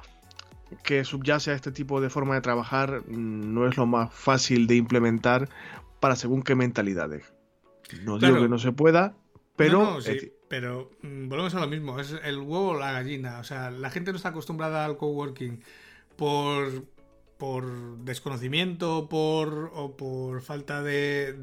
que 0.83 1.03
subyace 1.03 1.51
a 1.51 1.53
este 1.53 1.71
tipo 1.71 2.01
de 2.01 2.09
forma 2.09 2.35
de 2.35 2.41
trabajar 2.41 3.01
mm, 3.07 3.53
no 3.53 3.67
es 3.67 3.77
lo 3.77 3.85
más 3.85 4.13
fácil 4.13 4.67
de 4.67 4.75
implementar 4.75 5.49
para 6.07 6.15
según 6.15 6.41
qué 6.41 6.55
mentalidades. 6.55 7.33
No 8.05 8.17
digo 8.17 8.39
que 8.39 8.47
no 8.47 8.57
se 8.59 8.71
pueda, 8.71 9.17
pero... 9.57 9.99
pero 10.47 10.89
mm, 11.01 11.27
volvemos 11.27 11.53
a 11.53 11.59
lo 11.59 11.67
mismo, 11.67 11.99
es 11.99 12.15
el 12.23 12.37
huevo 12.37 12.69
o 12.69 12.79
la 12.79 12.93
gallina. 12.93 13.39
O 13.39 13.43
sea, 13.43 13.71
la 13.71 13.89
gente 13.89 14.11
no 14.11 14.15
está 14.15 14.29
acostumbrada 14.29 14.85
al 14.85 14.95
coworking 14.95 15.61
por, 16.15 16.85
por 17.37 17.97
desconocimiento 18.05 19.09
por, 19.09 19.69
o 19.73 19.97
por 19.97 20.41
falta 20.41 20.81
de, 20.81 21.33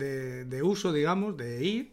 de, 0.47 0.63
uso, 0.63 0.95
digamos, 0.95 1.37
de 1.37 1.63
ir. 1.63 1.93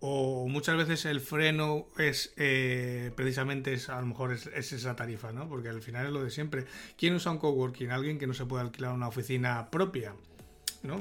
O 0.00 0.48
muchas 0.48 0.78
veces 0.78 1.04
el 1.04 1.20
freno 1.20 1.86
es 1.98 2.32
eh, 2.38 3.12
precisamente 3.14 3.74
es, 3.74 3.90
a 3.90 4.00
lo 4.00 4.06
mejor 4.06 4.32
es, 4.32 4.46
es, 4.46 4.72
esa 4.72 4.96
tarifa, 4.96 5.32
¿no? 5.32 5.50
Porque 5.50 5.68
al 5.68 5.82
final 5.82 6.06
es 6.06 6.12
lo 6.12 6.24
de 6.24 6.30
siempre. 6.30 6.64
¿Quién 6.96 7.14
usa 7.14 7.30
un 7.30 7.36
coworking? 7.36 7.90
Alguien 7.90 8.18
que 8.18 8.26
no 8.26 8.32
se 8.32 8.46
puede 8.46 8.62
alquilar 8.62 8.94
una 8.94 9.08
oficina 9.08 9.70
propia. 9.70 10.14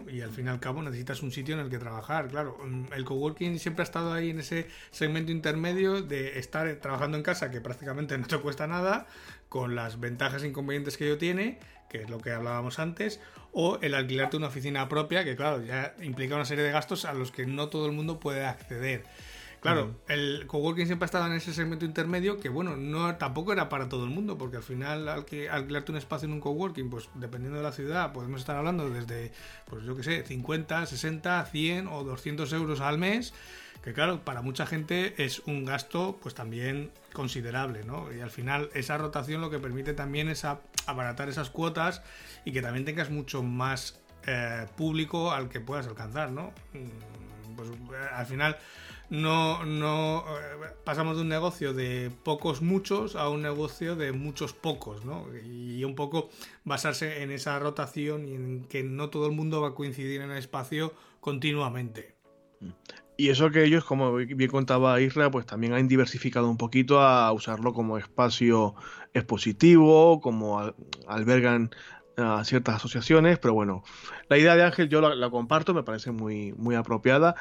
Y 0.09 0.21
al 0.21 0.31
fin 0.31 0.47
y 0.47 0.49
al 0.49 0.59
cabo 0.59 0.81
necesitas 0.81 1.21
un 1.23 1.31
sitio 1.31 1.55
en 1.55 1.61
el 1.61 1.69
que 1.69 1.77
trabajar, 1.77 2.27
claro. 2.27 2.57
Mm, 2.63 2.93
el 2.93 3.05
coworking 3.05 3.59
siempre 3.59 3.83
ha 3.83 3.85
estado 3.85 4.13
ahí 4.13 4.29
en 4.29 4.39
ese 4.39 4.67
segmento 4.91 5.31
intermedio 5.31 6.01
de 6.01 6.39
estar 6.39 6.73
trabajando 6.77 7.17
en 7.17 7.23
casa, 7.23 7.51
que 7.51 7.61
prácticamente 7.61 8.17
no 8.17 8.27
te 8.27 8.37
cuesta 8.37 8.67
nada, 8.67 9.07
con 9.49 9.75
las 9.75 9.99
ventajas 9.99 10.43
e 10.43 10.47
inconvenientes 10.47 10.97
que 10.97 11.05
ello 11.05 11.17
tiene, 11.17 11.59
que 11.89 12.01
es 12.01 12.09
lo 12.09 12.19
que 12.19 12.31
hablábamos 12.31 12.79
antes, 12.79 13.19
o 13.51 13.79
el 13.81 13.93
alquilarte 13.93 14.37
una 14.37 14.47
oficina 14.47 14.89
propia, 14.89 15.23
que 15.23 15.35
claro, 15.35 15.63
ya 15.63 15.95
implica 16.01 16.35
una 16.35 16.45
serie 16.45 16.63
de 16.63 16.71
gastos 16.71 17.05
a 17.05 17.13
los 17.13 17.31
que 17.31 17.45
no 17.45 17.69
todo 17.69 17.85
el 17.85 17.91
mundo 17.91 18.19
puede 18.19 18.45
acceder. 18.45 19.03
Claro, 19.65 19.95
el 20.07 20.45
coworking 20.47 20.85
siempre 20.85 21.05
ha 21.05 21.07
estado 21.07 21.25
en 21.25 21.33
ese 21.33 21.53
segmento 21.53 21.85
intermedio 21.85 22.39
que, 22.39 22.49
bueno, 22.49 22.77
no 22.77 23.15
tampoco 23.15 23.51
era 23.51 23.67
para 23.67 23.89
todo 23.89 24.03
el 24.03 24.11
mundo, 24.11 24.37
porque 24.37 24.57
al 24.57 24.63
final, 24.63 25.09
al 25.09 25.25
que 25.25 25.49
alquilarte 25.49 25.91
un 25.91 25.97
espacio 25.97 26.27
en 26.27 26.33
un 26.33 26.39
coworking, 26.39 26.89
pues 26.89 27.09
dependiendo 27.15 27.57
de 27.57 27.63
la 27.63 27.71
ciudad, 27.71 28.13
podemos 28.13 28.41
estar 28.41 28.55
hablando 28.55 28.89
desde, 28.89 29.31
pues 29.65 29.83
yo 29.83 29.95
que 29.95 30.03
sé, 30.03 30.23
50, 30.23 30.85
60, 30.85 31.45
100 31.45 31.87
o 31.87 32.03
200 32.03 32.53
euros 32.53 32.79
al 32.79 32.97
mes, 32.97 33.33
que 33.83 33.93
claro, 33.93 34.23
para 34.23 34.41
mucha 34.41 34.65
gente 34.65 35.13
es 35.23 35.39
un 35.45 35.65
gasto, 35.65 36.17
pues 36.21 36.35
también 36.35 36.91
considerable, 37.13 37.83
¿no? 37.83 38.13
Y 38.13 38.21
al 38.21 38.31
final, 38.31 38.69
esa 38.73 38.97
rotación 38.97 39.41
lo 39.41 39.49
que 39.49 39.59
permite 39.59 39.93
también 39.93 40.29
es 40.29 40.45
abaratar 40.85 41.29
esas 41.29 41.49
cuotas 41.49 42.01
y 42.45 42.51
que 42.51 42.61
también 42.61 42.85
tengas 42.85 43.09
mucho 43.09 43.43
más 43.43 43.99
eh, 44.27 44.65
público 44.75 45.31
al 45.31 45.49
que 45.49 45.59
puedas 45.59 45.87
alcanzar, 45.87 46.31
¿no? 46.31 46.51
Mm, 46.73 47.55
pues 47.55 47.69
eh, 47.69 48.07
al 48.11 48.25
final 48.25 48.57
no, 49.09 49.65
no 49.65 50.19
eh, 50.19 50.73
pasamos 50.83 51.15
de 51.15 51.23
un 51.23 51.29
negocio 51.29 51.73
de 51.73 52.11
pocos 52.23 52.61
muchos 52.61 53.15
a 53.15 53.29
un 53.29 53.41
negocio 53.41 53.95
de 53.95 54.11
muchos 54.11 54.53
pocos, 54.53 55.05
¿no? 55.05 55.25
Y 55.43 55.83
un 55.83 55.95
poco 55.95 56.29
basarse 56.63 57.21
en 57.23 57.31
esa 57.31 57.59
rotación 57.59 58.27
y 58.27 58.33
en 58.35 58.65
que 58.65 58.83
no 58.83 59.09
todo 59.09 59.27
el 59.27 59.33
mundo 59.33 59.61
va 59.61 59.69
a 59.69 59.75
coincidir 59.75 60.21
en 60.21 60.31
el 60.31 60.37
espacio 60.37 60.93
continuamente. 61.19 62.15
Y 63.17 63.29
eso 63.29 63.49
que 63.49 63.63
ellos, 63.63 63.85
como 63.85 64.15
bien 64.15 64.49
contaba 64.49 64.99
Isra, 64.99 65.31
pues 65.31 65.45
también 65.45 65.73
han 65.73 65.87
diversificado 65.87 66.49
un 66.49 66.57
poquito 66.57 66.99
a 66.99 67.31
usarlo 67.31 67.73
como 67.73 67.97
espacio 67.97 68.75
expositivo, 69.13 70.19
como 70.19 70.73
albergan 71.07 71.71
a 72.17 72.43
ciertas 72.43 72.75
asociaciones, 72.75 73.39
pero 73.39 73.53
bueno, 73.53 73.83
la 74.29 74.37
idea 74.37 74.55
de 74.55 74.63
Ángel 74.63 74.89
yo 74.89 75.01
la, 75.01 75.15
la, 75.15 75.29
comparto, 75.29 75.73
me 75.73 75.83
parece 75.83 76.11
muy, 76.11 76.53
muy 76.53 76.75
apropiada 76.75 77.35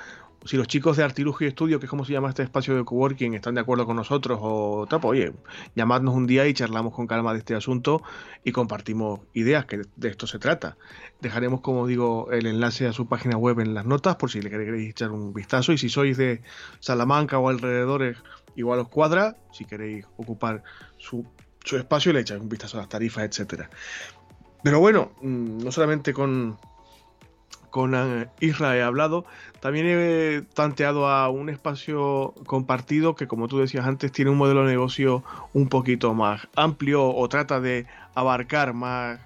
si 0.45 0.57
los 0.57 0.69
chicos 0.69 0.97
de 0.97 1.05
Artilugio 1.05 1.49
Estudio, 1.49 1.81
que 1.81 1.87
es 1.87 1.91
como 1.91 2.05
se 2.05 2.13
llama 2.13 2.29
este 2.29 2.43
espacio 2.43 2.77
de 2.77 2.85
coworking, 2.85 3.35
están 3.35 3.55
de 3.55 3.63
acuerdo 3.63 3.87
con 3.87 3.97
nosotros 3.97 4.39
o 4.43 4.87
tal, 4.89 5.01
pues, 5.01 5.11
oye, 5.11 5.33
llamadnos 5.75 6.15
un 6.15 6.27
día 6.27 6.47
y 6.47 6.55
charlamos 6.55 6.93
con 6.93 7.07
calma 7.07 7.33
de 7.33 7.39
este 7.39 7.55
asunto 7.55 8.03
y 8.45 8.53
compartimos 8.53 9.21
ideas, 9.33 9.65
que 9.65 9.83
de 9.97 10.09
esto 10.09 10.27
se 10.27 10.39
trata. 10.39 10.77
Dejaremos, 11.21 11.61
como 11.61 11.87
digo, 11.87 12.31
el 12.31 12.47
enlace 12.47 12.87
a 12.87 12.93
su 12.93 13.07
página 13.07 13.37
web 13.37 13.61
en 13.61 13.75
las 13.75 13.87
notas 13.87 14.17
por 14.17 14.31
si 14.31 14.43
le 14.43 14.51
queréis 14.51 14.91
echar 14.91 15.11
un 15.13 15.33
vistazo 15.33 15.73
y 15.73 15.79
si 15.79 15.89
sois 15.89 16.17
de 16.17 16.43
Salamanca 16.81 17.39
o 17.39 17.49
alrededores, 17.49 18.19
igual 18.55 18.81
os 18.81 18.89
cuadra, 18.89 19.37
si 19.53 19.65
queréis 19.65 20.05
ocupar 20.17 20.63
su, 20.99 21.27
espacio 21.73 22.13
le 22.13 22.21
echáis 22.21 22.43
un 22.43 22.49
vistazo 22.49 22.77
a 22.77 22.81
las 22.81 22.89
tarifas, 22.91 23.25
etcétera. 23.25 23.71
Pero 24.63 24.81
bueno, 24.81 25.13
mm, 25.23 25.65
no 25.65 25.73
solamente 25.73 26.13
con 26.13 26.59
con 27.75 27.93
eh, 27.97 28.29
Israel 28.39 28.79
he 28.79 28.83
hablado, 28.85 29.25
también 29.59 29.87
he 29.89 30.43
tanteado 30.55 31.09
a 31.09 31.29
un 31.29 31.49
espacio 31.49 32.33
compartido 32.47 33.17
que, 33.17 33.27
como 33.27 33.49
tú 33.49 33.59
decías 33.59 33.85
antes, 33.85 34.13
tiene 34.13 34.31
un 34.31 34.37
modelo 34.37 34.65
de 34.65 34.71
negocio 34.71 35.25
un 35.55 35.69
poquito 35.69 36.15
más 36.15 36.47
amplio 36.55 37.05
o 37.05 37.29
trata 37.29 37.59
de 37.59 37.87
abarcar 38.15 38.75
más, 38.75 39.19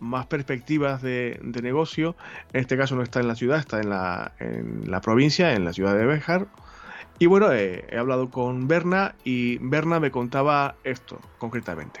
más 0.00 0.26
perspectivas 0.26 1.00
de, 1.00 1.40
negocio. 1.62 2.14
En 2.52 2.60
este 2.60 2.76
caso 2.76 2.94
no 2.94 3.02
está 3.02 3.20
en 3.20 3.28
la 3.28 3.36
ciudad, 3.36 3.58
está 3.58 3.80
en 3.80 3.88
la, 3.88 4.32
en 4.38 4.90
la 4.90 5.00
provincia, 5.00 5.54
en 5.54 5.64
la 5.64 5.72
ciudad 5.72 5.96
de 5.96 6.04
Béjar. 6.04 6.46
Y 7.18 7.24
bueno, 7.24 7.54
he 7.54 7.86
hablado 7.98 8.28
con 8.28 8.68
Berna 8.68 9.14
y 9.24 9.56
Berna 9.62 9.98
me 9.98 10.10
contaba 10.10 10.74
esto 10.84 11.18
concretamente. 11.38 12.00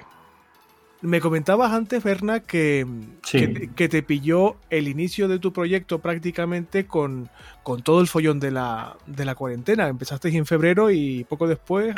Me 1.00 1.20
comentabas 1.20 1.70
antes, 1.72 2.02
Berna, 2.02 2.40
que, 2.40 2.84
que, 3.30 3.88
te 3.88 4.02
pilló 4.02 4.56
el 4.68 4.88
inicio 4.88 5.28
de 5.28 5.38
tu 5.38 5.52
proyecto 5.52 6.00
prácticamente 6.00 6.86
con, 6.86 7.28
con 7.62 7.82
todo 7.82 8.00
el 8.00 8.08
follón 8.08 8.40
de 8.40 8.50
la, 8.50 8.96
de 9.06 9.24
la 9.24 9.36
cuarentena. 9.36 9.86
Empezaste 9.86 10.36
en 10.36 10.44
febrero 10.44 10.90
y 10.90 11.22
poco 11.22 11.46
después 11.46 11.94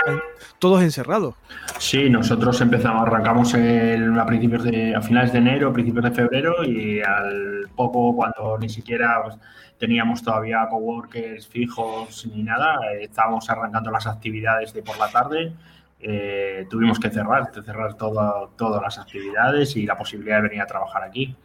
todos 0.59 0.83
encerrados. 0.83 1.35
Sí, 1.79 2.11
nosotros 2.11 2.61
empezamos, 2.61 3.07
arrancamos 3.07 3.55
a 3.55 4.27
principios 4.27 4.65
de, 4.65 4.95
a 4.95 5.01
finales 5.01 5.33
de 5.33 5.39
enero, 5.39 5.73
principios 5.73 6.05
de 6.05 6.11
febrero 6.11 6.63
y 6.63 7.01
al 7.01 7.71
poco, 7.75 8.15
cuando 8.15 8.59
ni 8.59 8.69
siquiera 8.69 9.23
pues, 9.25 9.37
teníamos 9.79 10.23
todavía 10.23 10.67
coworkers 10.69 11.49
fijos 11.49 12.27
ni 12.27 12.43
nada, 12.43 12.77
estábamos 13.01 13.49
arrancando 13.49 13.91
las 13.91 14.07
actividades 14.07 14.75
de 14.75 14.83
por 14.83 14.99
la 14.99 15.11
tarde 15.11 15.55
eh, 16.03 16.67
tuvimos 16.71 16.99
que 16.99 17.11
cerrar, 17.11 17.51
cerrar 17.53 17.95
todas 17.95 18.83
las 18.83 18.99
actividades 18.99 19.77
y 19.77 19.85
la 19.85 19.99
posibilidad 19.99 20.37
de 20.37 20.49
venir 20.49 20.63
a 20.63 20.67
trabajar 20.67 21.03
aquí. 21.03 21.37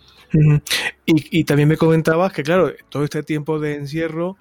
y, 1.06 1.44
también 1.44 1.68
me 1.70 1.78
comentabas 1.78 2.32
que, 2.32 2.44
claro, 2.44 2.72
todo 2.90 3.04
este 3.04 3.24
tiempo 3.24 3.60
de 3.60 3.76
encierro, 3.76 4.38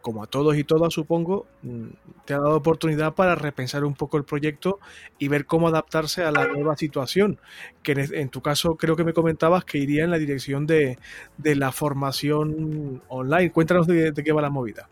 como 0.00 0.22
a 0.22 0.26
todos 0.26 0.56
y 0.56 0.64
todas, 0.64 0.92
supongo, 0.92 1.46
mm, 1.62 1.86
te 2.24 2.34
ha 2.34 2.38
dado 2.38 2.56
oportunidad 2.56 3.14
para 3.14 3.34
repensar 3.34 3.84
un 3.84 3.94
poco 3.94 4.16
el 4.16 4.24
proyecto 4.24 4.80
y 5.18 5.28
ver 5.28 5.46
cómo 5.46 5.68
adaptarse 5.68 6.24
a 6.24 6.32
la 6.32 6.48
nueva 6.48 6.76
situación. 6.76 7.38
Que 7.82 7.92
en, 7.92 8.28
tu 8.30 8.40
caso 8.40 8.76
creo 8.76 8.96
que 8.96 9.04
me 9.04 9.12
comentabas 9.12 9.64
que 9.64 9.78
iría 9.78 10.04
en 10.04 10.10
la 10.10 10.18
dirección 10.18 10.66
de, 10.66 10.98
la 11.38 11.72
formación 11.72 13.02
online. 13.08 13.52
Cuéntanos 13.52 13.86
de 13.86 14.12
qué 14.12 14.32
va 14.32 14.42
la 14.42 14.50
movida. 14.50 14.88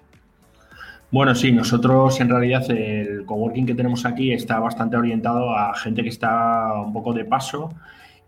Bueno, 1.12 1.34
sí, 1.34 1.50
nosotros 1.50 2.20
en 2.20 2.28
realidad 2.28 2.70
el 2.70 3.24
coworking 3.26 3.66
que 3.66 3.74
tenemos 3.74 4.06
aquí 4.06 4.32
está 4.32 4.60
bastante 4.60 4.96
orientado 4.96 5.50
a 5.56 5.74
gente 5.74 6.04
que 6.04 6.08
está 6.08 6.72
un 6.74 6.92
poco 6.92 7.12
de 7.12 7.24
paso 7.24 7.74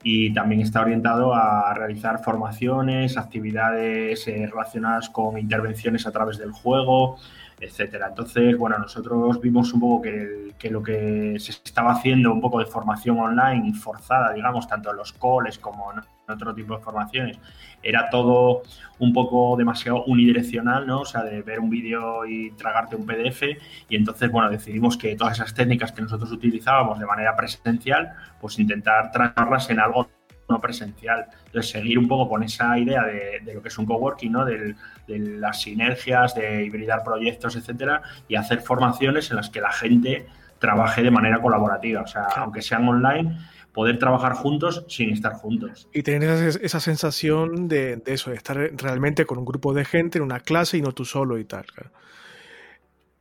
y 0.03 0.35
también 0.35 0.63
está 0.63 0.81
orientado 0.81 1.33
a 1.33 1.73
realizar 1.75 2.25
formaciones, 2.25 3.17
actividades 3.17 4.27
eh, 4.27 4.49
relacionadas 4.51 5.09
con 5.11 5.39
intervenciones 5.39 6.09
a 6.09 6.11
través 6.11 6.39
del 6.39 6.51
juego, 6.51 7.19
etcétera. 7.61 8.09
Entonces, 8.09 8.59
bueno, 8.59 8.79
nosotros 8.79 9.41
vimos 9.41 9.73
un 9.73 9.81
poco 9.81 10.03
que, 10.03 10.53
que, 10.59 10.69
lo 10.69 10.83
que 10.83 11.37
se 11.39 11.53
estaba 11.53 11.93
haciendo 11.93 12.33
un 12.33 12.41
poco 12.41 12.59
de 12.59 12.67
formación 12.67 13.21
online 13.21 13.75
forzada, 13.75 14.33
digamos, 14.33 14.67
tanto 14.67 14.91
en 14.91 14.97
los 14.97 15.13
coles 15.13 15.57
como 15.57 15.93
en 15.93 16.01
otro 16.33 16.55
tipo 16.55 16.77
de 16.77 16.83
formaciones, 16.83 17.39
era 17.83 18.09
todo 18.11 18.63
un 18.99 19.13
poco 19.13 19.57
demasiado 19.57 20.05
unidireccional, 20.05 20.87
¿no? 20.87 21.01
O 21.01 21.05
sea, 21.05 21.25
de 21.25 21.43
ver 21.43 21.61
un 21.61 21.71
vídeo 21.71 22.25
y 22.25 22.53
tragarte 22.53 22.97
un 22.97 23.07
PDF. 23.07 23.43
Y 23.89 23.97
entonces, 23.97 24.31
bueno, 24.31 24.51
decidimos 24.51 24.97
que 24.97 25.17
todas 25.17 25.35
esas 25.35 25.55
técnicas 25.55 25.93
que 25.93 26.03
nosotros 26.03 26.31
utilizábamos 26.31 26.99
de 26.99 27.07
manera 27.07 27.35
presencial, 27.35 28.13
pues 28.41 28.59
intentar 28.59 29.11
tratarlas 29.11 29.69
en 29.71 29.81
algo 29.81 30.09
no 30.49 30.61
presencial. 30.61 31.27
Entonces, 31.47 31.71
seguir 31.71 31.99
un 31.99 32.09
poco 32.09 32.29
con 32.29 32.43
esa 32.43 32.79
idea 32.79 33.05
de, 33.05 33.55
lo 33.55 33.63
que 33.63 33.69
es 33.69 33.79
un 33.79 33.87
coworking, 33.87 34.33
¿no? 34.33 34.45
De, 34.45 34.75
de, 35.07 35.19
las 35.19 35.63
sinergias, 35.63 36.35
de 36.35 36.65
hibridar 36.65 37.03
proyectos, 37.03 37.57
etcétera, 37.57 38.03
y 38.29 38.37
hacer 38.37 38.61
formaciones 38.61 39.31
en 39.31 39.37
las 39.37 39.51
que 39.51 39.61
la 39.61 39.73
gente 39.73 40.27
trabaje 40.59 41.03
de 41.03 41.11
manera 41.11 41.41
colaborativa. 41.41 42.03
O 42.03 42.07
sea, 42.07 42.27
aunque 42.37 42.63
sean 42.63 42.89
online, 42.89 43.37
poder 43.73 43.99
trabajar 43.99 44.35
juntos 44.35 44.85
sin 44.89 45.11
estar 45.11 45.33
juntos. 45.35 45.89
Y 45.93 46.03
tener 46.03 46.29
esa, 46.29 46.59
esa 46.61 46.81
sensación 46.81 47.69
de, 47.69 47.97
de, 47.97 48.13
eso, 48.13 48.31
de 48.31 48.37
estar 48.37 48.57
realmente 48.57 49.25
con 49.25 49.39
un 49.39 49.45
grupo 49.45 49.73
de 49.73 49.85
gente 49.85 50.19
en 50.19 50.25
una 50.25 50.41
clase 50.41 50.79
y 50.79 50.83
no 50.83 50.93
tú 50.93 51.05
solo 51.05 51.39
y 51.39 51.45
tal. 51.45 51.67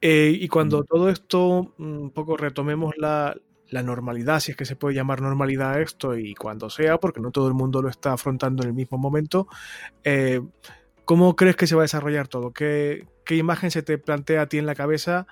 Eh, 0.02 0.36
y 0.39 0.47
cuando 0.47 0.82
mm. 0.82 0.86
todo 0.86 1.10
esto, 1.10 1.74
un 1.78 2.12
poco 2.12 2.36
retomemos 2.36 2.95
la, 2.97 3.36
la 3.70 3.84
normalidad, 3.84 4.39
si 4.39 4.52
es 4.52 4.58
que 4.58 4.66
se 4.66 4.76
puede 4.76 4.95
llamar 4.95 5.22
normalidad 5.22 5.80
esto, 5.80 6.18
y 6.18 6.34
cuando 6.34 6.70
sea, 6.70 6.97
porque 6.97 7.22
no 7.22 7.32
todo 7.32 7.47
el 7.47 7.54
mundo 7.54 7.82
lo 7.82 7.89
está 7.89 8.14
afrontando 8.14 8.64
en 8.64 8.70
el 8.70 8.76
mismo 8.76 8.97
momento, 8.97 9.47
eh, 10.04 10.41
¿cómo 11.06 11.36
crees 11.36 11.56
que 11.56 11.68
se 11.68 11.76
va 11.76 11.84
a 11.84 11.84
desarrollar 11.84 12.28
todo? 12.28 12.52
¿Qué, 12.52 13.08
¿Qué, 13.26 13.36
imagen 13.36 13.72
se 13.72 13.84
te 13.84 13.97
plantea 13.99 14.41
a 14.41 14.45
ti 14.47 14.58
en 14.58 14.66
la 14.66 14.76
cabeza 14.76 15.28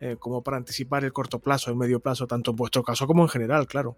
eh, 0.00 0.16
como 0.18 0.42
para 0.42 0.58
anticipar 0.58 1.04
el 1.04 1.12
corto 1.12 1.40
plazo, 1.40 1.70
el 1.70 1.76
medio 1.76 2.00
plazo, 2.00 2.26
tanto 2.26 2.52
en 2.52 2.56
vuestro 2.56 2.82
caso 2.82 3.06
como 3.06 3.22
en 3.22 3.28
general, 3.28 3.66
claro? 3.66 3.96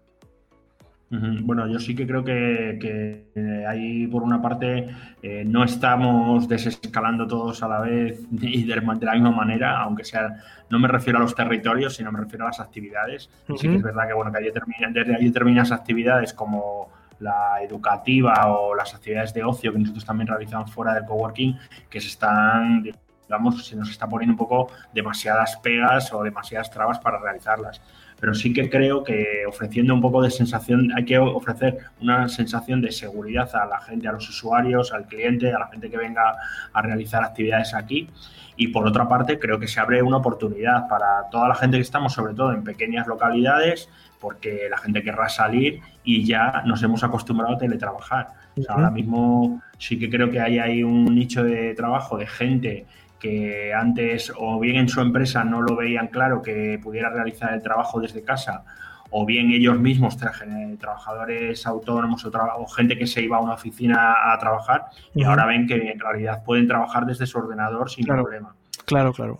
Bueno, 1.19 1.67
yo 1.67 1.79
sí 1.79 1.95
que 1.95 2.07
creo 2.07 2.23
que, 2.23 3.65
ahí, 3.67 4.07
por 4.07 4.23
una 4.23 4.41
parte, 4.41 4.87
eh, 5.21 5.43
no 5.45 5.63
estamos 5.63 6.47
desescalando 6.47 7.27
todos 7.27 7.61
a 7.61 7.67
la 7.67 7.79
vez 7.81 8.19
y 8.41 8.63
de, 8.63 8.75
la 8.75 9.13
misma 9.13 9.31
manera, 9.31 9.79
aunque 9.81 10.03
sea, 10.03 10.35
no 10.69 10.79
me 10.79 10.87
refiero 10.87 11.19
a 11.19 11.21
los 11.21 11.35
territorios, 11.35 11.95
sino 11.95 12.11
me 12.11 12.19
refiero 12.19 12.45
a 12.45 12.47
las 12.47 12.59
actividades. 12.59 13.29
Sí 13.57 13.67
que 13.67 13.75
es 13.75 13.83
verdad 13.83 14.07
que, 14.07 14.13
bueno, 14.13 14.31
que 14.31 14.39
hay 14.39 14.45
desde 14.45 15.15
hay 15.15 15.25
determinadas 15.25 15.71
actividades 15.71 16.33
como 16.33 16.89
la 17.19 17.61
educativa 17.61 18.47
o 18.47 18.73
las 18.73 18.95
actividades 18.95 19.33
de 19.33 19.43
ocio 19.43 19.71
que 19.71 19.79
nosotros 19.79 20.05
también 20.05 20.27
realizamos 20.27 20.71
fuera 20.71 20.95
del 20.95 21.05
coworking, 21.05 21.57
que 21.89 22.01
se 22.01 22.07
están, 22.07 22.83
digamos, 23.27 23.67
se 23.67 23.75
nos 23.75 23.89
está 23.89 24.07
poniendo 24.07 24.33
un 24.33 24.37
poco 24.37 24.71
demasiadas 24.93 25.57
pegas 25.57 26.11
o 26.11 26.23
demasiadas 26.23 26.71
trabas 26.71 26.99
para 26.99 27.19
realizarlas 27.19 27.81
pero 28.19 28.33
sí 28.33 28.53
que 28.53 28.69
creo 28.69 29.03
que 29.03 29.43
ofreciendo 29.47 29.93
un 29.93 30.01
poco 30.01 30.21
de 30.21 30.31
sensación, 30.31 30.91
hay 30.95 31.05
que 31.05 31.17
ofrecer 31.17 31.77
una 32.01 32.27
sensación 32.29 32.81
de 32.81 32.91
seguridad 32.91 33.49
a 33.55 33.65
la 33.65 33.79
gente, 33.81 34.07
a 34.07 34.13
los 34.13 34.29
usuarios, 34.29 34.93
al 34.93 35.05
cliente, 35.05 35.51
a 35.51 35.59
la 35.59 35.67
gente 35.67 35.89
que 35.89 35.97
venga 35.97 36.35
a 36.71 36.81
realizar 36.81 37.23
actividades 37.23 37.73
aquí. 37.73 38.09
Y 38.55 38.67
por 38.67 38.87
otra 38.87 39.07
parte, 39.07 39.39
creo 39.39 39.59
que 39.59 39.67
se 39.67 39.79
abre 39.79 40.01
una 40.01 40.17
oportunidad 40.17 40.87
para 40.87 41.29
toda 41.31 41.47
la 41.47 41.55
gente 41.55 41.77
que 41.77 41.81
estamos, 41.81 42.13
sobre 42.13 42.33
todo 42.33 42.53
en 42.53 42.63
pequeñas 42.63 43.07
localidades, 43.07 43.89
porque 44.19 44.67
la 44.69 44.77
gente 44.77 45.03
querrá 45.03 45.27
salir 45.27 45.81
y 46.03 46.23
ya 46.23 46.63
nos 46.65 46.81
hemos 46.83 47.03
acostumbrado 47.03 47.55
a 47.55 47.57
teletrabajar. 47.57 48.27
ahora 48.69 48.91
mismo 48.91 49.61
sí 49.77 49.99
que 49.99 50.09
creo 50.09 50.29
que 50.29 50.39
hay 50.39 50.59
ahí 50.59 50.83
un 50.83 51.13
nicho 51.13 51.43
de 51.43 51.73
trabajo 51.73 52.17
de 52.17 52.27
gente 52.27 52.85
que 53.23 53.73
antes 53.73 54.33
o 54.37 54.59
bien 54.59 54.75
en 54.75 54.89
su 54.89 54.99
empresa 54.99 55.45
no 55.45 55.61
lo 55.61 55.77
veían 55.77 56.07
claro 56.07 56.41
que 56.41 56.77
pudiera 56.83 57.09
realizar 57.09 57.53
el 57.53 57.61
trabajo 57.61 58.01
desde 58.01 58.21
casa 58.21 58.65
o 59.11 59.25
bien 59.25 59.51
ellos 59.51 59.79
mismos, 59.79 60.17
trabajadores 60.17 61.65
autónomos 61.65 62.25
o, 62.25 62.67
gente 62.67 62.97
que 62.97 63.07
se 63.07 63.21
iba 63.21 63.37
a 63.37 63.39
una 63.39 63.53
oficina 63.53 64.33
a 64.33 64.37
trabajar 64.39 64.87
y 65.15 65.23
ahora 65.23 65.45
ven 65.45 65.67
que 65.67 65.75
en 65.75 65.99
realidad 65.99 66.43
pueden 66.43 66.67
trabajar 66.67 67.05
desde 67.05 67.25
su 67.25 67.37
ordenador 67.37 67.89
sin 67.89 68.05
problema. 68.05 68.55
Claro, 68.85 69.13
claro. 69.13 69.39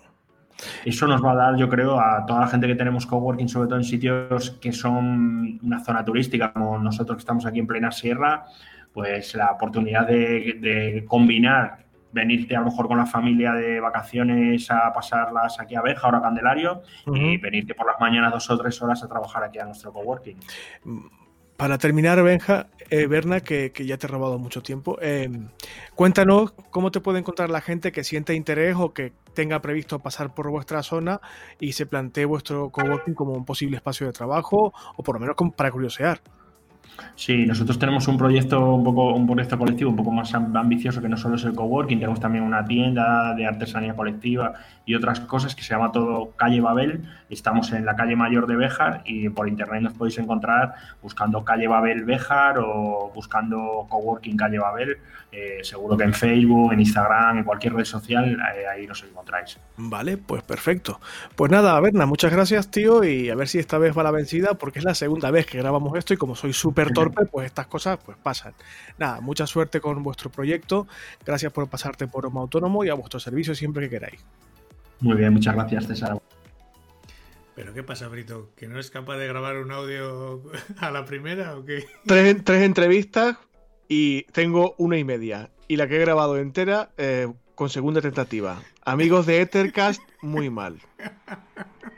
Eso 0.86 1.06
nos 1.08 1.22
va 1.22 1.32
a 1.34 1.36
dar, 1.36 1.58
yo 1.58 1.68
creo, 1.68 2.00
a 2.00 2.26
toda 2.26 2.42
la 2.42 2.48
gente 2.48 2.68
que 2.68 2.76
tenemos 2.76 3.06
coworking, 3.06 3.50
sobre 3.50 3.68
todo 3.68 3.80
en 3.80 3.84
sitios 3.84 4.52
que 4.62 4.72
son 4.72 5.60
una 5.62 5.84
zona 5.84 6.06
turística, 6.06 6.54
como 6.54 6.78
nosotros 6.78 7.18
que 7.18 7.22
estamos 7.22 7.46
aquí 7.46 7.60
en 7.60 7.68
plena 7.68 7.92
sierra, 7.92 8.46
pues 8.94 9.36
la 9.36 9.52
oportunidad 9.52 10.08
de, 10.08 10.58
de 10.62 11.04
combinar 11.06 11.83
venirte 12.14 12.56
a 12.56 12.60
lo 12.60 12.68
mejor 12.68 12.88
con 12.88 12.98
la 12.98 13.06
familia 13.06 13.54
de 13.54 13.80
vacaciones 13.80 14.70
a 14.72 14.94
pasarlas 14.94 15.60
aquí 15.60 15.76
a 15.76 15.82
Beja, 15.82 16.02
ahora 16.06 16.20
a 16.20 16.22
Candelario, 16.22 16.84
y 17.08 17.38
venirte 17.38 17.74
por 17.74 17.88
las 17.88 18.00
mañanas 18.00 18.32
dos 18.32 18.50
o 18.50 18.58
tres 18.58 18.82
horas 18.82 19.04
a 19.04 19.08
trabajar 19.08 19.44
aquí 19.44 19.60
a 19.60 19.66
nuestro 19.66 19.92
coworking. 19.92 20.38
Para 21.58 21.78
terminar, 21.78 22.22
Benja, 22.24 22.68
eh, 22.90 23.06
Berna, 23.06 23.40
que, 23.42 23.72
ya 23.86 23.98
te 23.98 24.08
he 24.08 24.10
robado 24.10 24.40
mucho 24.40 24.62
tiempo, 24.62 24.98
eh, 25.02 25.30
cuéntanos 25.96 26.54
cómo 26.72 26.92
te 26.92 27.00
puede 27.00 27.20
encontrar 27.20 27.50
la 27.50 27.62
gente 27.62 27.92
que 27.92 28.04
siente 28.04 28.34
interés 28.34 28.76
o 28.78 28.94
que 28.94 29.14
tenga 29.34 29.62
previsto 29.62 30.00
pasar 30.00 30.34
por 30.34 30.50
vuestra 30.50 30.84
zona 30.84 31.22
y 31.60 31.74
se 31.74 31.86
plantee 31.86 32.26
vuestro 32.26 32.70
coworking 32.70 33.14
como 33.14 33.34
un 33.34 33.46
posible 33.46 33.78
espacio 33.78 34.08
de 34.08 34.14
trabajo 34.14 34.74
o 34.96 35.04
por 35.04 35.16
lo 35.16 35.20
menos 35.20 35.36
para 35.56 35.72
curiosear. 35.72 36.22
Sí, 37.16 37.46
nosotros 37.46 37.78
tenemos 37.78 38.08
un 38.08 38.18
proyecto 38.18 38.74
un 38.74 38.84
poco 38.84 39.14
un 39.14 39.28
proyecto 39.28 39.58
colectivo 39.58 39.90
un 39.90 39.96
poco 39.96 40.12
más 40.12 40.34
ambicioso 40.34 41.02
que 41.02 41.10
no 41.10 41.18
solo 41.18 41.36
es 41.36 41.44
el 41.44 41.54
coworking, 41.54 42.00
tenemos 42.00 42.20
también 42.20 42.44
una 42.44 42.66
tienda 42.66 43.34
de 43.36 43.46
artesanía 43.46 43.96
colectiva 43.96 44.54
y 44.86 44.96
otras 44.96 45.20
cosas 45.22 45.56
que 45.56 45.64
se 45.64 45.74
llama 45.74 45.92
todo 45.92 46.32
Calle 46.36 46.62
Babel. 46.62 47.04
Estamos 47.34 47.72
en 47.74 47.86
la 47.86 47.96
calle 47.96 48.16
Mayor 48.16 48.48
de 48.48 48.56
Béjar 48.56 49.02
y 49.06 49.30
por 49.30 49.48
internet 49.48 49.82
nos 49.82 49.94
podéis 49.94 50.18
encontrar 50.20 50.76
buscando 51.02 51.44
Calle 51.44 51.68
Babel 51.68 52.06
Béjar 52.06 52.60
o 52.60 53.12
buscando 53.14 53.88
coworking 53.90 54.38
Calle 54.38 54.60
Babel. 54.60 54.98
Eh, 55.32 55.60
seguro 55.64 55.98
que 55.98 56.04
en 56.04 56.14
Facebook, 56.14 56.74
en 56.74 56.80
Instagram, 56.80 57.40
en 57.40 57.44
cualquier 57.44 57.74
red 57.74 57.86
social, 57.86 58.38
eh, 58.56 58.68
ahí 58.68 58.86
nos 58.86 59.04
encontráis. 59.04 59.58
Vale, 59.78 60.18
pues 60.18 60.44
perfecto. 60.44 61.02
Pues 61.36 61.52
nada, 61.52 61.80
Berna, 61.80 62.06
muchas 62.06 62.32
gracias, 62.32 62.70
tío, 62.70 63.04
y 63.04 63.32
a 63.32 63.36
ver 63.36 63.48
si 63.48 63.58
esta 63.58 63.80
vez 63.80 63.98
va 63.98 64.04
la 64.04 64.12
vencida, 64.12 64.54
porque 64.54 64.78
es 64.78 64.86
la 64.86 64.94
segunda 64.94 65.32
vez 65.32 65.48
que 65.48 65.58
grabamos 65.58 65.98
esto 65.98 66.14
y 66.14 66.18
como 66.18 66.36
soy 66.36 66.54
súper 66.54 66.92
torpe, 66.92 67.26
pues 67.26 67.48
estas 67.48 67.66
cosas 67.66 67.98
pues 68.06 68.16
pasan. 68.22 68.54
Nada, 69.00 69.22
mucha 69.22 69.48
suerte 69.48 69.82
con 69.82 70.04
vuestro 70.04 70.30
proyecto. 70.30 70.88
Gracias 71.26 71.52
por 71.52 71.68
pasarte 71.68 72.08
por 72.08 72.28
Homo 72.28 72.42
Autónomo 72.42 72.84
y 72.86 72.90
a 72.90 72.94
vuestro 72.94 73.20
servicio 73.20 73.56
siempre 73.56 73.90
que 73.90 74.00
queráis. 74.00 74.24
Muy 75.00 75.18
bien, 75.18 75.34
muchas 75.34 75.56
gracias, 75.56 75.88
César. 75.88 76.18
¿Pero 77.56 77.74
qué 77.74 77.84
pasa, 77.84 78.08
Brito? 78.08 78.52
¿Que 78.56 78.68
no 78.68 78.80
es 78.80 78.90
capaz 78.90 79.18
de 79.18 79.28
grabar 79.28 79.58
un 79.58 79.72
audio 79.72 80.42
a 80.80 80.92
la 80.92 81.06
primera 81.06 81.56
o 81.56 81.66
qué? 81.66 81.86
Tres, 82.06 82.44
tres 82.44 82.64
entrevistas 82.64 83.38
y 83.88 84.24
tengo 84.32 84.76
una 84.78 84.98
y 84.98 85.04
media. 85.04 85.50
Y 85.68 85.78
la 85.78 85.88
que 85.88 85.98
he 85.98 86.00
grabado 86.00 86.38
entera 86.38 86.90
eh, 86.98 87.32
con 87.56 87.70
segunda 87.70 88.02
tentativa. 88.02 88.62
Amigos 88.86 89.26
de 89.26 89.42
Ethercast, 89.42 90.02
muy 90.22 90.50
mal. 90.50 90.80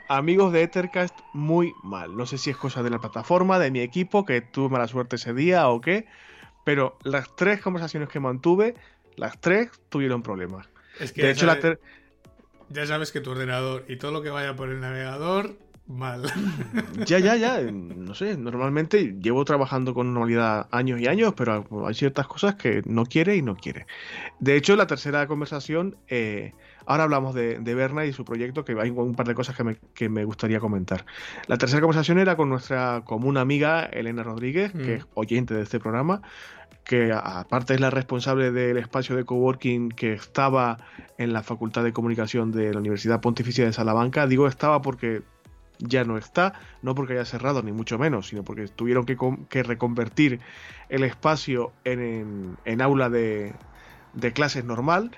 Amigos 0.08 0.52
de 0.52 0.62
Ethercast, 0.62 1.18
muy 1.32 1.72
mal. 1.82 2.16
No 2.16 2.26
sé 2.26 2.38
si 2.38 2.50
es 2.50 2.56
cosa 2.56 2.82
de 2.82 2.90
la 2.90 3.00
plataforma, 3.00 3.58
de 3.58 3.70
mi 3.70 3.80
equipo, 3.80 4.24
que 4.24 4.40
tuve 4.40 4.68
mala 4.68 4.86
suerte 4.88 5.16
ese 5.16 5.32
día 5.32 5.68
o 5.68 5.80
qué. 5.80 6.06
Pero 6.64 6.98
las 7.02 7.34
tres 7.34 7.60
conversaciones 7.60 8.08
que 8.08 8.20
mantuve, 8.20 8.74
las 9.16 9.40
tres 9.40 9.70
tuvieron 9.88 10.22
problemas. 10.22 10.68
Es 11.00 11.12
que 11.12 11.22
de 11.22 11.30
hecho, 11.30 11.46
la 11.46 11.58
ya 12.70 12.86
sabes 12.86 13.12
que 13.12 13.20
tu 13.20 13.30
ordenador 13.30 13.84
y 13.88 13.96
todo 13.96 14.12
lo 14.12 14.22
que 14.22 14.30
vaya 14.30 14.56
por 14.56 14.68
el 14.70 14.80
navegador, 14.80 15.56
mal. 15.86 16.22
Ya, 17.06 17.18
ya, 17.18 17.36
ya. 17.36 17.60
No 17.60 18.14
sé, 18.14 18.36
normalmente 18.36 19.16
llevo 19.20 19.44
trabajando 19.44 19.94
con 19.94 20.12
normalidad 20.12 20.66
años 20.70 21.00
y 21.00 21.06
años, 21.06 21.34
pero 21.36 21.66
hay 21.86 21.94
ciertas 21.94 22.26
cosas 22.26 22.56
que 22.56 22.82
no 22.84 23.04
quiere 23.04 23.36
y 23.36 23.42
no 23.42 23.56
quiere. 23.56 23.86
De 24.40 24.56
hecho, 24.56 24.76
la 24.76 24.86
tercera 24.86 25.26
conversación, 25.26 25.96
eh, 26.08 26.52
ahora 26.86 27.04
hablamos 27.04 27.34
de, 27.34 27.58
de, 27.58 27.74
Berna 27.74 28.04
y 28.06 28.12
su 28.12 28.24
proyecto, 28.24 28.64
que 28.64 28.76
hay 28.80 28.90
un 28.90 29.14
par 29.14 29.28
de 29.28 29.34
cosas 29.34 29.56
que 29.56 29.64
me, 29.64 29.76
que 29.94 30.08
me, 30.08 30.24
gustaría 30.24 30.60
comentar. 30.60 31.04
La 31.46 31.58
tercera 31.58 31.80
conversación 31.80 32.18
era 32.18 32.36
con 32.36 32.48
nuestra 32.48 33.02
común 33.04 33.36
amiga 33.36 33.84
Elena 33.84 34.22
Rodríguez, 34.22 34.72
que 34.72 34.78
mm. 34.78 34.98
es 34.98 35.06
oyente 35.14 35.54
de 35.54 35.62
este 35.62 35.78
programa, 35.78 36.22
que 36.86 37.12
aparte 37.12 37.74
es 37.74 37.80
la 37.80 37.90
responsable 37.90 38.52
del 38.52 38.76
espacio 38.76 39.16
de 39.16 39.24
coworking 39.24 39.88
que 39.90 40.12
estaba 40.12 40.78
en 41.18 41.32
la 41.32 41.42
Facultad 41.42 41.82
de 41.82 41.92
Comunicación 41.92 42.52
de 42.52 42.72
la 42.72 42.78
Universidad 42.78 43.20
Pontificia 43.20 43.64
de 43.64 43.72
Salamanca. 43.72 44.28
Digo 44.28 44.46
estaba 44.46 44.80
porque 44.82 45.22
ya 45.80 46.04
no 46.04 46.16
está, 46.16 46.54
no 46.82 46.94
porque 46.94 47.14
haya 47.14 47.24
cerrado, 47.24 47.60
ni 47.62 47.72
mucho 47.72 47.98
menos, 47.98 48.28
sino 48.28 48.44
porque 48.44 48.68
tuvieron 48.68 49.04
que, 49.04 49.62
reconvertir 49.64 50.38
el 50.88 51.02
espacio 51.02 51.72
en, 51.84 52.56
aula 52.80 53.10
de, 53.10 53.52
clases 54.32 54.64
normal. 54.64 55.10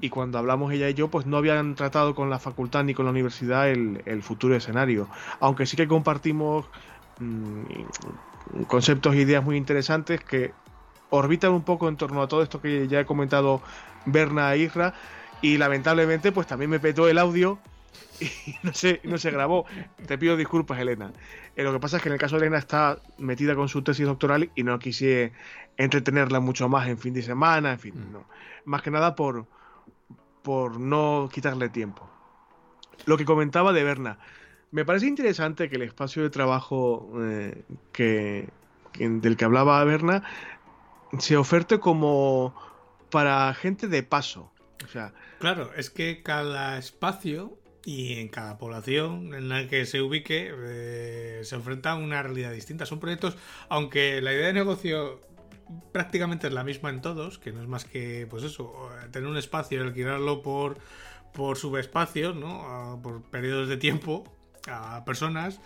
Y 0.00 0.08
cuando 0.08 0.38
hablamos 0.38 0.72
ella 0.72 0.88
y 0.88 0.94
yo, 0.94 1.08
pues 1.08 1.26
no 1.26 1.36
habían 1.36 1.76
tratado 1.76 2.16
con 2.16 2.28
la 2.28 2.40
facultad 2.40 2.82
ni 2.82 2.92
con 2.92 3.04
la 3.04 3.12
universidad 3.12 3.68
el, 3.68 4.22
futuro 4.22 4.56
escenario. 4.56 5.08
Aunque 5.38 5.66
sí 5.66 5.76
que 5.76 5.86
compartimos 5.86 6.66
mm, 7.20 8.64
conceptos 8.66 9.14
e 9.14 9.20
ideas 9.20 9.44
muy 9.44 9.56
interesantes 9.56 10.24
que 10.24 10.52
orbitan 11.10 11.52
un 11.52 11.62
poco 11.62 11.88
en 11.88 11.96
torno 11.96 12.22
a 12.22 12.28
todo 12.28 12.42
esto 12.42 12.60
que 12.60 12.88
ya 12.88 13.00
he 13.00 13.04
comentado 13.04 13.62
Berna 14.06 14.54
e 14.54 14.58
Isra, 14.58 14.94
y 15.42 15.58
lamentablemente 15.58 16.32
pues 16.32 16.46
también 16.46 16.70
me 16.70 16.80
petó 16.80 17.08
el 17.08 17.18
audio 17.18 17.58
y 18.20 18.54
no 18.62 18.72
se, 18.72 19.00
no 19.04 19.18
se 19.18 19.30
grabó. 19.30 19.66
Te 20.06 20.18
pido 20.18 20.36
disculpas, 20.36 20.78
Elena. 20.78 21.12
Eh, 21.56 21.64
lo 21.64 21.72
que 21.72 21.80
pasa 21.80 21.96
es 21.96 22.02
que 22.02 22.08
en 22.08 22.12
el 22.14 22.18
caso 22.20 22.36
de 22.36 22.42
Elena 22.42 22.58
está 22.58 22.98
metida 23.18 23.54
con 23.54 23.68
su 23.68 23.82
tesis 23.82 24.06
doctoral 24.06 24.50
y 24.54 24.62
no 24.62 24.78
quise 24.78 25.32
entretenerla 25.76 26.40
mucho 26.40 26.68
más 26.68 26.88
en 26.88 26.98
fin 26.98 27.14
de 27.14 27.22
semana, 27.22 27.72
en 27.72 27.78
fin, 27.78 27.94
Mm. 27.96 28.12
no. 28.12 28.24
Más 28.66 28.82
que 28.82 28.90
nada 28.90 29.14
por, 29.16 29.46
por 30.42 30.78
no 30.78 31.28
quitarle 31.32 31.68
tiempo. 31.70 32.08
Lo 33.06 33.16
que 33.16 33.24
comentaba 33.24 33.72
de 33.72 33.82
Berna. 33.82 34.18
Me 34.72 34.84
parece 34.84 35.06
interesante 35.06 35.68
que 35.68 35.76
el 35.76 35.82
espacio 35.82 36.22
de 36.22 36.30
trabajo 36.30 37.10
eh, 37.20 37.64
que, 37.92 38.48
que- 38.92 39.08
del 39.08 39.36
que 39.36 39.44
hablaba 39.46 39.82
Berna 39.84 40.22
se 41.18 41.36
oferte 41.36 41.80
como 41.80 42.54
para 43.10 43.52
gente 43.54 43.88
de 43.88 44.02
paso. 44.02 44.52
O 44.84 44.88
sea, 44.88 45.12
Claro, 45.40 45.70
es 45.74 45.88
que 45.88 46.22
cada 46.22 46.76
espacio 46.76 47.58
y 47.82 48.20
en 48.20 48.28
cada 48.28 48.58
población 48.58 49.34
en 49.34 49.48
la 49.48 49.66
que 49.68 49.86
se 49.86 50.02
ubique 50.02 50.52
eh, 50.54 51.40
se 51.44 51.54
enfrenta 51.54 51.92
a 51.92 51.94
una 51.94 52.22
realidad 52.22 52.52
distinta. 52.52 52.84
Son 52.84 53.00
proyectos, 53.00 53.38
aunque 53.70 54.20
la 54.20 54.34
idea 54.34 54.48
de 54.48 54.52
negocio 54.52 55.18
prácticamente 55.92 56.48
es 56.48 56.52
la 56.52 56.62
misma 56.62 56.90
en 56.90 57.00
todos, 57.00 57.38
que 57.38 57.52
no 57.52 57.62
es 57.62 57.68
más 57.68 57.86
que, 57.86 58.26
pues 58.28 58.42
eso, 58.42 58.90
tener 59.12 59.30
un 59.30 59.38
espacio 59.38 59.78
y 59.78 59.86
alquilarlo 59.86 60.42
por, 60.42 60.76
por 61.32 61.56
subespacios, 61.56 62.36
¿no? 62.36 63.00
Por 63.02 63.22
periodos 63.22 63.68
de 63.68 63.78
tiempo 63.78 64.24
a 64.68 65.06
personas. 65.06 65.58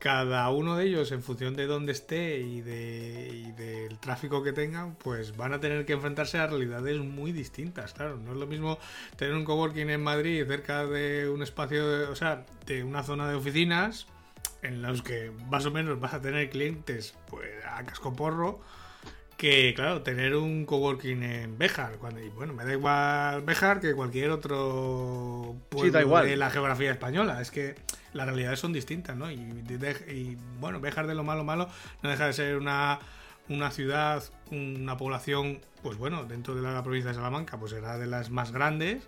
Cada 0.00 0.48
uno 0.50 0.76
de 0.76 0.86
ellos, 0.86 1.12
en 1.12 1.22
función 1.22 1.54
de 1.54 1.66
dónde 1.66 1.92
esté 1.92 2.38
y, 2.40 2.62
de, 2.62 3.52
del 3.54 3.98
tráfico 3.98 4.42
que 4.42 4.54
tengan, 4.54 4.94
pues 4.94 5.36
van 5.36 5.52
a 5.52 5.60
tener 5.60 5.84
que 5.84 5.92
enfrentarse 5.92 6.38
a 6.38 6.46
realidades 6.46 6.98
muy 7.00 7.32
distintas. 7.32 7.92
Claro, 7.92 8.16
no 8.16 8.32
es 8.32 8.38
lo 8.38 8.46
mismo 8.46 8.78
tener 9.16 9.34
un 9.34 9.44
coworking 9.44 9.90
en 9.90 10.02
Madrid 10.02 10.46
cerca 10.46 10.86
de 10.86 11.28
un 11.28 11.42
espacio, 11.42 11.86
de- 11.86 12.04
o 12.06 12.16
sea, 12.16 12.46
de 12.64 12.82
una 12.82 13.02
zona 13.02 13.28
de 13.28 13.34
oficinas 13.34 14.06
en 14.62 14.80
los 14.80 15.02
que 15.02 15.32
más 15.50 15.66
o 15.66 15.70
menos 15.70 16.00
vas 16.00 16.14
a 16.14 16.20
tener 16.22 16.48
clientes 16.48 17.14
pues 17.28 17.50
a 17.66 17.84
cascoporro 17.84 18.60
que 19.40 19.72
claro, 19.74 20.02
tener 20.02 20.36
un 20.36 20.66
coworking 20.66 21.22
en 21.22 21.56
Béjar, 21.56 21.94
cuando, 21.96 22.20
y 22.20 22.28
bueno, 22.28 22.52
me 22.52 22.62
da 22.64 22.72
igual 22.72 23.40
Béjar 23.42 23.80
que 23.80 23.94
cualquier 23.94 24.30
otro 24.30 25.56
pueblo 25.70 25.90
da 25.92 26.02
igual. 26.02 26.26
de 26.26 26.36
la 26.36 26.50
geografía 26.50 26.90
española, 26.90 27.40
es 27.40 27.50
que 27.50 27.74
las 28.12 28.26
realidades 28.26 28.60
son 28.60 28.74
distintas, 28.74 29.16
¿no? 29.16 29.30
Y, 29.30 29.36
de- 29.38 30.12
y, 30.14 30.36
bueno, 30.60 30.78
Béjar 30.80 31.06
de 31.06 31.14
lo 31.14 31.24
malo 31.24 31.42
malo 31.42 31.70
no 32.02 32.10
deja 32.10 32.26
de 32.26 32.34
ser 32.34 32.56
una, 32.58 32.98
una 33.48 33.70
ciudad, 33.70 34.22
una 34.50 34.98
población, 34.98 35.60
pues 35.82 35.96
bueno, 35.96 36.24
dentro 36.24 36.54
de 36.54 36.60
la 36.60 36.82
provincia 36.82 37.08
de 37.10 37.16
Salamanca, 37.16 37.58
pues 37.58 37.72
será 37.72 37.96
de 37.96 38.06
las 38.06 38.28
más 38.28 38.52
grandes, 38.52 39.02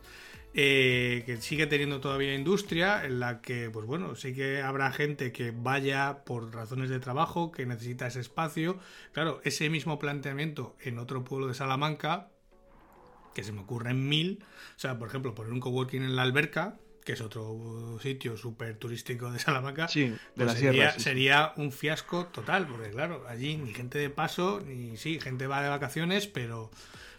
eh, 0.54 1.22
que 1.24 1.38
sigue 1.38 1.66
teniendo 1.66 2.00
todavía 2.00 2.34
industria, 2.34 3.04
en 3.04 3.20
la 3.20 3.40
que, 3.40 3.70
pues 3.70 3.86
bueno, 3.86 4.14
sí 4.16 4.34
que 4.34 4.60
habrá 4.60 4.92
gente 4.92 5.32
que 5.32 5.50
vaya 5.50 6.24
por 6.24 6.54
razones 6.54 6.90
de 6.90 7.00
trabajo, 7.00 7.52
que 7.52 7.64
necesita 7.64 8.06
ese 8.06 8.20
espacio. 8.20 8.78
Claro, 9.12 9.40
ese 9.44 9.70
mismo 9.70 9.98
planteamiento 9.98 10.76
en 10.80 10.98
otro 10.98 11.24
pueblo 11.24 11.46
de 11.46 11.54
Salamanca, 11.54 12.28
que 13.34 13.42
se 13.44 13.52
me 13.52 13.60
ocurre 13.60 13.90
en 13.90 14.08
mil, 14.08 14.44
o 14.76 14.78
sea, 14.78 14.98
por 14.98 15.08
ejemplo, 15.08 15.34
poner 15.34 15.52
un 15.52 15.60
coworking 15.60 16.02
en 16.02 16.16
la 16.16 16.22
alberca, 16.22 16.76
que 17.04 17.12
es 17.14 17.20
otro 17.20 17.98
sitio 18.00 18.36
súper 18.36 18.76
turístico 18.76 19.32
de 19.32 19.38
Salamanca, 19.38 19.88
sí, 19.88 20.10
de 20.36 20.44
pues 20.44 20.46
la 20.46 20.54
sería, 20.54 20.72
sierra. 20.72 20.92
sí, 20.92 20.98
sí. 20.98 21.04
sería 21.04 21.52
un 21.56 21.72
fiasco 21.72 22.26
total, 22.26 22.66
porque 22.66 22.90
claro, 22.90 23.24
allí 23.26 23.56
ni 23.56 23.72
gente 23.72 23.98
de 23.98 24.10
paso, 24.10 24.60
ni 24.60 24.96
sí, 24.96 25.18
gente 25.18 25.46
va 25.46 25.62
de 25.62 25.68
vacaciones, 25.70 26.26
pero, 26.26 26.70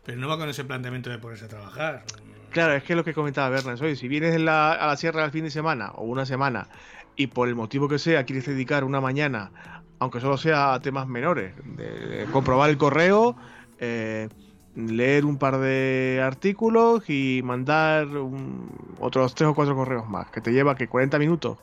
pero 0.05 0.17
no 0.17 0.27
va 0.27 0.37
con 0.37 0.49
ese 0.49 0.63
planteamiento 0.63 1.09
de 1.09 1.17
ponerse 1.19 1.45
a 1.45 1.47
trabajar. 1.49 2.03
Claro, 2.49 2.73
es 2.73 2.83
que 2.83 2.93
es 2.93 2.97
lo 2.97 3.03
que 3.03 3.13
comentaba 3.13 3.49
Berna, 3.49 3.73
oye, 3.73 3.95
si 3.95 4.07
vienes 4.07 4.35
a 4.35 4.39
la 4.39 4.95
sierra 4.97 5.23
al 5.23 5.31
fin 5.31 5.43
de 5.43 5.49
semana 5.49 5.91
o 5.95 6.03
una 6.03 6.25
semana 6.25 6.67
y 7.15 7.27
por 7.27 7.47
el 7.47 7.55
motivo 7.55 7.87
que 7.89 7.97
sea 7.99 8.25
quieres 8.25 8.45
dedicar 8.45 8.83
una 8.83 9.01
mañana, 9.01 9.51
aunque 9.99 10.19
solo 10.19 10.37
sea 10.37 10.73
a 10.73 10.79
temas 10.79 11.07
menores, 11.07 11.53
de, 11.65 12.27
comprobar 12.31 12.69
el 12.69 12.77
correo, 12.77 13.35
eh, 13.79 14.29
leer 14.75 15.25
un 15.25 15.37
par 15.37 15.57
de 15.59 16.21
artículos 16.23 17.09
y 17.09 17.41
mandar 17.43 18.07
un- 18.07 18.69
otros 18.99 19.33
tres 19.33 19.49
o 19.49 19.55
cuatro 19.55 19.75
correos 19.75 20.07
más, 20.09 20.29
que 20.29 20.41
te 20.41 20.51
lleva 20.51 20.75
que 20.75 20.87
40 20.87 21.17
minutos 21.19 21.57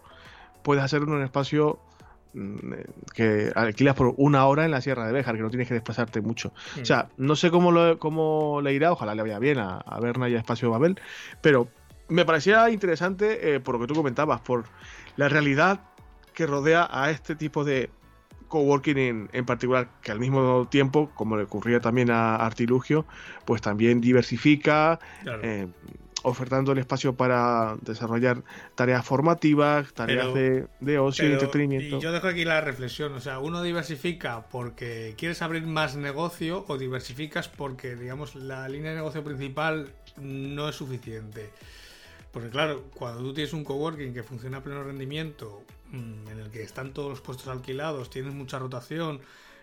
puedes 0.63 0.83
hacerlo 0.83 1.09
en 1.09 1.15
un 1.15 1.23
espacio 1.23 1.79
que 3.15 3.51
alquilas 3.55 3.95
por 3.95 4.15
una 4.17 4.47
hora 4.47 4.65
en 4.65 4.71
la 4.71 4.81
Sierra 4.81 5.07
de 5.07 5.13
Béjar, 5.13 5.37
que 5.37 5.43
no 5.43 5.51
tienes 5.51 5.69
que 5.69 5.75
desplazarte 5.75 6.21
mucho. 6.21 6.53
O 6.81 6.85
sea, 6.85 7.09
no 7.17 7.37
sé 7.37 7.51
cómo, 7.51 7.73
lo, 7.73 7.99
cómo 7.99 8.61
le 8.63 8.73
irá, 8.75 8.93
ojalá 8.93 9.15
le 9.15 9.23
vaya 9.23 9.39
bien 9.39 9.59
a, 9.59 9.79
a 9.79 10.01
Berna 10.01 10.29
y 10.29 10.35
a 10.35 10.39
Espacio 10.39 10.71
Babel, 10.71 10.99
pero 11.41 11.69
me 12.09 12.25
parecía 12.25 12.71
interesante 12.71 13.55
eh, 13.55 13.61
por 13.61 13.75
lo 13.77 13.81
que 13.81 13.87
tú 13.87 13.95
comentabas, 13.95 14.41
por 14.41 14.65
la 15.17 15.29
realidad 15.29 15.81
que 16.35 16.47
rodea 16.47 16.89
a 16.91 17.11
este 17.11 17.37
tipo 17.37 17.65
de 17.65 17.91
coworking 18.49 18.99
en, 18.99 19.29
en 19.33 19.45
particular, 19.47 19.89
que 20.03 20.11
al 20.11 20.19
mismo 20.19 20.67
tiempo, 20.69 21.11
como 21.15 21.37
le 21.37 21.45
ocurría 21.45 21.79
también 21.81 22.11
a 22.11 22.35
Artilugio, 22.37 23.07
pues 23.45 23.61
también 23.63 24.01
diversifica, 24.01 24.99
Claro. 25.23 25.41
eh, 25.45 25.69
ofertando 26.23 26.73
el 26.73 26.79
espacio 26.79 27.15
para 27.15 27.77
desarrollar 27.83 28.43
tareas 28.75 29.05
formativas, 29.05 29.93
tareas 29.93 30.29
Pero- 30.33 30.35
de, 30.35 30.67
de 30.81 30.99
ocio 30.99 31.29
y 31.29 31.33
entretenimiento. 31.33 31.97
Y 31.99 32.01
yo 32.01 32.13
dejo 32.13 32.29
aquí 32.29 32.45
la 32.45 32.61
reflexión, 32.61 33.13
o 33.15 33.21
sea, 33.21 33.39
uno 33.39 33.63
diversifica 33.63 34.43
porque 34.51 35.15
quieres 35.17 35.43
abrir 35.43 35.67
más 35.67 35.97
negocio 35.97 36.65
o 36.69 36.79
diversificas 36.79 37.49
porque, 37.49 37.97
digamos, 37.97 38.35
la 38.35 38.69
línea 38.69 38.91
de 38.91 38.97
negocio 38.97 39.25
principal 39.25 39.91
no 40.19 40.69
es 40.69 40.77
suficiente. 40.77 41.51
Porque 42.33 42.49
claro, 42.49 42.85
cuando 42.95 43.21
tú 43.23 43.35
tienes 43.35 43.53
un 43.53 43.65
coworking 43.65 44.15
que 44.15 44.23
funciona 44.23 44.59
a 44.59 44.63
pleno 44.63 44.85
rendimiento, 44.85 45.63
mm, 45.91 46.29
en 46.29 46.39
el 46.39 46.51
que 46.51 46.63
están 46.63 46.93
todos 46.93 47.11
los 47.11 47.21
puestos 47.21 47.49
alquilados, 47.49 48.09
tienes 48.11 48.33
mucha 48.35 48.59
rotación, 48.59 49.21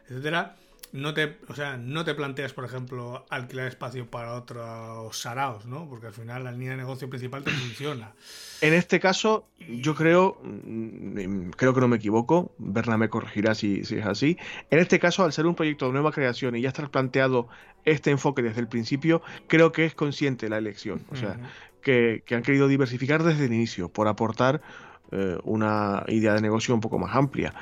etcétera, 0.09 0.55
no 0.91 1.13
te, 1.13 1.37
o 1.47 1.55
sea, 1.55 1.77
no 1.77 2.05
te 2.05 2.13
planteas, 2.15 2.53
por 2.53 2.65
ejemplo, 2.65 3.25
alquilar 3.29 3.67
espacio 3.67 4.09
para 4.09 4.33
otros 4.33 5.17
saraos, 5.17 5.65
¿no? 5.65 5.87
Porque 5.89 6.07
al 6.07 6.13
final 6.13 6.43
la 6.43 6.51
línea 6.51 6.71
de 6.71 6.77
negocio 6.77 7.09
principal 7.09 7.43
te 7.43 7.51
funciona. 7.51 8.13
En 8.61 8.73
este 8.73 8.99
caso, 8.99 9.47
yo 9.59 9.95
creo, 9.95 10.39
mm, 10.43 11.49
creo 11.51 11.73
que 11.73 11.81
no 11.81 11.87
me 11.87 11.97
equivoco, 11.97 12.53
Berna 12.57 12.97
me 12.97 13.09
corregirá 13.09 13.55
si, 13.55 13.83
si 13.83 13.97
es 13.97 14.05
así. 14.05 14.37
En 14.71 14.79
este 14.79 14.99
caso, 14.99 15.23
al 15.23 15.33
ser 15.33 15.45
un 15.45 15.55
proyecto 15.55 15.87
de 15.87 15.93
nueva 15.93 16.11
creación 16.11 16.55
y 16.55 16.61
ya 16.61 16.69
estar 16.69 16.89
planteado 16.89 17.47
este 17.85 18.11
enfoque 18.11 18.41
desde 18.41 18.61
el 18.61 18.67
principio, 18.67 19.21
creo 19.47 19.71
que 19.71 19.85
es 19.85 19.93
consciente 19.93 20.49
la 20.49 20.57
elección. 20.57 21.01
O 21.11 21.15
sea, 21.15 21.37
que, 21.81 22.23
que 22.25 22.35
han 22.35 22.41
querido 22.41 22.67
diversificar 22.67 23.23
desde 23.23 23.45
el 23.45 23.53
inicio 23.53 23.89
por 23.89 24.07
aportar 24.07 24.61
eh, 25.11 25.37
una 25.43 26.03
idea 26.07 26.33
de 26.33 26.41
negocio 26.41 26.73
un 26.73 26.81
poco 26.81 26.99
más 26.99 27.15
amplia. 27.15 27.53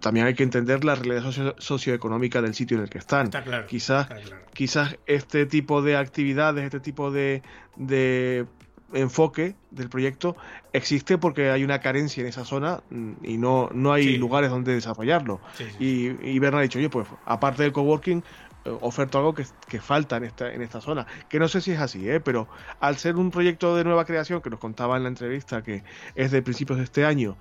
También 0.00 0.26
hay 0.26 0.34
que 0.34 0.42
entender 0.42 0.84
la 0.84 0.94
realidad 0.94 1.22
socio- 1.22 1.54
socioeconómica 1.58 2.42
del 2.42 2.54
sitio 2.54 2.76
en 2.76 2.84
el 2.84 2.90
que 2.90 2.98
están. 2.98 3.26
Está 3.26 3.42
claro. 3.44 3.66
Quizás 3.66 4.02
está 4.10 4.16
claro. 4.20 4.42
quizás 4.52 4.96
este 5.06 5.46
tipo 5.46 5.82
de 5.82 5.96
actividades, 5.96 6.64
este 6.64 6.80
tipo 6.80 7.10
de, 7.10 7.42
de 7.76 8.46
enfoque 8.92 9.56
del 9.70 9.88
proyecto 9.88 10.36
existe 10.72 11.18
porque 11.18 11.50
hay 11.50 11.64
una 11.64 11.80
carencia 11.80 12.20
en 12.20 12.28
esa 12.28 12.44
zona 12.44 12.82
mm, 12.90 13.12
y 13.22 13.38
no, 13.38 13.68
no 13.72 13.92
hay 13.92 14.04
Sí. 14.04 14.16
lugares 14.18 14.50
donde 14.50 14.72
desarrollarlo. 14.74 15.40
Sí, 15.54 15.64
sí. 15.78 16.16
Y, 16.22 16.30
y 16.30 16.38
Berna 16.38 16.58
ha 16.58 16.62
dicho, 16.62 16.78
oye, 16.78 16.90
pues 16.90 17.06
aparte 17.24 17.62
del 17.64 17.72
coworking, 17.72 18.22
eh, 18.64 18.76
oferto 18.80 19.18
algo 19.18 19.34
que, 19.34 19.44
que 19.68 19.80
falta 19.80 20.16
en 20.16 20.24
esta, 20.24 20.52
en 20.52 20.62
esta 20.62 20.80
zona. 20.80 21.06
Que 21.28 21.38
no 21.38 21.48
sé 21.48 21.60
si 21.60 21.72
es 21.72 21.80
así, 21.80 22.08
¿eh? 22.08 22.20
pero 22.20 22.48
al 22.80 22.96
ser 22.96 23.16
un 23.16 23.30
proyecto 23.30 23.74
de 23.76 23.84
nueva 23.84 24.04
creación, 24.04 24.40
que 24.40 24.50
nos 24.50 24.58
contaba 24.60 24.96
en 24.96 25.02
la 25.04 25.08
entrevista 25.08 25.62
que 25.62 25.82
es 26.14 26.30
de 26.30 26.42
principios 26.42 26.78
de 26.78 26.84
este 26.84 27.04
año, 27.04 27.36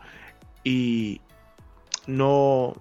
y 0.64 1.22
no... 2.08 2.74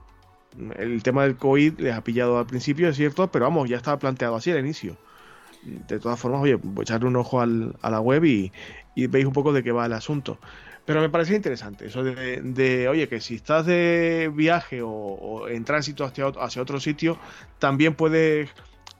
El 0.77 1.03
tema 1.03 1.23
del 1.23 1.37
COVID 1.37 1.81
les 1.81 1.95
ha 1.95 2.05
pillado 2.05 2.39
al 2.39 2.47
principio, 2.47 2.89
es 2.89 2.97
cierto, 2.97 3.29
pero 3.29 3.47
vamos, 3.47 3.70
ya 3.70 3.79
estaba 3.79 3.99
planteado 3.99 4.37
así 4.37 4.51
al 4.51 4.59
inicio. 4.59 4.99
De 5.62 5.99
todas 5.99 6.20
formas, 6.20 6.43
oye, 6.43 6.57
voy 6.57 6.83
a 6.83 6.83
echarle 6.83 7.09
un 7.09 7.16
ojo 7.16 7.41
al- 7.41 7.75
a 7.81 7.89
la 7.89 8.01
web 8.01 8.25
y, 8.25 8.53
y 8.95 9.07
veis 9.07 9.25
un 9.25 9.33
poco 9.33 9.55
de 9.55 9.62
qué 9.62 9.73
va 9.73 9.87
el 9.87 9.95
asunto. 9.95 10.39
Pero 10.85 11.01
me 11.01 11.09
parecía 11.09 11.37
interesante 11.37 11.87
eso 11.87 12.05
de, 12.05 12.43
de, 12.43 12.89
oye, 12.89 13.09
que 13.09 13.20
si 13.20 13.37
estás 13.37 13.64
de 13.64 14.31
viaje 14.35 14.83
o, 14.83 14.91
o 14.91 15.49
en 15.49 15.64
tránsito 15.64 16.05
hacia, 16.05 16.27
hacia 16.27 16.61
otro 16.61 16.81
sitio, 16.81 17.16
también 17.59 17.95
puedes 17.95 18.51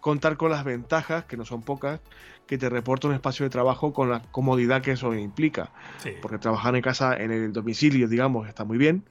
contar 0.01 0.39
con 0.39 0.51
las 0.51 0.65
ventajas, 0.65 1.25
que 1.25 1.37
no 1.37 1.45
son 1.45 1.63
pocas, 1.63 2.01
que 2.47 2.57
te 2.57 2.71
reporta 2.71 3.09
un 3.09 3.15
espacio 3.15 3.45
de 3.45 3.51
trabajo 3.51 3.93
con 3.93 4.09
la 4.09 4.23
comodidad 4.31 4.81
que 4.81 4.93
eso 4.93 5.13
implica. 5.13 5.71
Sí. 5.99 6.13
Porque 6.23 6.39
trabajar 6.39 6.75
en 6.77 6.83
casa, 6.83 7.15
en 7.15 7.31
el 7.31 7.53
domicilio, 7.53 8.09
digamos, 8.09 8.49
está 8.49 8.65
muy 8.65 8.79
bien 8.79 9.05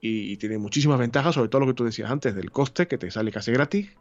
y, 0.00 0.32
y 0.32 0.36
tiene 0.38 0.58
muchísimas 0.58 0.98
ventajas, 0.98 1.34
sobre 1.34 1.48
todo 1.48 1.60
lo 1.62 1.66
que 1.68 1.74
tú 1.74 1.84
decías 1.84 2.10
antes, 2.10 2.34
del 2.34 2.50
coste, 2.52 2.88
que 2.88 2.98
te 2.98 3.10
sale 3.10 3.32
casi 3.32 3.52
gratis, 3.52 3.98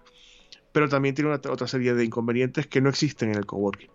pero 0.72 0.90
también 0.90 1.16
tiene 1.16 1.32
una- 1.32 1.42
otra 1.52 1.68
serie 1.68 1.94
de 1.96 2.06
inconvenientes 2.06 2.68
que 2.68 2.82
no 2.82 2.90
existen 2.90 3.32
en 3.32 3.38
el 3.40 3.46
coworking. 3.46 3.92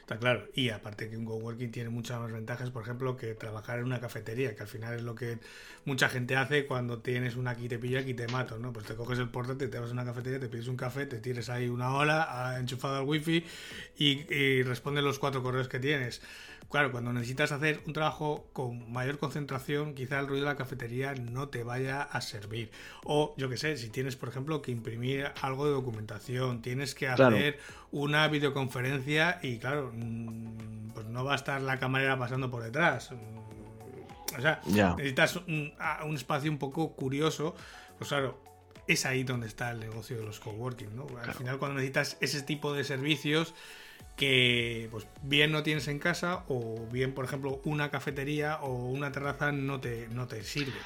Está 0.00 0.18
claro. 0.18 0.48
Y 0.54 0.68
aparte 0.70 1.08
que 1.10 1.16
un 1.16 1.24
coworking 1.24 1.70
tiene 1.72 1.90
muchas 1.90 2.20
más 2.20 2.30
ventajas, 2.32 2.70
por 2.70 2.82
ejemplo, 2.82 3.16
que 3.16 3.34
trabajar 3.34 3.78
en 3.80 3.84
una 3.86 4.00
cafetería, 4.00 4.54
que 4.54 4.62
al 4.62 4.68
final 4.68 4.94
es 4.94 5.02
lo 5.02 5.14
que 5.14 5.40
mucha 5.84 6.08
gente 6.08 6.36
hace 6.36 6.66
cuando 6.66 7.00
tienes 7.02 7.36
una 7.36 7.50
aquí 7.52 7.68
te 7.68 7.78
pillo, 7.78 7.98
aquí 7.98 8.14
te 8.14 8.28
mato, 8.28 8.58
¿no? 8.58 8.72
Pues 8.72 8.86
te 8.86 8.94
coges 8.94 9.18
el 9.18 9.28
portátil, 9.30 9.70
te 9.70 9.78
vas 9.78 9.90
a 9.90 9.92
una 9.92 10.04
cafetería, 10.04 10.38
te 10.40 10.48
pides 10.48 10.68
un 10.68 10.76
café, 10.76 11.06
te 11.06 11.18
tires 11.18 11.48
ahí 11.48 11.68
una 11.68 11.94
hora 11.94 12.58
enchufado 12.60 12.96
al 12.98 13.04
wifi 13.04 13.44
y, 13.98 14.32
y 14.32 14.62
respondes 14.62 15.02
los 15.04 15.18
cuatro 15.18 15.42
correos 15.42 15.68
que 15.68 15.80
tienes. 15.80 16.22
Claro, 16.70 16.90
cuando 16.90 17.12
necesitas 17.12 17.52
hacer 17.52 17.80
un 17.86 17.92
trabajo 17.92 18.48
con 18.52 18.90
mayor 18.90 19.18
concentración, 19.18 19.94
quizá 19.94 20.20
el 20.20 20.26
ruido 20.26 20.46
de 20.46 20.52
la 20.52 20.56
cafetería 20.56 21.14
no 21.14 21.48
te 21.48 21.64
vaya 21.64 22.02
a 22.02 22.20
servir. 22.20 22.70
O, 23.04 23.34
yo 23.36 23.48
que 23.50 23.58
sé, 23.58 23.76
si 23.76 23.90
tienes, 23.90 24.16
por 24.16 24.30
ejemplo, 24.30 24.62
que 24.62 24.70
imprimir 24.70 25.30
algo 25.42 25.66
de 25.66 25.72
documentación, 25.72 26.62
tienes 26.62 26.94
que 26.94 27.08
hacer 27.08 27.58
una 27.90 28.26
videoconferencia 28.28 29.38
y, 29.42 29.58
claro, 29.58 29.92
mm, 29.94 30.92
pues 30.94 31.06
no 31.06 31.24
va 31.24 31.32
a 31.32 31.36
estar 31.36 31.60
la 31.60 31.78
camarera 31.78 32.18
pasando 32.18 32.50
por 32.50 32.62
detrás. 32.62 33.10
Mm, 33.12 34.36
o 34.38 34.40
sea, 34.40 34.62
necesitas 34.96 35.36
un, 35.36 35.72
espacio 36.14 36.50
un 36.50 36.58
poco 36.58 36.92
curioso. 36.94 37.54
Pues 37.98 38.08
claro, 38.08 38.40
es 38.86 39.04
ahí 39.04 39.24
donde 39.24 39.46
está 39.46 39.70
el 39.70 39.80
negocio 39.80 40.16
de 40.16 40.24
los 40.24 40.40
coworking, 40.40 40.96
¿no? 40.96 41.06
Al 41.22 41.34
final, 41.34 41.58
cuando 41.58 41.76
necesitas 41.76 42.16
ese 42.20 42.42
tipo 42.42 42.72
de 42.72 42.84
servicios 42.84 43.54
que 44.22 44.86
pues 44.92 45.04
bien 45.22 45.50
no 45.50 45.64
tienes 45.64 45.88
en 45.88 45.98
casa 45.98 46.44
o 46.46 46.86
bien, 46.92 47.12
por 47.12 47.24
ejemplo, 47.24 47.60
una 47.64 47.90
cafetería 47.90 48.58
o 48.60 48.72
una 48.72 49.10
terraza 49.10 49.50
no 49.50 49.80
te, 49.80 50.06
no 50.12 50.28
te 50.28 50.44
sirve. 50.44 50.78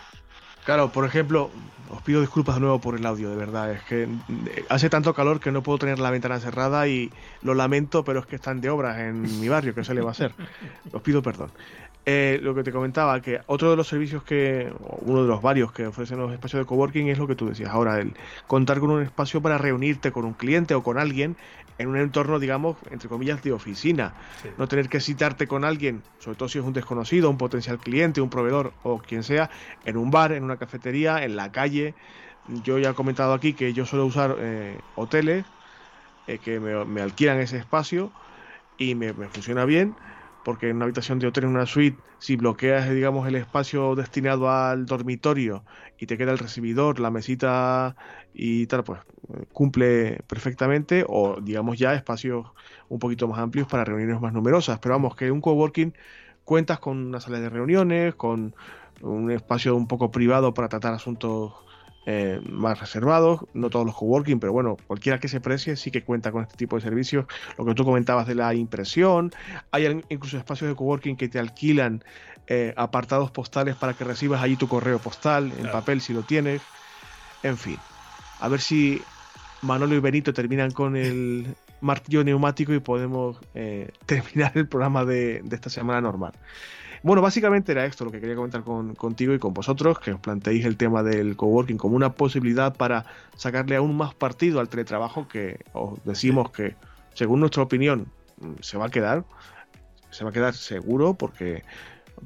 Claro, 0.65 0.91
por 0.91 1.05
ejemplo, 1.05 1.51
os 1.91 2.01
pido 2.01 2.23
disculpas 2.23 2.55
de 2.55 2.63
nuevo 2.63 2.81
por 2.81 2.97
el 2.97 3.05
audio, 3.05 3.29
de 3.29 3.37
verdad. 3.37 3.73
Es 3.73 3.83
que 3.83 4.09
hace 4.71 4.89
tanto 4.89 5.13
calor 5.13 5.39
que 5.39 5.53
no 5.53 5.63
puedo 5.63 5.79
tener 5.79 5.99
la 5.99 6.11
ventana 6.11 6.41
cerrada 6.41 6.89
y 6.89 7.13
lo 7.43 7.53
lamento, 7.53 8.05
pero 8.05 8.21
es 8.21 8.27
que 8.27 8.37
están 8.37 8.63
de 8.63 8.71
obras 8.71 8.99
en 9.01 9.21
mi 9.39 9.49
barrio, 9.49 9.75
que 9.75 9.85
se 9.85 9.93
le 9.93 10.01
va 10.01 10.09
a 10.09 10.13
hacer. 10.13 10.33
Os 10.93 11.03
pido 11.03 11.21
perdón. 11.21 11.53
Eh, 12.09 12.39
lo 12.41 12.55
que 12.55 12.63
te 12.63 12.71
comentaba, 12.71 13.21
que 13.21 13.41
otro 13.47 13.69
de 13.69 13.77
los 13.77 13.89
servicios 13.89 14.23
que, 14.23 14.73
uno 15.01 15.23
de 15.23 15.29
los 15.29 15.43
varios 15.43 15.73
que 15.73 15.89
ofrecen 15.89 16.19
los 16.21 16.33
espacios 16.33 16.63
de 16.63 16.65
coworking 16.65 17.09
es 17.09 17.19
lo 17.19 17.27
que 17.27 17.35
tú 17.35 17.49
decías 17.49 17.71
ahora, 17.71 17.99
el 17.99 18.15
contar 18.47 18.79
con 18.79 18.91
un 18.91 19.03
espacio 19.03 19.43
para 19.43 19.59
reunirte 19.59 20.13
con 20.13 20.25
un 20.25 20.33
cliente 20.33 20.77
o 20.77 20.85
con 20.85 20.99
alguien 20.99 21.37
en 21.79 21.89
un 21.89 21.97
entorno, 21.97 22.39
digamos, 22.39 22.77
entre 22.93 23.09
comillas, 23.09 23.43
de 23.43 23.51
oficina. 23.51 24.15
No 24.57 24.69
tener 24.69 24.89
que 24.89 25.01
citarte 25.01 25.49
con 25.49 25.65
alguien, 25.65 26.01
sobre 26.21 26.37
todo 26.37 26.49
si 26.49 26.61
es 26.61 26.65
un 26.65 26.73
desconocido, 26.73 27.29
un 27.29 27.39
potencial 27.39 27.79
cliente, 27.81 28.21
un 28.21 28.31
proveedor 28.31 28.73
o 28.85 28.99
quien 28.99 29.25
sea, 29.25 29.51
en 29.85 29.97
un 29.97 30.13
bar, 30.13 30.31
en 30.31 30.45
una 30.45 30.59
cafetería, 30.59 31.25
en 31.25 31.35
la 31.35 31.51
calle. 31.51 31.95
Yo 32.63 32.79
ya 32.79 32.91
he 32.91 32.95
comentado 32.95 33.35
aquí 33.35 33.53
que 33.53 33.73
yo 33.73 33.85
suelo 33.85 34.07
usar 34.07 34.37
eh, 34.39 34.79
hoteles 34.95 35.45
eh, 36.29 36.39
que 36.39 36.61
me, 36.61 37.03
alquilan 37.03 37.41
ese 37.41 37.57
espacio 37.57 38.13
y 38.79 38.95
me, 38.95 39.13
me 39.13 39.27
funciona 39.27 39.65
bien 39.65 39.97
porque 40.47 40.69
en 40.69 40.77
una 40.77 40.85
habitación 40.85 41.19
de 41.19 41.27
hotel, 41.27 41.43
en 41.43 41.51
una 41.51 41.67
suite, 41.67 41.99
si 42.21 42.37
bloqueas, 42.37 42.89
digamos, 42.89 43.27
el 43.27 43.35
espacio 43.35 43.97
destinado 43.97 44.49
al 44.49 44.87
dormitorio 44.87 45.65
y 45.99 46.07
te 46.07 46.17
queda 46.17 46.31
el 46.31 46.39
recibidor, 46.39 47.01
la 47.01 47.11
mesita 47.11 47.97
y 48.33 48.69
tal, 48.69 48.85
pues 48.85 49.01
cumple 49.53 50.23
perfectamente, 50.29 51.05
o 51.09 51.41
digamos 51.41 51.81
ya 51.81 51.95
espacios 51.95 52.47
un 52.89 53.01
poquito 53.01 53.27
más 53.27 53.41
amplios 53.41 53.67
para 53.67 53.85
reuniones 53.85 54.21
más 54.21 54.33
numerosas. 54.33 54.79
Pero 54.79 54.95
vamos, 54.95 55.17
que 55.17 55.33
un 55.33 55.41
coworking 55.41 55.95
cuentas 56.45 56.79
con 56.79 56.97
una 57.09 57.19
sala 57.19 57.41
de 57.41 57.51
reuniones, 57.51 58.15
con 58.15 58.55
un 59.01 59.33
espacio 59.33 59.75
un 59.75 59.89
poco 59.89 60.13
privado 60.13 60.55
para 60.55 60.69
tratar 60.69 60.95
asuntos 60.95 61.55
eh, 62.09 62.41
más 62.49 62.79
reservados, 62.79 63.41
no 63.53 63.69
todos 63.69 63.85
los 63.85 63.97
coworking, 63.97 64.39
pero 64.39 64.53
bueno, 64.53 64.77
cualquiera 64.87 65.19
que 65.19 65.27
se 65.27 65.41
precie 65.41 65.75
sí 65.75 65.91
que 65.91 66.05
cuenta 66.05 66.31
con 66.31 66.43
este 66.43 66.57
tipo 66.57 66.77
de 66.77 66.83
servicios. 66.83 67.27
Lo 67.59 67.65
que 67.65 67.75
tú 67.75 67.85
comentabas 67.85 68.29
de 68.29 68.37
la 68.37 68.55
impresión, 68.55 69.33
hay 69.73 70.05
incluso 70.09 70.39
espacios 70.39 70.71
de 70.71 70.77
coworking 70.77 71.17
que 71.17 71.29
te 71.29 71.41
alquilan 71.41 72.05
eh, 72.47 72.73
apartados 72.77 73.33
postales 73.33 73.75
para 73.75 73.95
que 73.95 74.05
recibas 74.05 74.41
allí 74.41 74.55
tu 74.55 74.69
correo 74.69 75.01
postal 75.01 75.53
en 75.59 75.69
papel 75.71 76.01
si 76.01 76.13
lo 76.13 76.23
tienes. 76.23 76.63
En 77.43 77.57
fin, 77.57 77.79
a 78.39 78.49
ver 78.49 78.61
si 78.61 79.03
Manolo 79.63 79.97
y 79.97 79.99
Benito 79.99 80.33
terminan 80.33 80.71
con 80.71 80.95
el 80.95 81.57
martillo 81.81 82.23
neumático 82.23 82.73
y 82.73 82.79
podemos 82.79 83.37
eh, 83.55 83.91
terminar 84.07 84.53
el 84.55 84.69
programa 84.69 85.05
de, 85.05 85.41
de 85.43 85.57
esta 85.57 85.71
semana 85.71 86.01
normal. 86.01 86.35
Bueno, 87.03 87.23
básicamente 87.23 87.73
era 87.73 87.85
esto 87.85 88.05
lo 88.05 88.11
que 88.11 88.21
quería 88.21 88.37
comentar 88.37 88.63
contigo 88.63 89.35
y 89.35 89.39
con 89.39 89.55
vosotros, 89.55 89.99
que 89.99 90.13
os 90.13 90.21
planteéis 90.21 90.65
el 90.65 90.77
tema 90.77 91.03
del 91.03 91.37
coworking 91.37 91.77
como 91.77 91.97
una 91.97 92.13
posibilidad 92.13 92.75
para 92.75 93.07
sacarle 93.37 93.77
aún 93.77 93.97
más 93.97 94.15
partido 94.15 94.61
al 94.61 94.69
teletrabajo 94.69 95.29
que 95.29 95.61
os 95.73 96.03
decimos 96.05 96.51
que, 96.51 96.75
según 97.15 97.41
nuestra 97.41 97.63
opinión, 97.63 98.07
se 98.61 98.79
va 98.79 98.87
a 98.87 98.91
quedar, 98.91 99.25
se 100.11 100.25
va 100.25 100.31
a 100.31 100.33
quedar 100.33 100.55
seguro 100.55 101.15
porque 101.15 101.65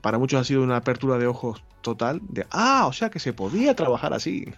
para 0.01 0.19
muchos 0.19 0.41
ha 0.41 0.45
sido 0.45 0.63
una 0.63 0.77
apertura 0.77 1.19
de 1.19 1.27
ojos 1.27 1.63
total 1.81 2.21
de, 2.29 2.47
ah, 2.51 2.87
o 2.87 2.93
sea 2.93 3.11
que 3.11 3.19
se 3.19 3.33
podía 3.33 3.75
trabajar 3.75 4.13
así. 4.13 4.53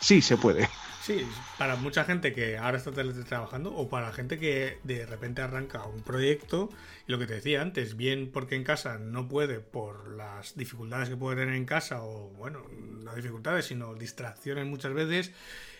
Sí, 0.00 0.20
se 0.22 0.36
puede. 0.36 0.68
Sí, 1.06 1.24
para 1.56 1.76
mucha 1.76 2.02
gente 2.02 2.32
que 2.32 2.58
ahora 2.58 2.78
está 2.78 2.90
trabajando 2.90 3.72
o 3.72 3.88
para 3.88 4.12
gente 4.12 4.40
que 4.40 4.80
de 4.82 5.06
repente 5.06 5.40
arranca 5.40 5.86
un 5.86 6.02
proyecto 6.02 6.68
y 7.06 7.12
lo 7.12 7.20
que 7.20 7.28
te 7.28 7.34
decía 7.34 7.62
antes, 7.62 7.96
bien 7.96 8.32
porque 8.32 8.56
en 8.56 8.64
casa 8.64 8.98
no 8.98 9.28
puede 9.28 9.60
por 9.60 10.10
las 10.10 10.56
dificultades 10.56 11.08
que 11.08 11.16
puede 11.16 11.36
tener 11.36 11.54
en 11.54 11.64
casa 11.64 12.02
o 12.02 12.30
bueno, 12.30 12.64
no 13.04 13.14
dificultades, 13.14 13.66
sino 13.66 13.94
distracciones 13.94 14.66
muchas 14.66 14.94
veces 14.94 15.30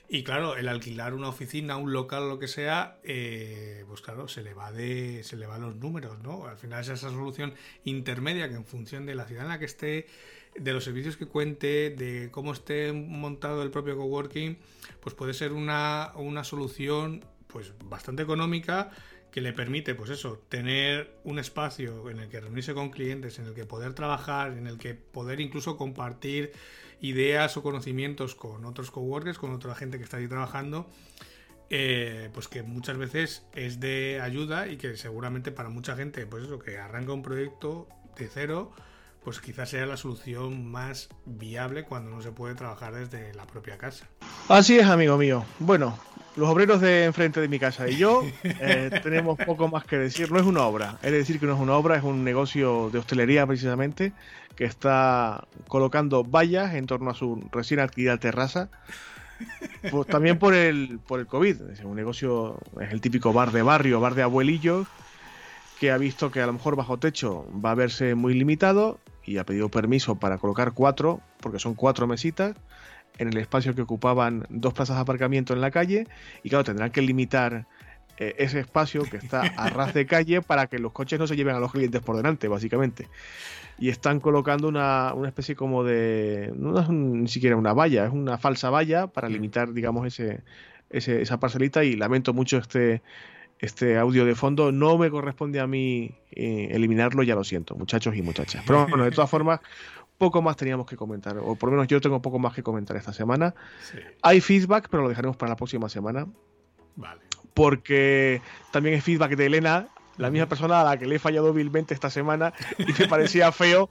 y 0.09 0.23
claro, 0.23 0.57
el 0.57 0.69
alquilar 0.69 1.13
una 1.13 1.29
oficina, 1.29 1.77
un 1.77 1.93
local 1.93 2.29
lo 2.29 2.39
que 2.39 2.47
sea, 2.47 2.99
eh, 3.03 3.85
pues 3.89 4.03
claro, 4.03 4.29
se 4.29 4.45
le 4.45 4.55
va 4.55 4.71
de, 4.71 5.25
se 5.25 5.37
le 5.37 5.49
van 5.49 5.63
los 5.63 5.75
números, 5.75 6.21
¿no? 6.21 6.47
Al 6.47 6.57
final 6.57 6.83
es 6.83 6.89
esa 6.89 7.11
solución 7.11 7.53
intermedia 7.83 8.49
que 8.49 8.55
en 8.55 8.65
función 8.65 9.07
de 9.07 9.17
la 9.17 9.25
ciudad 9.25 9.43
en 9.43 9.49
la 9.49 9.59
que 9.59 9.65
esté, 9.65 10.07
de 10.59 10.73
los 10.73 10.85
servicios 10.85 11.17
que 11.17 11.27
cuente, 11.27 11.91
de 11.91 12.31
cómo 12.31 12.53
esté 12.53 12.93
montado 12.93 13.63
el 13.63 13.71
propio 13.71 13.97
coworking, 13.97 14.59
pues 15.01 15.15
puede 15.15 15.35
ser 15.35 15.53
una, 15.53 16.13
una 16.17 16.45
solución 16.45 17.25
pues 17.47 17.73
bastante 17.85 18.23
económica 18.23 18.91
que 19.31 19.41
le 19.41 19.53
permite, 19.53 19.95
pues 19.95 20.11
eso, 20.11 20.43
tener 20.49 21.19
un 21.25 21.39
espacio 21.39 22.09
en 22.09 22.21
el 22.21 22.29
que 22.29 22.41
reunirse 22.41 22.73
con 22.73 22.91
clientes, 22.91 23.39
en 23.39 23.47
el 23.47 23.55
que 23.55 23.67
poder 23.67 23.93
trabajar, 23.93 24.53
en 24.53 24.67
el 24.67 24.79
que 24.79 24.95
poder 24.95 25.41
incluso 25.41 25.77
compartir 25.77 26.53
ideas 27.01 27.57
o 27.57 27.63
conocimientos 27.63 28.35
con 28.35 28.65
otros 28.65 28.91
coworkers, 28.91 29.39
con 29.39 29.53
otra 29.53 29.75
gente 29.75 29.99
que 29.99 30.05
está 30.05 30.17
ahí 30.17 30.27
trabajando, 30.27 30.89
eh, 31.69 32.31
pues 32.33 32.49
que 32.49 32.63
muchas 32.63 32.97
veces 32.97 33.45
es 33.53 33.79
de 33.81 34.21
ayuda 34.23 34.69
y 34.69 34.77
que 34.77 34.97
seguramente 34.97 35.53
para 35.53 35.69
mucha 35.69 35.97
gente, 35.97 36.27
pues 36.27 36.45
eso, 36.45 36.59
que 36.59 36.79
arranca 36.79 37.13
un 37.13 37.23
proyecto 37.23 37.89
de 38.17 38.29
cero, 38.29 38.73
pues 39.27 39.41
quizás 39.41 39.71
sea 39.71 39.87
la 39.87 39.97
solución 39.97 40.71
más 40.71 41.09
viable 41.25 41.83
cuando 41.83 42.13
no 42.13 42.23
se 42.23 42.31
puede 42.31 42.55
trabajar 42.55 42.95
desde 42.95 43.35
la 43.35 43.45
propia 43.45 43.77
casa. 43.77 44.07
Así 44.49 44.79
es, 44.79 44.87
amigo 44.87 45.19
mío. 45.19 45.45
Bueno, 45.59 45.99
los 46.37 46.49
obreros 46.49 46.81
de 46.81 47.07
enfrente 47.07 47.41
de 47.41 47.49
mi 47.49 47.59
casa 47.59 47.89
y 47.89 47.97
yo 47.97 48.23
eh, 48.45 48.89
tenemos 49.03 49.37
poco 49.37 49.67
más 49.67 49.85
que 49.85 49.99
decir. 49.99 50.31
No 50.31 50.39
es 50.39 50.47
una 50.47 50.63
obra, 50.63 51.01
es 51.03 51.11
decir 51.11 51.41
que 51.41 51.47
no 51.47 51.55
es 51.55 51.59
una 51.59 51.73
obra, 51.73 51.97
es 51.97 52.05
un 52.05 52.23
negocio 52.23 52.89
de 52.93 53.01
hostelería 53.01 53.45
precisamente 53.49 54.13
que 54.55 54.65
está 54.65 55.49
colocando 55.67 56.23
vallas 56.23 56.75
en 56.75 56.87
torno 56.87 57.11
a 57.11 57.15
su 57.15 57.49
recién 57.51 57.81
adquirida 57.81 58.19
terraza. 58.19 58.69
Pues 59.91 60.07
también 60.07 60.39
por 60.39 60.55
el, 60.55 61.01
por 61.05 61.19
el 61.19 61.27
COVID. 61.27 61.63
Es 61.73 61.81
un 61.81 61.97
negocio, 61.97 62.61
es 62.81 62.93
el 62.93 63.01
típico 63.01 63.33
bar 63.33 63.51
de 63.51 63.63
barrio, 63.63 63.99
bar 63.99 64.15
de 64.15 64.23
abuelillos, 64.23 64.87
que 65.81 65.91
ha 65.91 65.99
visto 65.99 66.31
que 66.31 66.41
a 66.41 66.47
lo 66.47 66.53
mejor 66.53 66.77
bajo 66.77 66.97
techo 66.99 67.45
va 67.53 67.73
a 67.73 67.75
verse 67.75 68.15
muy 68.15 68.33
limitado 68.33 69.01
y 69.27 69.39
ha 69.39 69.45
pedido 69.45 69.69
permiso 69.69 70.17
para 70.17 70.39
colocar 70.39 70.73
cuatro, 70.73 71.21
porque 71.41 71.59
son 71.59 71.75
cuatro 71.75 72.07
mesitas, 72.07 72.55
en 73.19 73.29
el 73.29 73.37
espacio 73.39 73.75
que 73.75 73.83
ocupaban 73.83 74.47
dos 74.49 74.75
plazas 74.75 74.97
de 74.97 75.03
aparcamiento 75.03 75.53
en 75.53 75.61
la 75.61 75.71
calle. 75.71 76.07
Y 76.43 76.51
claro, 76.51 76.65
tendrán 76.65 76.91
que 76.91 77.03
limitar 77.03 77.67
eh, 78.19 78.35
ese 78.39 78.61
espacio 78.61 79.03
que 79.03 79.17
está 79.17 79.41
a 79.41 79.69
ras 79.71 79.95
de 79.95 80.07
calle 80.07 80.43
para 80.43 80.67
que 80.67 80.79
los 80.79 80.93
coches 80.93 81.19
no 81.19 81.27
se 81.27 81.37
lleven 81.37 81.55
a 81.55 81.61
los 81.61 81.73
clientes 81.73 82.01
por 82.03 82.17
delante, 82.17 82.49
básicamente. 82.49 83.09
Y 83.79 83.91
están 83.91 84.21
colocando 84.21 84.69
una, 84.69 85.13
especie 85.27 85.55
como 85.55 85.85
de. 85.85 86.53
No 86.57 86.79
es 86.79 86.89
ni 86.89 87.29
siquiera 87.29 87.57
una 87.57 87.75
valla, 87.75 88.07
es 88.07 88.13
una 88.13 88.39
falsa 88.39 88.71
valla 88.71 89.07
para 89.07 89.29
limitar, 89.29 89.73
digamos, 89.73 90.07
ese, 90.07 90.43
esa 90.91 91.41
parcelita. 91.41 91.85
Y 91.85 91.95
lamento 91.97 92.33
mucho 92.33 92.59
este, 92.59 93.03
este 93.59 93.99
audio 93.99 94.25
de 94.25 94.35
fondo. 94.35 94.73
No 94.73 94.99
me 94.99 95.11
corresponde 95.11 95.61
a 95.61 95.67
mí 95.67 96.15
eh, 96.31 96.69
eliminarlo, 96.71 97.23
ya 97.23 97.35
lo 97.35 97.45
siento, 97.45 97.75
muchachos 97.75 98.15
y 98.17 98.23
muchachas. 98.23 98.65
Pero 98.67 98.87
bueno, 98.87 99.05
de 99.05 99.11
todas 99.11 99.31
formas, 99.31 99.61
poco 100.19 100.43
más 100.43 100.57
teníamos 100.57 100.87
que 100.87 100.97
comentar, 100.97 101.39
o 101.39 101.55
por 101.55 101.71
lo 101.71 101.77
menos 101.77 101.89
yo 101.89 102.01
tengo 102.01 102.21
poco 102.23 102.39
más 102.39 102.55
que 102.55 102.63
comentar 102.63 102.97
esta 102.97 103.13
semana. 103.13 103.55
Hay 104.23 104.41
feedback, 104.41 104.89
pero 104.91 105.03
lo 105.03 105.09
dejaremos 105.09 105.37
para 105.37 105.51
la 105.51 105.57
próxima 105.57 105.89
semana. 105.89 106.27
Vale 106.97 107.27
porque 107.57 108.43
también 108.71 108.97
es 108.97 109.03
feedback 109.03 109.35
de 109.35 109.47
Elena, 109.47 109.89
la 110.19 110.31
misma 110.31 110.47
persona 110.47 110.83
a 110.83 110.85
la 110.85 110.99
que 110.99 111.07
le 111.07 111.15
he 111.15 111.19
fallado 111.19 111.55
vilmente 111.55 111.95
esta 111.95 112.11
semana 112.11 112.53
y 112.77 112.93
me 112.93 113.09
parecía 113.09 113.51
feo. 113.53 113.89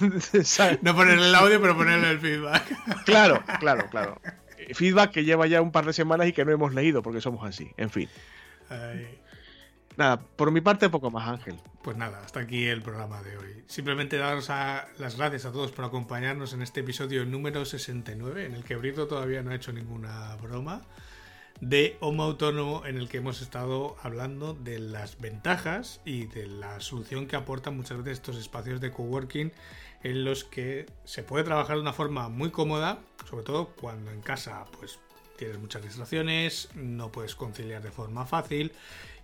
no 0.82 0.96
ponerle 0.96 1.28
el 1.28 1.34
audio, 1.36 1.60
pero 1.60 1.76
ponerle 1.76 2.10
el 2.10 2.18
feedback. 2.18 3.04
claro, 3.04 3.44
claro, 3.60 3.88
claro. 3.90 4.20
Feedback 4.74 5.12
que 5.12 5.24
lleva 5.24 5.46
ya 5.46 5.62
un 5.62 5.70
par 5.70 5.86
de 5.86 5.92
semanas 5.92 6.26
y 6.26 6.32
que 6.32 6.44
no 6.44 6.50
hemos 6.50 6.74
leído 6.74 7.00
porque 7.00 7.20
somos 7.20 7.48
así. 7.48 7.70
En 7.76 7.90
fin. 7.90 8.08
Nada, 9.96 10.20
por 10.20 10.50
mi 10.50 10.60
parte 10.60 10.90
poco 10.90 11.10
más, 11.10 11.26
Ángel. 11.28 11.56
Pues 11.82 11.96
nada, 11.96 12.20
hasta 12.22 12.40
aquí 12.40 12.66
el 12.66 12.82
programa 12.82 13.22
de 13.22 13.38
hoy. 13.38 13.64
Simplemente 13.66 14.18
daros 14.18 14.48
las 14.98 15.16
gracias 15.16 15.46
a 15.46 15.52
todos 15.52 15.72
por 15.72 15.84
acompañarnos 15.84 16.52
en 16.52 16.62
este 16.62 16.80
episodio 16.80 17.24
número 17.24 17.64
69, 17.64 18.46
en 18.46 18.54
el 18.54 18.64
que 18.64 18.76
Brito 18.76 19.06
todavía 19.06 19.42
no 19.42 19.52
ha 19.52 19.54
hecho 19.54 19.72
ninguna 19.72 20.36
broma, 20.36 20.82
de 21.60 21.96
Homo 22.00 22.24
Autónomo, 22.24 22.84
en 22.84 22.98
el 22.98 23.08
que 23.08 23.18
hemos 23.18 23.40
estado 23.40 23.96
hablando 24.02 24.52
de 24.52 24.78
las 24.78 25.18
ventajas 25.18 26.02
y 26.04 26.26
de 26.26 26.46
la 26.46 26.80
solución 26.80 27.26
que 27.26 27.36
aportan 27.36 27.76
muchas 27.76 27.98
veces 27.98 28.18
estos 28.18 28.36
espacios 28.36 28.80
de 28.82 28.90
coworking 28.90 29.52
en 30.02 30.24
los 30.24 30.44
que 30.44 30.86
se 31.04 31.22
puede 31.22 31.44
trabajar 31.44 31.76
de 31.76 31.82
una 31.82 31.94
forma 31.94 32.28
muy 32.28 32.50
cómoda, 32.50 32.98
sobre 33.28 33.44
todo 33.44 33.68
cuando 33.80 34.10
en 34.10 34.20
casa 34.20 34.66
pues 34.78 34.98
tienes 35.36 35.58
muchas 35.58 35.82
distracciones, 35.82 36.68
no 36.74 37.12
puedes 37.12 37.34
conciliar 37.34 37.82
de 37.82 37.90
forma 37.90 38.26
fácil 38.26 38.72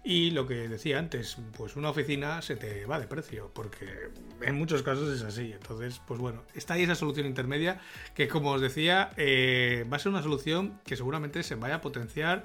y 0.04 0.32
lo 0.32 0.48
que 0.48 0.68
decía 0.68 0.98
antes, 0.98 1.36
pues 1.56 1.76
una 1.76 1.90
oficina 1.90 2.42
se 2.42 2.56
te 2.56 2.86
va 2.86 2.98
de 2.98 3.06
precio, 3.06 3.52
porque 3.54 4.10
en 4.40 4.56
muchos 4.56 4.82
casos 4.82 5.14
es 5.14 5.22
así. 5.22 5.52
Entonces, 5.52 6.00
pues 6.06 6.18
bueno, 6.18 6.42
está 6.54 6.74
ahí 6.74 6.82
esa 6.82 6.96
solución 6.96 7.26
intermedia 7.26 7.80
que, 8.14 8.26
como 8.26 8.50
os 8.50 8.60
decía, 8.60 9.12
eh, 9.16 9.86
va 9.90 9.96
a 9.96 10.00
ser 10.00 10.10
una 10.10 10.22
solución 10.22 10.80
que 10.84 10.96
seguramente 10.96 11.44
se 11.44 11.54
vaya 11.54 11.76
a 11.76 11.80
potenciar 11.80 12.44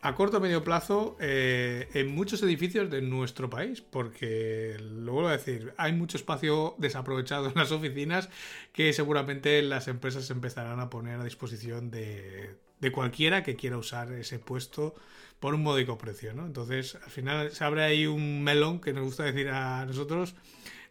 a 0.00 0.14
corto 0.14 0.38
o 0.38 0.40
medio 0.40 0.62
plazo 0.64 1.16
eh, 1.20 1.88
en 1.92 2.14
muchos 2.14 2.42
edificios 2.42 2.88
de 2.88 3.02
nuestro 3.02 3.50
país, 3.50 3.82
porque 3.82 4.76
lo 4.80 5.12
vuelvo 5.12 5.28
a 5.28 5.32
decir, 5.32 5.74
hay 5.76 5.92
mucho 5.92 6.16
espacio 6.16 6.74
desaprovechado 6.78 7.48
en 7.48 7.54
las 7.54 7.72
oficinas 7.72 8.30
que 8.72 8.92
seguramente 8.94 9.60
las 9.60 9.88
empresas 9.88 10.30
empezarán 10.30 10.80
a 10.80 10.88
poner 10.88 11.20
a 11.20 11.24
disposición 11.24 11.90
de, 11.90 12.54
de 12.80 12.92
cualquiera 12.92 13.42
que 13.42 13.56
quiera 13.56 13.78
usar 13.78 14.12
ese 14.12 14.38
puesto 14.38 14.94
por 15.40 15.54
un 15.54 15.62
módico 15.62 15.98
precio, 15.98 16.34
¿no? 16.34 16.46
Entonces, 16.46 16.96
al 16.96 17.10
final 17.10 17.50
se 17.52 17.64
abre 17.64 17.84
ahí 17.84 18.06
un 18.06 18.42
melón 18.42 18.80
que 18.80 18.92
nos 18.92 19.04
gusta 19.04 19.24
decir 19.24 19.48
a 19.48 19.84
nosotros 19.86 20.34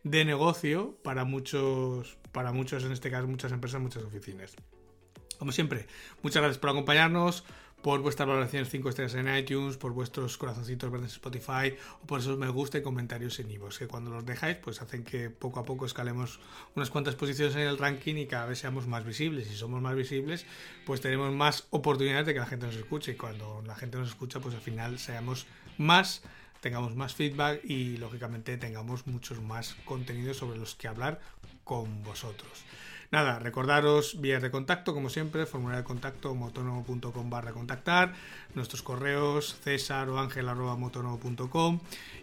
de 0.03 0.25
negocio 0.25 0.97
para 1.03 1.25
muchos, 1.25 2.17
para 2.31 2.51
muchos, 2.51 2.83
en 2.83 2.91
este 2.91 3.11
caso, 3.11 3.27
muchas 3.27 3.51
empresas, 3.51 3.81
muchas 3.81 4.03
oficinas. 4.03 4.55
Como 5.37 5.51
siempre, 5.51 5.85
muchas 6.23 6.41
gracias 6.41 6.59
por 6.59 6.69
acompañarnos 6.71 7.43
por 7.81 8.01
vuestras 8.01 8.27
valoraciones 8.27 8.69
5 8.69 8.89
estrellas 8.89 9.13
en 9.15 9.35
iTunes, 9.35 9.77
por 9.77 9.93
vuestros 9.93 10.37
corazoncitos 10.37 10.91
verdes 10.91 11.11
en 11.11 11.15
Spotify 11.15 11.75
o 12.01 12.07
por 12.07 12.19
esos 12.19 12.37
me 12.37 12.49
gusta 12.49 12.79
y 12.79 12.81
comentarios 12.81 13.39
en 13.39 13.51
iVoox, 13.51 13.77
que 13.77 13.87
cuando 13.87 14.11
los 14.11 14.25
dejáis 14.25 14.57
pues 14.57 14.81
hacen 14.81 15.03
que 15.03 15.29
poco 15.29 15.59
a 15.59 15.63
poco 15.63 15.85
escalemos 15.85 16.39
unas 16.75 16.89
cuantas 16.89 17.15
posiciones 17.15 17.55
en 17.55 17.61
el 17.61 17.77
ranking 17.77 18.15
y 18.15 18.25
cada 18.25 18.45
vez 18.45 18.59
seamos 18.59 18.87
más 18.87 19.05
visibles. 19.05 19.47
Si 19.47 19.55
somos 19.55 19.81
más 19.81 19.95
visibles, 19.95 20.45
pues 20.85 21.01
tenemos 21.01 21.33
más 21.33 21.67
oportunidades 21.69 22.25
de 22.25 22.33
que 22.33 22.39
la 22.39 22.45
gente 22.47 22.65
nos 22.65 22.75
escuche 22.75 23.11
y 23.11 23.15
cuando 23.15 23.63
la 23.65 23.75
gente 23.75 23.97
nos 23.97 24.09
escucha, 24.09 24.39
pues 24.39 24.55
al 24.55 24.61
final 24.61 24.99
seamos 24.99 25.45
más 25.77 26.23
tengamos 26.61 26.95
más 26.95 27.13
feedback 27.13 27.63
y 27.63 27.97
lógicamente 27.97 28.57
tengamos 28.57 29.05
muchos 29.07 29.41
más 29.41 29.75
contenidos 29.85 30.37
sobre 30.37 30.57
los 30.57 30.75
que 30.75 30.87
hablar 30.87 31.21
con 31.63 32.03
vosotros. 32.03 32.63
Nada, 33.09 33.39
recordaros 33.39 34.19
vías 34.19 34.41
de 34.41 34.51
contacto, 34.51 34.93
como 34.93 35.09
siempre, 35.09 35.45
formulario 35.45 35.81
de 35.81 35.87
contacto 35.87 36.35
motonomo.com 36.35 37.29
barra 37.29 37.53
contactar, 37.53 38.13
nuestros 38.53 38.83
correos 38.83 39.55
césar 39.63 40.09
o 40.09 40.19
ángel 40.19 40.45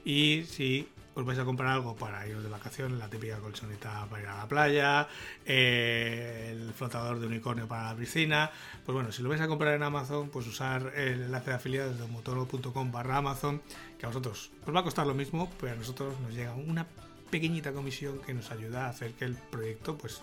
y 0.04 0.44
si 0.44 0.86
os 1.14 1.24
vais 1.24 1.38
a 1.38 1.44
comprar 1.46 1.70
algo 1.70 1.96
para 1.96 2.26
iros 2.28 2.42
de 2.42 2.50
vacaciones, 2.50 2.98
la 2.98 3.08
típica 3.08 3.38
colchoneta 3.38 4.06
para 4.10 4.22
ir 4.22 4.28
a 4.28 4.36
la 4.36 4.46
playa, 4.46 5.08
eh, 5.46 6.50
el 6.52 6.74
flotador 6.74 7.18
de 7.18 7.28
unicornio 7.28 7.66
para 7.66 7.84
la 7.84 7.96
piscina, 7.96 8.50
pues 8.84 8.92
bueno, 8.92 9.10
si 9.10 9.22
lo 9.22 9.30
vais 9.30 9.40
a 9.40 9.48
comprar 9.48 9.72
en 9.72 9.84
Amazon, 9.84 10.28
pues 10.28 10.46
usar 10.46 10.92
el 10.96 11.22
enlace 11.22 11.48
de 11.48 11.56
afiliados 11.56 11.98
de 11.98 12.06
motonomo.com 12.08 12.92
barra 12.92 13.16
Amazon, 13.18 13.62
que 13.98 14.04
a 14.04 14.08
vosotros 14.08 14.50
os 14.66 14.74
va 14.74 14.80
a 14.80 14.84
costar 14.84 15.06
lo 15.06 15.14
mismo, 15.14 15.50
pero 15.58 15.72
a 15.72 15.76
nosotros 15.76 16.20
nos 16.20 16.34
llega 16.34 16.52
una 16.54 16.86
pequeñita 17.30 17.72
comisión 17.72 18.20
que 18.20 18.34
nos 18.34 18.50
ayuda 18.50 18.86
a 18.86 18.90
hacer 18.90 19.12
que 19.14 19.24
el 19.24 19.34
proyecto 19.34 19.96
pues 19.96 20.20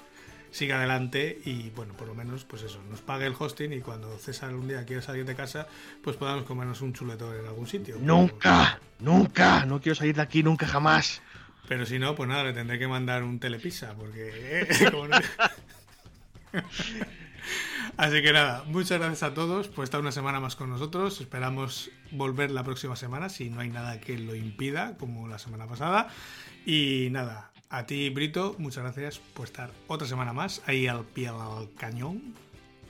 siga 0.52 0.78
adelante 0.78 1.42
y 1.46 1.70
bueno, 1.72 1.94
por 1.96 2.08
lo 2.08 2.14
menos 2.14 2.44
pues 2.44 2.62
eso, 2.64 2.80
nos 2.90 3.02
pague 3.02 3.26
el 3.26 3.34
hosting 3.38 3.74
y 3.74 3.82
cuando 3.82 4.18
César 4.18 4.54
un 4.54 4.68
día 4.68 4.86
quiera 4.86 5.02
salir 5.02 5.26
de 5.26 5.36
casa, 5.36 5.68
pues 6.04 6.18
podamos 6.18 6.44
comernos 6.44 6.82
un 6.82 6.94
chuletón 6.94 7.36
en 7.36 7.48
algún 7.48 7.68
sitio. 7.68 7.98
Nunca, 8.00 8.80
nunca, 9.00 9.66
no 9.66 9.82
quiero 9.82 9.96
salir 9.96 10.16
de 10.16 10.22
aquí 10.22 10.44
nunca 10.44 10.68
jamás. 10.68 11.22
Pero 11.68 11.86
si 11.86 12.00
no, 12.00 12.16
pues 12.16 12.28
nada, 12.28 12.44
le 12.44 12.54
tendré 12.54 12.78
que 12.78 12.88
mandar 12.88 13.24
un 13.24 13.40
telepisa 13.40 13.94
porque... 13.96 14.68
Así 17.98 18.22
que 18.22 18.34
nada, 18.34 18.64
muchas 18.68 19.00
gracias 19.00 19.24
a 19.24 19.34
todos 19.34 19.68
por 19.68 19.84
estar 19.84 20.00
una 20.00 20.12
semana 20.12 20.40
más 20.40 20.56
con 20.56 20.70
nosotros. 20.70 21.22
Esperamos 21.22 21.92
volver 22.12 22.52
la 22.52 22.64
próxima 22.64 22.96
semana 22.96 23.30
si 23.30 23.50
no 23.50 23.62
hay 23.62 23.70
nada 23.70 24.00
que 24.00 24.18
lo 24.18 24.36
impida, 24.36 24.98
como 24.98 25.28
la 25.28 25.40
semana 25.40 25.68
pasada. 25.68 26.10
Y 26.66 27.10
nada, 27.12 27.51
a 27.72 27.86
ti, 27.86 28.10
Brito, 28.10 28.56
muchas 28.58 28.84
gracias 28.84 29.20
por 29.34 29.46
estar 29.46 29.72
otra 29.88 30.06
semana 30.06 30.34
más 30.34 30.62
ahí 30.68 30.88
al 30.88 31.06
pie 31.06 31.30
al 31.30 31.70
cañón. 31.78 32.36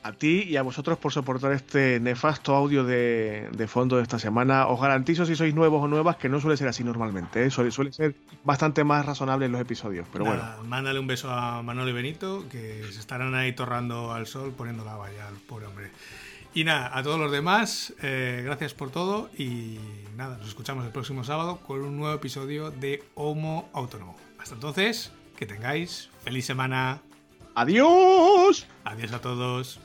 A 0.04 0.14
ti 0.14 0.42
y 0.50 0.58
a 0.58 0.64
vosotros 0.64 0.98
por 0.98 1.14
soportar 1.14 1.52
este 1.52 2.00
nefasto 2.00 2.56
audio 2.56 2.84
de, 2.84 3.68
fondo 3.68 3.98
de 3.98 4.02
esta 4.02 4.18
semana. 4.18 4.66
Os 4.66 4.82
garantizo, 4.82 5.28
si 5.28 5.36
sois 5.36 5.54
nuevos 5.54 5.84
o 5.84 5.88
nuevas, 5.88 6.16
que 6.16 6.28
no 6.28 6.42
suele 6.42 6.58
ser 6.58 6.68
así 6.68 6.84
normalmente. 6.84 7.46
¿eh? 7.46 7.52
Suele, 7.52 7.70
ser 7.92 8.16
bastante 8.44 8.84
más 8.84 9.06
razonable 9.06 9.46
en 9.46 9.52
los 9.52 9.62
episodios. 9.62 10.08
Pero 10.12 10.26
bueno. 10.26 10.44
Mándale 10.66 11.00
un 11.00 11.06
beso 11.06 11.30
a 11.30 11.62
Manolo 11.62 11.92
y 11.92 11.94
Benito, 11.94 12.50
que 12.50 12.84
se 12.92 13.00
estarán 13.00 13.36
ahí 13.36 13.54
torrando 13.54 14.12
al 14.12 14.26
sol 14.26 14.52
poniendo 14.58 14.84
la 14.84 14.96
valla 14.96 15.28
al 15.28 15.36
pobre 15.36 15.68
hombre. 15.68 15.92
Y 16.56 16.64
nada, 16.64 16.98
a 16.98 17.04
todos 17.04 17.20
los 17.20 17.32
demás, 17.32 17.94
eh, 18.02 18.42
gracias 18.44 18.74
por 18.74 18.90
todo 18.90 19.30
y 19.38 19.78
nada, 20.18 20.38
nos 20.38 20.48
escuchamos 20.48 20.84
el 20.84 20.92
próximo 20.92 21.24
sábado 21.24 21.60
con 21.60 21.82
un 21.82 21.96
nuevo 21.96 22.16
episodio 22.16 22.72
de 22.72 23.04
Homo 23.14 23.70
Autónomo. 23.74 24.18
Hasta 24.42 24.56
entonces, 24.56 25.12
que 25.38 25.46
tengáis 25.46 26.10
feliz 26.24 26.46
semana. 26.46 27.02
Adiós. 27.54 28.66
Adiós 28.84 29.14
a 29.14 29.22
todos. 29.22 29.80